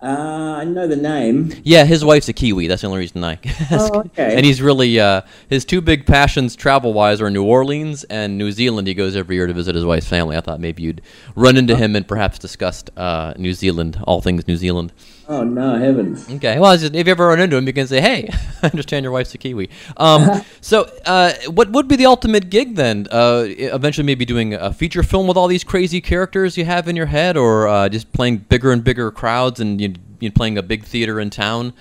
Uh, 0.00 0.58
I 0.58 0.64
know 0.64 0.86
the 0.86 0.96
name. 0.96 1.52
Yeah, 1.64 1.84
his 1.84 2.04
wife's 2.04 2.28
a 2.28 2.32
Kiwi. 2.32 2.68
That's 2.68 2.82
the 2.82 2.86
only 2.86 3.00
reason 3.00 3.24
I 3.24 3.32
ask. 3.70 3.92
Oh, 3.92 4.00
okay. 4.00 4.36
And 4.36 4.46
he's 4.46 4.62
really 4.62 5.00
uh, 5.00 5.22
his 5.48 5.64
two 5.64 5.80
big 5.80 6.06
passions 6.06 6.54
travel 6.54 6.92
wise 6.92 7.20
are 7.20 7.30
New 7.30 7.44
Orleans 7.44 8.04
and 8.04 8.38
New 8.38 8.52
Zealand. 8.52 8.86
He 8.86 8.94
goes 8.94 9.16
every 9.16 9.34
year 9.34 9.48
to 9.48 9.52
visit 9.52 9.74
his 9.74 9.84
wife's 9.84 10.06
family. 10.06 10.36
I 10.36 10.40
thought 10.40 10.60
maybe 10.60 10.84
you'd 10.84 11.02
run 11.34 11.56
into 11.56 11.72
oh. 11.72 11.76
him 11.76 11.96
and 11.96 12.06
perhaps 12.06 12.38
discuss 12.38 12.84
uh, 12.96 13.34
New 13.36 13.52
Zealand, 13.52 14.00
all 14.04 14.20
things 14.20 14.46
New 14.46 14.56
Zealand. 14.56 14.92
Oh 15.30 15.44
no, 15.44 15.74
I 15.74 15.78
haven't. 15.80 16.28
Okay, 16.30 16.58
well, 16.58 16.74
just, 16.76 16.94
if 16.94 17.06
you 17.06 17.10
ever 17.10 17.26
run 17.26 17.38
into 17.38 17.56
him, 17.56 17.66
you 17.66 17.72
can 17.74 17.86
say, 17.86 18.00
"Hey, 18.00 18.30
I 18.62 18.68
understand 18.68 19.02
your 19.02 19.12
wife's 19.12 19.34
a 19.34 19.38
Kiwi." 19.38 19.68
Um, 19.98 20.42
so, 20.62 20.90
uh, 21.04 21.34
what 21.48 21.70
would 21.70 21.86
be 21.86 21.96
the 21.96 22.06
ultimate 22.06 22.48
gig 22.48 22.76
then? 22.76 23.06
Uh, 23.10 23.44
eventually, 23.46 24.06
maybe 24.06 24.24
doing 24.24 24.54
a 24.54 24.72
feature 24.72 25.02
film 25.02 25.26
with 25.26 25.36
all 25.36 25.46
these 25.46 25.64
crazy 25.64 26.00
characters 26.00 26.56
you 26.56 26.64
have 26.64 26.88
in 26.88 26.96
your 26.96 27.06
head, 27.06 27.36
or 27.36 27.68
uh, 27.68 27.90
just 27.90 28.10
playing 28.12 28.38
bigger 28.38 28.72
and 28.72 28.82
bigger 28.82 29.10
crowds 29.10 29.60
and 29.60 29.80
you 29.80 29.94
you 30.20 30.30
know, 30.30 30.32
playing 30.34 30.56
a 30.56 30.62
big 30.62 30.84
theater 30.84 31.20
in 31.20 31.28
town, 31.28 31.74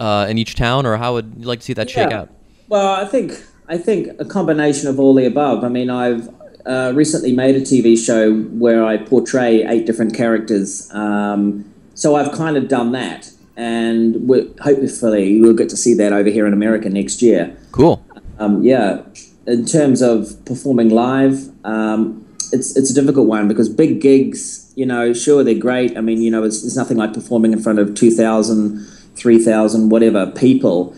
uh, 0.00 0.26
in 0.28 0.38
each 0.38 0.54
town, 0.54 0.86
or 0.86 0.96
how 0.96 1.12
would 1.12 1.34
you 1.38 1.46
like 1.46 1.60
to 1.60 1.64
see 1.64 1.74
that 1.74 1.88
yeah. 1.90 2.04
shake 2.04 2.12
out? 2.12 2.30
Well, 2.68 2.94
I 2.94 3.04
think 3.04 3.32
I 3.68 3.78
think 3.78 4.18
a 4.18 4.24
combination 4.24 4.88
of 4.88 4.98
all 4.98 5.14
the 5.14 5.26
above. 5.26 5.64
I 5.64 5.68
mean, 5.68 5.90
I've 5.90 6.28
uh, 6.66 6.92
recently 6.94 7.32
made 7.32 7.54
a 7.54 7.60
TV 7.60 7.96
show 7.96 8.34
where 8.34 8.84
I 8.84 8.96
portray 8.96 9.64
eight 9.66 9.86
different 9.86 10.14
characters, 10.14 10.90
um, 10.92 11.73
so 11.94 12.16
I've 12.16 12.32
kind 12.32 12.56
of 12.56 12.68
done 12.68 12.92
that, 12.92 13.30
and 13.56 14.28
hopefully 14.60 15.40
we'll 15.40 15.54
get 15.54 15.68
to 15.70 15.76
see 15.76 15.94
that 15.94 16.12
over 16.12 16.28
here 16.28 16.46
in 16.46 16.52
America 16.52 16.88
next 16.90 17.22
year. 17.22 17.56
Cool. 17.72 18.04
Um, 18.38 18.62
yeah, 18.62 19.02
in 19.46 19.64
terms 19.64 20.02
of 20.02 20.44
performing 20.44 20.90
live, 20.90 21.50
um, 21.64 22.26
it's 22.52 22.76
it's 22.76 22.90
a 22.90 22.94
difficult 22.94 23.26
one 23.26 23.48
because 23.48 23.68
big 23.68 24.00
gigs 24.00 24.64
you 24.74 24.86
know, 24.86 25.12
sure, 25.12 25.44
they're 25.44 25.54
great. 25.54 25.96
I 25.96 26.00
mean, 26.00 26.20
you 26.20 26.30
know, 26.30 26.42
it's, 26.42 26.64
it's 26.64 26.76
nothing 26.76 26.96
like 26.96 27.14
performing 27.14 27.52
in 27.52 27.62
front 27.62 27.78
of 27.78 27.94
2,000, 27.94 28.84
3,000, 29.14 29.88
whatever 29.88 30.26
people. 30.32 30.94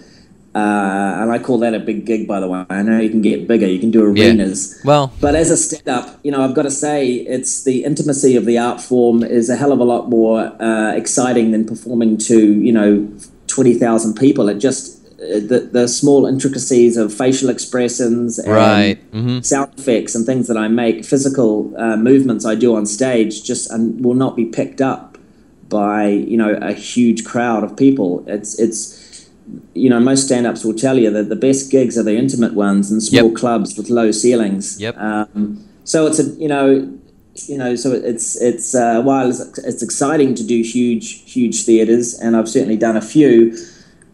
Uh, 0.57 1.21
and 1.21 1.31
I 1.31 1.39
call 1.39 1.59
that 1.59 1.75
a 1.75 1.79
big 1.79 2.07
gig, 2.07 2.27
by 2.27 2.41
the 2.41 2.49
way. 2.49 2.65
I 2.71 2.81
know 2.81 2.99
you 2.99 3.11
can 3.11 3.21
get 3.21 3.47
bigger, 3.47 3.67
you 3.67 3.79
can 3.79 3.91
do 3.91 4.03
arenas. 4.03 4.75
Yeah. 4.79 4.89
Well, 4.89 5.13
but 5.21 5.35
as 5.35 5.51
a 5.51 5.57
stand 5.57 5.87
up, 5.87 6.19
you 6.23 6.31
know, 6.31 6.43
I've 6.43 6.55
got 6.55 6.63
to 6.63 6.71
say, 6.71 7.13
it's 7.13 7.65
the 7.65 7.85
intimacy 7.85 8.37
of 8.37 8.47
the 8.47 8.57
art 8.57 8.81
form 8.81 9.23
is 9.23 9.51
a 9.51 9.57
hell 9.57 9.71
of 9.71 9.81
a 9.81 9.85
lot 9.85 10.09
more 10.09 10.41
uh, 10.63 10.95
exciting 10.95 11.51
than 11.51 11.67
performing 11.67 12.17
to, 12.29 12.55
you 12.55 12.73
know, 12.73 13.07
20,000 13.49 14.15
people. 14.15 14.49
It 14.49 14.55
just, 14.55 15.05
the, 15.19 15.69
the 15.71 15.89
small 15.89 16.25
intricacies 16.25 16.97
of 16.97 17.13
facial 17.13 17.51
expressions 17.51 18.39
and 18.39 18.55
right. 18.55 19.13
mm-hmm. 19.13 19.41
sound 19.41 19.79
effects 19.79 20.15
and 20.15 20.25
things 20.25 20.49
that 20.49 20.57
I 20.57 20.69
make, 20.69 21.05
physical 21.05 21.71
uh, 21.77 21.99
movements 21.99 22.47
I 22.47 22.55
do 22.55 22.75
on 22.77 22.87
stage, 22.87 23.45
just 23.45 23.71
um, 23.71 24.01
will 24.01 24.15
not 24.15 24.35
be 24.35 24.47
picked 24.47 24.81
up 24.81 25.19
by 25.69 26.07
you 26.07 26.37
know 26.37 26.55
a 26.63 26.73
huge 26.73 27.25
crowd 27.25 27.65
of 27.65 27.77
people. 27.77 28.25
It's 28.29 28.59
it's 28.59 29.06
you 29.75 29.91
know 29.91 30.01
most 30.01 30.27
stand-ups 30.27 30.65
will 30.65 30.75
tell 30.75 30.99
you 30.99 31.11
that 31.11 31.29
the 31.29 31.37
best 31.37 31.71
gigs 31.71 31.97
are 31.97 32.03
the 32.03 32.17
intimate 32.17 32.55
ones 32.55 32.91
in 32.91 33.01
small 33.01 33.29
yep. 33.29 33.37
clubs 33.37 33.77
with 33.77 33.91
low 33.91 34.11
ceilings. 34.11 34.81
Yep. 34.81 34.97
Um, 34.99 35.65
so 35.85 36.07
it's 36.07 36.19
a 36.19 36.25
you 36.35 36.49
know 36.49 36.99
you 37.47 37.59
know 37.59 37.77
so 37.77 37.93
it's 37.93 38.41
it's 38.41 38.75
uh, 38.75 39.03
while 39.03 39.29
it's, 39.29 39.59
it's 39.59 39.83
exciting 39.83 40.35
to 40.35 40.45
do 40.45 40.63
huge 40.63 41.31
huge 41.31 41.65
theaters 41.65 42.19
and 42.19 42.37
I've 42.37 42.49
certainly 42.49 42.77
done 42.77 42.97
a 42.97 43.03
few 43.03 43.55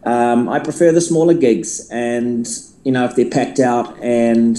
um, 0.05 0.49
I 0.49 0.59
prefer 0.59 0.91
the 0.91 1.01
smaller 1.01 1.33
gigs, 1.33 1.87
and 1.89 2.47
you 2.83 2.91
know 2.91 3.05
if 3.05 3.15
they're 3.15 3.29
packed 3.29 3.59
out 3.59 3.97
and 4.01 4.57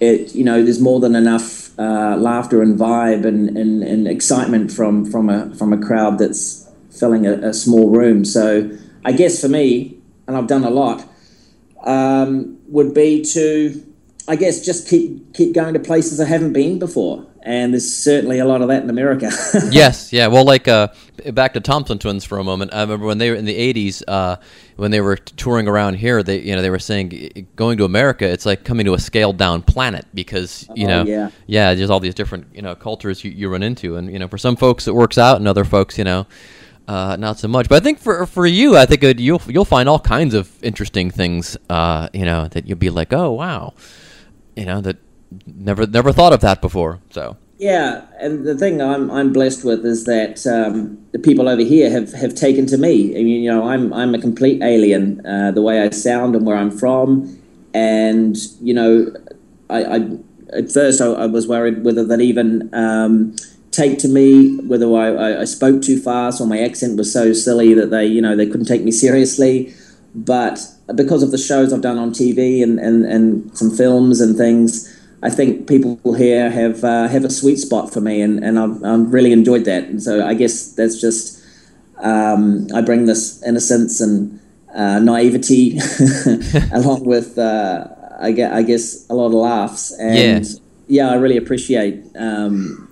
it 0.00 0.34
you 0.34 0.44
know 0.44 0.62
there's 0.62 0.80
more 0.80 1.00
than 1.00 1.14
enough 1.14 1.78
uh, 1.78 2.16
laughter 2.16 2.62
and 2.62 2.78
vibe 2.78 3.24
and, 3.24 3.56
and, 3.56 3.82
and, 3.82 4.06
excitement 4.06 4.70
from 4.70 5.04
from 5.04 5.28
a 5.28 5.54
from 5.56 5.72
a 5.72 5.78
crowd 5.78 6.18
that's 6.18 6.68
filling 6.90 7.26
a, 7.26 7.32
a, 7.48 7.52
small 7.52 7.90
room. 7.90 8.24
So 8.24 8.70
I 9.04 9.12
guess 9.12 9.40
for 9.40 9.48
me, 9.48 9.98
and 10.26 10.36
I've 10.36 10.46
done 10.46 10.64
a 10.64 10.70
lot, 10.70 11.06
um, 11.84 12.58
would 12.68 12.94
be 12.94 13.22
to 13.32 13.84
I 14.26 14.36
guess 14.36 14.64
just 14.64 14.88
keep 14.88 15.34
keep 15.34 15.54
going 15.54 15.74
to 15.74 15.80
places 15.80 16.20
I 16.20 16.26
haven't 16.26 16.52
been 16.54 16.78
before 16.78 17.26
and 17.44 17.74
there's 17.74 17.94
certainly 17.94 18.38
a 18.38 18.44
lot 18.46 18.62
of 18.62 18.68
that 18.68 18.82
in 18.82 18.90
America. 18.90 19.30
yes, 19.70 20.12
yeah. 20.12 20.26
Well, 20.28 20.44
like 20.44 20.66
uh, 20.66 20.88
back 21.32 21.52
to 21.52 21.60
Thompson 21.60 21.98
Twins 21.98 22.24
for 22.24 22.38
a 22.38 22.44
moment. 22.44 22.72
I 22.72 22.80
remember 22.80 23.04
when 23.06 23.18
they 23.18 23.30
were 23.30 23.36
in 23.36 23.44
the 23.44 23.54
'80s, 23.74 24.02
uh, 24.08 24.36
when 24.76 24.90
they 24.90 25.00
were 25.02 25.16
touring 25.16 25.68
around 25.68 25.94
here. 25.94 26.22
They, 26.22 26.40
you 26.40 26.56
know, 26.56 26.62
they 26.62 26.70
were 26.70 26.78
saying 26.78 27.46
going 27.54 27.76
to 27.78 27.84
America, 27.84 28.26
it's 28.26 28.46
like 28.46 28.64
coming 28.64 28.86
to 28.86 28.94
a 28.94 28.98
scaled 28.98 29.36
down 29.36 29.60
planet 29.62 30.06
because 30.14 30.66
you 30.74 30.86
Oh, 30.86 30.88
know, 30.88 31.04
yeah. 31.04 31.30
yeah, 31.46 31.74
there's 31.74 31.90
all 31.90 32.00
these 32.00 32.14
different 32.14 32.46
you 32.54 32.62
know 32.62 32.74
cultures 32.74 33.22
you, 33.22 33.30
you 33.30 33.50
run 33.50 33.62
into, 33.62 33.96
and 33.96 34.10
you 34.10 34.18
know, 34.18 34.26
for 34.28 34.38
some 34.38 34.56
folks 34.56 34.88
it 34.88 34.94
works 34.94 35.18
out, 35.18 35.36
and 35.36 35.46
other 35.46 35.64
folks, 35.64 35.98
you 35.98 36.04
know. 36.04 36.26
Uh, 36.86 37.16
not 37.16 37.38
so 37.38 37.48
much, 37.48 37.68
but 37.68 37.80
I 37.80 37.84
think 37.84 37.98
for 37.98 38.26
for 38.26 38.46
you, 38.46 38.76
I 38.76 38.84
think 38.84 39.02
it, 39.02 39.18
you'll 39.18 39.40
you'll 39.48 39.64
find 39.64 39.88
all 39.88 39.98
kinds 39.98 40.34
of 40.34 40.62
interesting 40.62 41.10
things. 41.10 41.56
Uh, 41.70 42.08
you 42.12 42.26
know 42.26 42.46
that 42.48 42.66
you'll 42.66 42.78
be 42.78 42.90
like, 42.90 43.12
oh 43.12 43.32
wow, 43.32 43.72
you 44.54 44.66
know 44.66 44.82
that 44.82 44.98
never 45.46 45.86
never 45.86 46.12
thought 46.12 46.34
of 46.34 46.40
that 46.40 46.60
before. 46.60 47.00
So 47.10 47.36
Yeah, 47.58 48.02
and 48.18 48.44
the 48.44 48.56
thing 48.56 48.82
I'm 48.82 49.10
I'm 49.10 49.32
blessed 49.32 49.64
with 49.64 49.86
is 49.86 50.04
that 50.04 50.46
um, 50.46 50.98
the 51.12 51.18
people 51.18 51.48
over 51.48 51.62
here 51.62 51.88
have, 51.90 52.12
have 52.12 52.34
taken 52.34 52.66
to 52.66 52.76
me. 52.76 53.18
I 53.18 53.22
mean, 53.22 53.42
you 53.42 53.50
know, 53.50 53.68
I'm 53.68 53.92
I'm 53.92 54.14
a 54.14 54.20
complete 54.20 54.62
alien. 54.62 55.24
Uh, 55.24 55.52
the 55.52 55.62
way 55.62 55.80
I 55.80 55.90
sound 55.90 56.34
and 56.34 56.44
where 56.44 56.56
I'm 56.56 56.70
from, 56.70 57.40
and 57.72 58.36
you 58.60 58.74
know, 58.74 59.12
I, 59.70 59.84
I 59.84 60.18
at 60.52 60.72
first 60.72 61.00
I, 61.00 61.06
I 61.06 61.26
was 61.26 61.46
worried 61.46 61.84
whether 61.84 62.04
they'd 62.04 62.20
even 62.20 62.74
um, 62.74 63.36
take 63.74 63.98
to 63.98 64.08
me, 64.08 64.56
whether 64.58 64.86
I, 64.94 65.08
I, 65.08 65.40
I 65.40 65.44
spoke 65.44 65.82
too 65.82 66.00
fast 66.00 66.40
or 66.40 66.46
my 66.46 66.60
accent 66.60 66.96
was 66.96 67.12
so 67.12 67.32
silly 67.32 67.74
that 67.74 67.90
they 67.90 68.06
you 68.06 68.22
know 68.22 68.36
they 68.36 68.46
couldn't 68.46 68.66
take 68.66 68.82
me 68.82 68.90
seriously. 68.90 69.74
But 70.14 70.60
because 70.94 71.22
of 71.22 71.32
the 71.32 71.38
shows 71.38 71.72
I've 71.72 71.80
done 71.80 71.98
on 71.98 72.12
TV 72.12 72.62
and, 72.62 72.78
and, 72.78 73.04
and 73.04 73.58
some 73.58 73.70
films 73.70 74.20
and 74.20 74.36
things, 74.36 74.88
I 75.24 75.30
think 75.30 75.66
people 75.66 75.98
here 76.14 76.50
have 76.50 76.84
uh, 76.84 77.08
have 77.08 77.24
a 77.24 77.30
sweet 77.30 77.56
spot 77.56 77.92
for 77.92 78.00
me, 78.00 78.20
and, 78.20 78.44
and 78.44 78.58
I've, 78.58 78.84
I've 78.84 79.12
really 79.12 79.32
enjoyed 79.32 79.64
that. 79.64 79.84
And 79.84 80.02
so 80.02 80.24
I 80.24 80.34
guess 80.34 80.72
that's 80.72 81.00
just 81.00 81.42
um, 81.98 82.68
I 82.74 82.80
bring 82.82 83.06
this 83.06 83.42
innocence 83.42 84.00
and 84.00 84.40
uh, 84.74 84.98
naivety 85.00 85.78
along 86.72 87.04
with 87.04 87.38
uh, 87.38 87.88
I, 88.20 88.32
guess, 88.32 88.52
I 88.52 88.62
guess 88.62 89.08
a 89.08 89.14
lot 89.14 89.26
of 89.26 89.32
laughs. 89.32 89.92
And 89.98 90.46
yeah, 90.86 91.08
I 91.08 91.14
really 91.14 91.36
appreciate 91.36 92.04
um, 92.16 92.83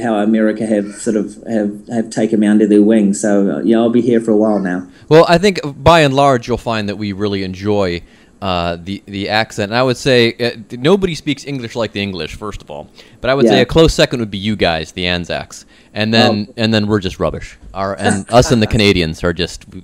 how 0.00 0.16
America 0.16 0.66
have 0.66 0.94
sort 0.94 1.16
of 1.16 1.34
have, 1.46 1.86
have 1.88 2.10
taken 2.10 2.40
me 2.40 2.46
under 2.46 2.66
their 2.66 2.82
wing. 2.82 3.14
So 3.14 3.60
yeah, 3.60 3.78
I'll 3.78 3.90
be 3.90 4.00
here 4.00 4.20
for 4.20 4.30
a 4.30 4.36
while 4.36 4.58
now. 4.58 4.88
Well, 5.08 5.24
I 5.28 5.38
think 5.38 5.60
by 5.82 6.00
and 6.00 6.14
large, 6.14 6.48
you'll 6.48 6.58
find 6.58 6.88
that 6.88 6.96
we 6.96 7.12
really 7.12 7.42
enjoy 7.42 8.02
uh, 8.44 8.76
the 8.76 9.02
the 9.06 9.24
accent. 9.30 9.72
And 9.72 9.78
I 9.78 9.82
would 9.82 9.96
say 9.96 10.34
uh, 10.34 10.76
nobody 10.90 11.14
speaks 11.14 11.46
English 11.46 11.74
like 11.74 11.92
the 11.92 12.02
English, 12.02 12.34
first 12.36 12.60
of 12.62 12.70
all. 12.70 12.84
But 13.22 13.30
I 13.30 13.34
would 13.34 13.48
say 13.48 13.62
a 13.62 13.64
close 13.64 13.94
second 13.94 14.20
would 14.20 14.30
be 14.30 14.36
you 14.48 14.54
guys, 14.54 14.92
the 14.92 15.06
Anzacs, 15.06 15.64
and 15.94 16.12
then 16.12 16.32
Oh. 16.48 16.52
and 16.62 16.68
then 16.74 16.86
we're 16.86 17.00
just 17.00 17.18
rubbish. 17.18 17.56
Our 17.72 17.96
and 18.06 18.26
us 18.38 18.52
and 18.52 18.60
the 18.60 18.66
Canadians 18.66 19.24
are 19.24 19.32
just. 19.32 19.64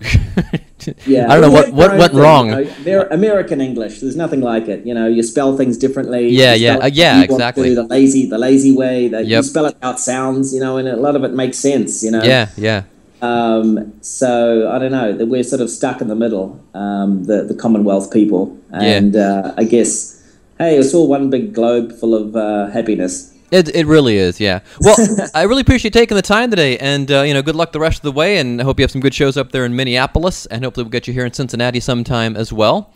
Yeah, 1.06 1.28
I 1.28 1.36
don't 1.36 1.42
know 1.42 1.50
what 1.58 1.72
what 1.80 1.90
went 1.98 2.14
wrong. 2.14 2.46
they're 2.84 3.06
American 3.08 3.60
English. 3.60 4.00
There's 4.00 4.16
nothing 4.16 4.40
like 4.40 4.66
it. 4.66 4.86
You 4.86 4.94
know, 4.94 5.06
you 5.16 5.22
spell 5.22 5.54
things 5.60 5.76
differently. 5.76 6.30
Yeah, 6.30 6.54
yeah, 6.54 6.76
uh, 6.78 6.86
yeah, 6.86 7.12
how 7.12 7.16
you 7.16 7.28
want 7.28 7.32
exactly. 7.32 7.74
the 7.74 7.84
lazy, 7.84 8.24
the 8.34 8.38
lazy 8.38 8.72
way. 8.72 9.08
That 9.12 9.26
you 9.26 9.42
spell 9.42 9.66
it 9.66 9.76
out 9.82 10.00
sounds. 10.00 10.54
You 10.54 10.60
know, 10.64 10.78
and 10.78 10.88
a 10.88 10.96
lot 10.96 11.16
of 11.16 11.22
it 11.24 11.32
makes 11.42 11.58
sense. 11.58 12.02
You 12.02 12.12
know. 12.12 12.22
yeah, 12.24 12.48
yeah. 12.56 12.84
Um, 13.22 13.92
so 14.02 14.70
I 14.70 14.78
don't 14.78 14.92
know 14.92 15.12
that 15.12 15.26
we're 15.26 15.42
sort 15.42 15.60
of 15.60 15.70
stuck 15.70 16.00
in 16.00 16.08
the 16.08 16.14
middle, 16.14 16.62
um, 16.74 17.24
the 17.24 17.44
the 17.44 17.54
Commonwealth 17.54 18.12
people, 18.12 18.58
and 18.72 19.16
uh, 19.16 19.54
I 19.56 19.64
guess, 19.64 20.22
hey, 20.58 20.76
it's 20.78 20.94
all 20.94 21.08
one 21.08 21.30
big 21.30 21.54
globe 21.54 21.92
full 21.92 22.14
of 22.14 22.36
uh, 22.36 22.66
happiness. 22.68 23.36
It, 23.50 23.74
it 23.74 23.86
really 23.86 24.16
is, 24.16 24.38
yeah. 24.38 24.60
Well, 24.80 24.96
I 25.34 25.42
really 25.42 25.62
appreciate 25.62 25.94
you 25.94 26.00
taking 26.00 26.14
the 26.14 26.22
time 26.22 26.50
today, 26.50 26.78
and 26.78 27.10
uh, 27.10 27.22
you 27.22 27.34
know, 27.34 27.42
good 27.42 27.56
luck 27.56 27.72
the 27.72 27.80
rest 27.80 27.98
of 27.98 28.02
the 28.02 28.12
way, 28.12 28.38
and 28.38 28.60
I 28.60 28.64
hope 28.64 28.78
you 28.78 28.84
have 28.84 28.90
some 28.90 29.00
good 29.00 29.14
shows 29.14 29.36
up 29.36 29.52
there 29.52 29.64
in 29.64 29.74
Minneapolis, 29.74 30.46
and 30.46 30.64
hopefully 30.64 30.84
we'll 30.84 30.90
get 30.90 31.08
you 31.08 31.12
here 31.12 31.26
in 31.26 31.32
Cincinnati 31.32 31.80
sometime 31.80 32.36
as 32.36 32.52
well. 32.52 32.92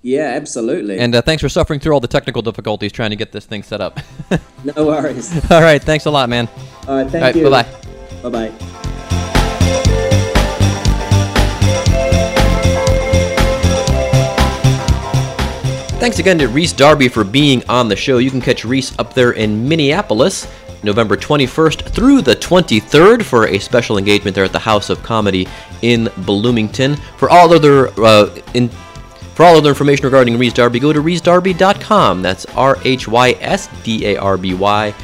Yeah, 0.00 0.28
absolutely. 0.34 0.98
And 0.98 1.14
uh, 1.14 1.22
thanks 1.22 1.42
for 1.42 1.48
suffering 1.48 1.80
through 1.80 1.92
all 1.92 2.00
the 2.00 2.08
technical 2.08 2.40
difficulties 2.40 2.92
trying 2.92 3.10
to 3.10 3.16
get 3.16 3.32
this 3.32 3.46
thing 3.46 3.62
set 3.62 3.80
up. 3.80 3.98
no 4.64 4.86
worries. 4.86 5.50
all 5.50 5.60
right, 5.60 5.82
thanks 5.82 6.06
a 6.06 6.10
lot, 6.10 6.28
man. 6.28 6.48
All 6.86 7.02
right, 7.02 7.10
thank 7.10 7.14
all 7.14 7.20
right, 7.20 7.36
you. 7.36 7.50
bye 7.50 8.30
bye. 8.30 8.30
Bye 8.30 8.48
bye. 8.50 9.17
Thanks 15.98 16.20
again 16.20 16.38
to 16.38 16.46
Rhys 16.46 16.72
Darby 16.72 17.08
for 17.08 17.24
being 17.24 17.68
on 17.68 17.88
the 17.88 17.96
show. 17.96 18.18
You 18.18 18.30
can 18.30 18.40
catch 18.40 18.64
Rhys 18.64 18.96
up 18.98 19.14
there 19.14 19.32
in 19.32 19.68
Minneapolis, 19.68 20.46
November 20.82 21.16
21st 21.16 21.82
through 21.90 22.22
the 22.22 22.36
23rd 22.36 23.24
for 23.24 23.48
a 23.48 23.58
special 23.58 23.98
engagement 23.98 24.34
there 24.34 24.44
at 24.44 24.52
the 24.52 24.60
House 24.60 24.90
of 24.90 25.02
Comedy 25.02 25.48
in 25.82 26.08
Bloomington. 26.18 26.96
For 27.16 27.28
all 27.28 27.52
other 27.52 27.88
uh, 28.00 28.34
in 28.54 28.68
for 29.34 29.44
all 29.44 29.56
other 29.56 29.68
information 29.68 30.04
regarding 30.04 30.38
Rhys 30.38 30.52
Darby, 30.52 30.78
go 30.78 30.92
to 30.92 31.02
rhysdarby.com. 31.02 32.22
That's 32.22 32.46
R 32.56 32.78
H 32.84 33.06
Y 33.06 33.36
S 33.40 33.68
D 33.82 34.06
A 34.06 34.16
R 34.16 34.36
B 34.36 34.54
Y. 34.54 34.94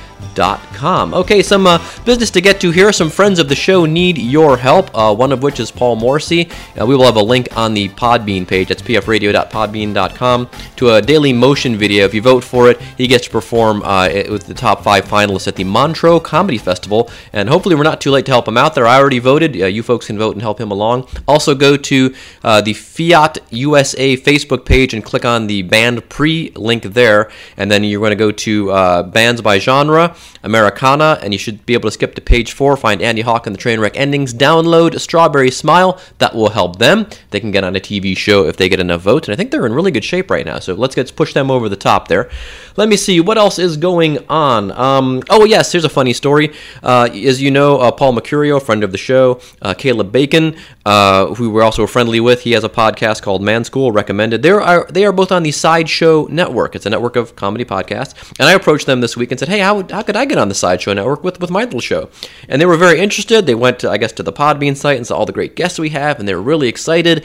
Okay, 1.15 1.43
some 1.43 1.67
uh, 1.67 1.79
business 2.05 2.31
to 2.33 2.41
get 2.41 2.61
to 2.61 2.71
here. 2.71 2.93
Some 2.93 3.09
friends 3.09 3.39
of 3.39 3.49
the 3.49 3.55
show 3.55 3.87
need 3.87 4.19
your 4.19 4.57
help, 4.57 4.91
uh, 4.95 5.15
one 5.15 5.33
of 5.33 5.43
which 5.43 5.61
is 5.61 5.71
Paul 5.71 5.97
Morrissey. 5.97 6.49
Uh, 6.79 6.85
we 6.87 6.97
will 6.97 7.05
have 7.05 7.17
a 7.17 7.23
link 7.23 7.49
on 7.57 7.73
the 7.73 7.89
Podbean 7.91 8.47
page. 8.47 8.69
That's 8.69 8.83
pfradio.podbean.com 8.83 10.51
to 10.77 10.91
a 10.91 11.03
daily 11.03 11.33
motion 11.33 11.77
video. 11.77 12.05
If 12.05 12.15
you 12.15 12.23
vote 12.23 12.45
for 12.45 12.69
it, 12.69 12.81
he 12.99 13.07
gets 13.07 13.25
to 13.27 13.31
perform 13.31 13.83
uh, 13.85 14.09
with 14.29 14.47
the 14.47 14.55
top 14.55 14.83
five 14.83 15.05
finalists 15.05 15.49
at 15.49 15.57
the 15.57 15.65
Montreux 15.65 16.21
Comedy 16.21 16.59
Festival. 16.59 17.11
And 17.33 17.49
hopefully, 17.49 17.75
we're 17.75 17.85
not 17.85 18.01
too 18.01 18.11
late 18.11 18.27
to 18.27 18.33
help 18.33 18.49
him 18.49 18.57
out 18.57 18.75
there. 18.75 18.87
I 18.87 18.99
already 18.99 19.21
voted. 19.21 19.61
Uh, 19.61 19.67
you 19.67 19.83
folks 19.83 20.07
can 20.07 20.19
vote 20.19 20.35
and 20.35 20.43
help 20.43 20.61
him 20.61 20.71
along. 20.71 21.09
Also, 21.29 21.55
go 21.55 21.77
to 21.77 22.15
uh, 22.43 22.61
the 22.61 22.75
Fiat 22.75 23.39
USA 23.51 24.17
Facebook 24.17 24.65
page 24.65 24.95
and 24.95 25.05
click 25.05 25.25
on 25.25 25.47
the 25.47 25.63
band 25.63 26.09
pre 26.09 26.51
link 26.57 26.83
there. 26.83 27.31
And 27.57 27.71
then 27.71 27.85
you're 27.85 28.01
going 28.01 28.11
to 28.11 28.17
go 28.17 28.33
to 28.33 29.05
bands 29.05 29.41
by 29.41 29.59
genre, 29.59 30.17
Americana, 30.43 31.19
and 31.23 31.33
you 31.33 31.39
should 31.39 31.65
be 31.67 31.75
able 31.75 31.89
to 31.89 31.93
skip 31.93 32.15
to 32.15 32.21
page 32.21 32.53
four, 32.53 32.77
find 32.77 33.01
Andy 33.01 33.23
Hawk 33.23 33.47
and 33.47 33.55
the 33.55 33.61
Trainwreck 33.61 33.93
Endings, 33.95 34.35
download 34.35 34.99
Strawberry 35.01 35.51
Smile. 35.51 36.01
That 36.19 36.35
will 36.35 36.51
help 36.51 36.79
them. 36.79 37.07
They 37.31 37.41
can 37.41 37.51
get 37.51 37.65
on 37.65 37.77
a 37.77 37.81
TV 37.81 38.17
show 38.17 38.47
if 38.47 38.57
they 38.57 38.69
get 38.69 38.81
enough 38.81 39.03
votes. 39.03 39.29
And 39.29 39.33
I 39.33 39.37
think 39.37 39.51
they're 39.51 39.67
in 39.67 39.73
really 39.73 39.91
good 39.91 40.05
shape 40.05 40.31
right 40.31 40.45
now. 40.45 40.59
So 40.59 40.75
let's 40.75 40.95
get 40.95 41.15
push 41.15 41.33
them 41.33 41.51
over 41.51 41.69
the 41.69 41.77
top 41.77 42.09
there. 42.09 42.31
Let 42.77 42.89
me 42.89 42.97
see 42.97 43.21
what 43.21 43.39
else 43.39 43.59
is 43.59 43.77
going 43.77 44.19
on. 44.29 44.73
Um, 44.73 45.23
oh 45.31 45.45
yes, 45.45 45.73
here's 45.73 45.85
a 45.85 45.89
funny 45.89 46.13
story. 46.13 46.53
Uh, 46.83 47.09
as 47.13 47.41
you 47.41 47.51
know, 47.51 47.79
uh, 47.79 47.93
Paul 47.93 48.15
Mercurio, 48.15 48.61
friend 48.61 48.83
of 48.83 48.93
the 48.93 48.99
show, 48.99 49.41
uh, 49.63 49.75
Caleb 49.75 50.11
Bacon, 50.11 50.57
uh, 50.85 51.35
who 51.35 51.51
we're 51.51 51.63
also 51.63 51.87
friendly 51.87 52.21
with, 52.21 52.43
he 52.43 52.53
has 52.53 52.65
a 52.65 52.69
podcast 52.69 53.23
called 53.23 53.43
Man 53.43 53.65
School. 53.65 53.93
Recommended. 53.93 54.43
They 54.43 54.51
are 54.51 54.87
they 54.91 55.05
are 55.05 55.13
both 55.13 55.31
on 55.31 55.43
the 55.43 55.53
Sideshow 55.53 56.27
Network. 56.31 56.75
It's 56.75 56.87
a 56.87 56.91
network 56.91 57.17
of 57.17 57.37
comedy 57.37 57.65
podcasts. 57.65 58.15
And 58.39 58.49
I 58.49 58.53
approached 58.53 58.87
them 58.87 59.01
this 59.01 59.17
week 59.17 59.31
and 59.31 59.39
said, 59.39 59.49
Hey, 59.49 59.61
how, 59.61 59.87
how 59.89 60.03
could 60.03 60.14
I 60.17 60.25
get 60.25 60.39
on 60.39 60.49
the 60.49 60.55
Sideshow 60.55 60.93
Network 60.93 61.25
with 61.25 61.41
with 61.41 61.51
my 61.51 61.65
little 61.65 61.81
show? 61.81 62.11
And 62.49 62.61
they 62.61 62.67
were 62.67 62.77
very 62.77 63.01
interested. 63.01 63.47
They 63.47 63.55
went, 63.55 63.79
to, 63.81 63.91
I 63.91 63.99
guess, 63.99 64.13
to 64.13 64.23
the 64.23 64.33
Podbean 64.33 64.77
site 64.77 64.97
and 64.97 65.07
saw 65.07 65.19
all 65.19 65.27
the 65.27 65.33
great 65.33 65.57
guests 65.57 65.79
we 65.79 65.91
have, 65.91 66.19
and 66.19 66.29
they 66.29 66.35
were 66.35 66.43
really 66.43 66.69
excited. 66.69 67.25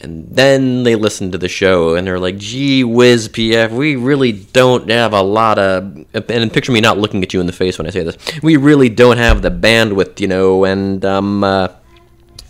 And 0.00 0.26
then 0.28 0.82
they 0.82 0.94
listened 0.94 1.32
to 1.32 1.38
the 1.38 1.48
show 1.48 1.94
and 1.94 2.06
they're 2.06 2.18
like, 2.18 2.36
gee 2.36 2.84
whiz, 2.84 3.30
PF, 3.30 3.70
we 3.70 3.96
really 3.96 4.32
don't 4.32 4.90
have 4.90 5.14
a 5.14 5.22
lot 5.22 5.58
of. 5.58 6.04
And 6.12 6.52
picture 6.52 6.72
me 6.72 6.80
not 6.82 6.98
looking 6.98 7.22
at 7.22 7.32
you 7.32 7.40
in 7.40 7.46
the 7.46 7.52
face 7.52 7.78
when 7.78 7.86
I 7.86 7.90
say 7.90 8.02
this. 8.02 8.18
We 8.42 8.58
really 8.58 8.90
don't 8.90 9.16
have 9.16 9.40
the 9.40 9.50
bandwidth, 9.50 10.20
you 10.20 10.28
know, 10.28 10.64
and, 10.64 11.02
um, 11.04 11.42
uh, 11.42 11.68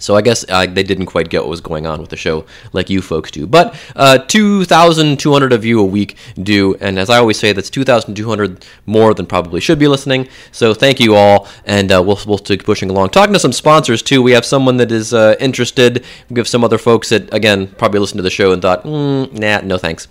so 0.06 0.14
I 0.14 0.22
guess 0.22 0.44
uh, 0.48 0.66
they 0.66 0.84
didn't 0.84 1.06
quite 1.06 1.30
get 1.30 1.40
what 1.42 1.50
was 1.50 1.60
going 1.60 1.84
on 1.84 2.00
with 2.00 2.10
the 2.10 2.16
show 2.16 2.46
like 2.72 2.88
you 2.88 3.02
folks 3.02 3.32
do. 3.32 3.44
But 3.44 3.74
uh, 3.96 4.18
2,200 4.18 5.52
of 5.52 5.64
you 5.64 5.80
a 5.80 5.84
week 5.84 6.16
do, 6.40 6.76
and 6.80 6.96
as 6.96 7.10
I 7.10 7.18
always 7.18 7.40
say, 7.40 7.52
that's 7.52 7.70
2,200 7.70 8.64
more 8.86 9.14
than 9.14 9.26
probably 9.26 9.60
should 9.60 9.80
be 9.80 9.88
listening. 9.88 10.28
So 10.52 10.74
thank 10.74 11.00
you 11.00 11.16
all, 11.16 11.48
and 11.64 11.90
uh, 11.90 12.00
we'll, 12.06 12.20
we'll 12.24 12.38
keep 12.38 12.62
pushing 12.62 12.88
along. 12.88 13.08
Talking 13.10 13.32
to 13.32 13.40
some 13.40 13.52
sponsors 13.52 14.00
too, 14.00 14.22
we 14.22 14.30
have 14.30 14.44
someone 14.44 14.76
that 14.76 14.92
is 14.92 15.12
uh, 15.12 15.34
interested. 15.40 16.04
We 16.30 16.38
have 16.38 16.46
some 16.46 16.62
other 16.62 16.78
folks 16.78 17.08
that, 17.08 17.34
again, 17.34 17.66
probably 17.66 17.98
listened 17.98 18.20
to 18.20 18.22
the 18.22 18.30
show 18.30 18.52
and 18.52 18.62
thought, 18.62 18.84
mm, 18.84 19.32
nah, 19.32 19.60
no 19.62 19.76
thanks. 19.76 20.06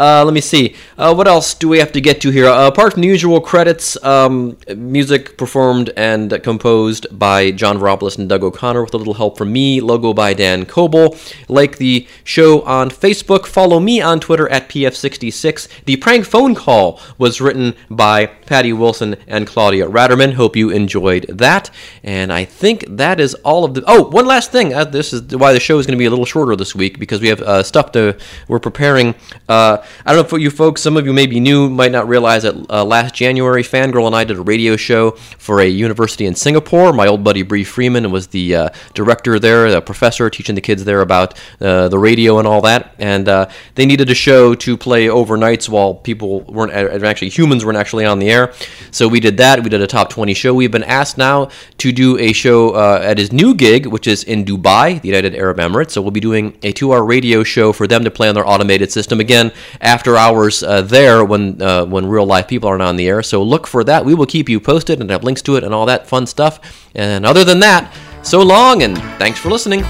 Uh, 0.00 0.24
let 0.24 0.32
me 0.32 0.40
see. 0.40 0.74
Uh, 0.96 1.12
what 1.12 1.28
else 1.28 1.52
do 1.52 1.68
we 1.68 1.78
have 1.78 1.92
to 1.92 2.00
get 2.00 2.22
to 2.22 2.30
here? 2.30 2.46
Uh, 2.46 2.66
apart 2.66 2.94
from 2.94 3.02
the 3.02 3.08
usual 3.08 3.38
credits, 3.38 4.02
um, 4.02 4.56
music 4.74 5.36
performed 5.36 5.90
and 5.94 6.42
composed 6.42 7.06
by 7.18 7.50
John 7.50 7.78
Veropoulos 7.78 8.16
and 8.16 8.26
Doug 8.26 8.42
O'Connor 8.42 8.82
with 8.82 8.94
a 8.94 8.96
little 8.96 9.12
help 9.12 9.36
from 9.36 9.52
me. 9.52 9.78
Logo 9.78 10.14
by 10.14 10.32
Dan 10.32 10.64
Coble. 10.64 11.18
Like 11.48 11.76
the 11.76 12.08
show 12.24 12.62
on 12.62 12.88
Facebook. 12.88 13.44
Follow 13.44 13.78
me 13.78 14.00
on 14.00 14.20
Twitter 14.20 14.48
at 14.48 14.70
PF66. 14.70 15.84
The 15.84 15.96
prank 15.96 16.24
phone 16.24 16.54
call 16.54 16.98
was 17.18 17.42
written 17.42 17.74
by 17.90 18.24
Patty 18.24 18.72
Wilson 18.72 19.16
and 19.26 19.46
Claudia 19.46 19.86
Ratterman. 19.86 20.32
Hope 20.32 20.56
you 20.56 20.70
enjoyed 20.70 21.26
that. 21.28 21.70
And 22.02 22.32
I 22.32 22.46
think 22.46 22.86
that 22.88 23.20
is 23.20 23.34
all 23.34 23.66
of 23.66 23.74
the. 23.74 23.84
Oh, 23.86 24.04
one 24.04 24.24
last 24.24 24.50
thing. 24.50 24.72
Uh, 24.72 24.84
this 24.84 25.12
is 25.12 25.36
why 25.36 25.52
the 25.52 25.60
show 25.60 25.78
is 25.78 25.84
going 25.84 25.98
to 25.98 26.00
be 26.00 26.06
a 26.06 26.10
little 26.10 26.24
shorter 26.24 26.56
this 26.56 26.74
week 26.74 26.98
because 26.98 27.20
we 27.20 27.28
have 27.28 27.42
uh, 27.42 27.62
stuff 27.62 27.92
to. 27.92 28.16
We're 28.48 28.60
preparing. 28.60 29.14
Uh, 29.46 29.84
I 30.04 30.14
don't 30.14 30.30
know 30.30 30.36
if 30.36 30.42
you 30.42 30.50
folks, 30.50 30.82
some 30.82 30.96
of 30.96 31.06
you 31.06 31.12
may 31.12 31.26
be 31.26 31.40
new, 31.40 31.68
might 31.68 31.92
not 31.92 32.08
realize 32.08 32.42
that 32.42 32.54
uh, 32.70 32.84
last 32.84 33.14
January, 33.14 33.62
Fangirl 33.62 34.06
and 34.06 34.14
I 34.14 34.24
did 34.24 34.38
a 34.38 34.42
radio 34.42 34.76
show 34.76 35.12
for 35.38 35.60
a 35.60 35.66
university 35.66 36.26
in 36.26 36.34
Singapore. 36.34 36.92
My 36.92 37.06
old 37.06 37.22
buddy 37.22 37.42
Bree 37.42 37.64
Freeman 37.64 38.10
was 38.10 38.28
the 38.28 38.54
uh, 38.54 38.68
director 38.94 39.38
there, 39.38 39.66
a 39.66 39.80
professor 39.80 40.30
teaching 40.30 40.54
the 40.54 40.60
kids 40.60 40.84
there 40.84 41.00
about 41.00 41.38
uh, 41.60 41.88
the 41.88 41.98
radio 41.98 42.38
and 42.38 42.48
all 42.48 42.60
that. 42.62 42.94
And 42.98 43.28
uh, 43.28 43.48
they 43.74 43.86
needed 43.86 44.10
a 44.10 44.14
show 44.14 44.54
to 44.54 44.76
play 44.76 45.06
overnights 45.06 45.68
while 45.68 45.94
people 45.94 46.40
weren't 46.42 46.72
actually 46.72 47.30
humans 47.30 47.64
weren't 47.64 47.78
actually 47.78 48.04
on 48.04 48.18
the 48.18 48.30
air. 48.30 48.52
So 48.90 49.08
we 49.08 49.20
did 49.20 49.36
that. 49.38 49.62
We 49.62 49.70
did 49.70 49.80
a 49.80 49.86
top 49.86 50.10
20 50.10 50.34
show. 50.34 50.54
We've 50.54 50.70
been 50.70 50.84
asked 50.84 51.18
now 51.18 51.50
to 51.78 51.92
do 51.92 52.18
a 52.18 52.32
show 52.32 52.70
uh, 52.70 53.00
at 53.02 53.18
his 53.18 53.32
new 53.32 53.54
gig, 53.54 53.86
which 53.86 54.06
is 54.06 54.24
in 54.24 54.44
Dubai, 54.44 55.00
the 55.00 55.08
United 55.08 55.34
Arab 55.34 55.58
Emirates. 55.58 55.92
So 55.92 56.02
we'll 56.02 56.10
be 56.10 56.20
doing 56.20 56.58
a 56.62 56.72
two-hour 56.72 57.04
radio 57.04 57.42
show 57.42 57.72
for 57.72 57.86
them 57.86 58.04
to 58.04 58.10
play 58.10 58.28
on 58.28 58.34
their 58.34 58.46
automated 58.46 58.90
system 58.92 59.20
again 59.20 59.52
after 59.80 60.16
hours 60.16 60.62
uh, 60.62 60.82
there 60.82 61.24
when 61.24 61.60
uh, 61.60 61.84
when 61.84 62.06
real 62.06 62.26
live 62.26 62.48
people 62.48 62.68
aren't 62.68 62.82
on 62.82 62.96
the 62.96 63.08
air. 63.08 63.22
So 63.22 63.42
look 63.42 63.66
for 63.66 63.84
that. 63.84 64.04
We 64.04 64.14
will 64.14 64.26
keep 64.26 64.48
you 64.48 64.60
posted 64.60 65.00
and 65.00 65.10
have 65.10 65.24
links 65.24 65.42
to 65.42 65.56
it 65.56 65.64
and 65.64 65.74
all 65.74 65.86
that 65.86 66.06
fun 66.06 66.26
stuff. 66.26 66.88
And 66.94 67.24
other 67.24 67.44
than 67.44 67.60
that, 67.60 67.94
so 68.22 68.42
long 68.42 68.82
and 68.82 68.96
thanks 69.18 69.38
for 69.38 69.50
listening. 69.50 69.84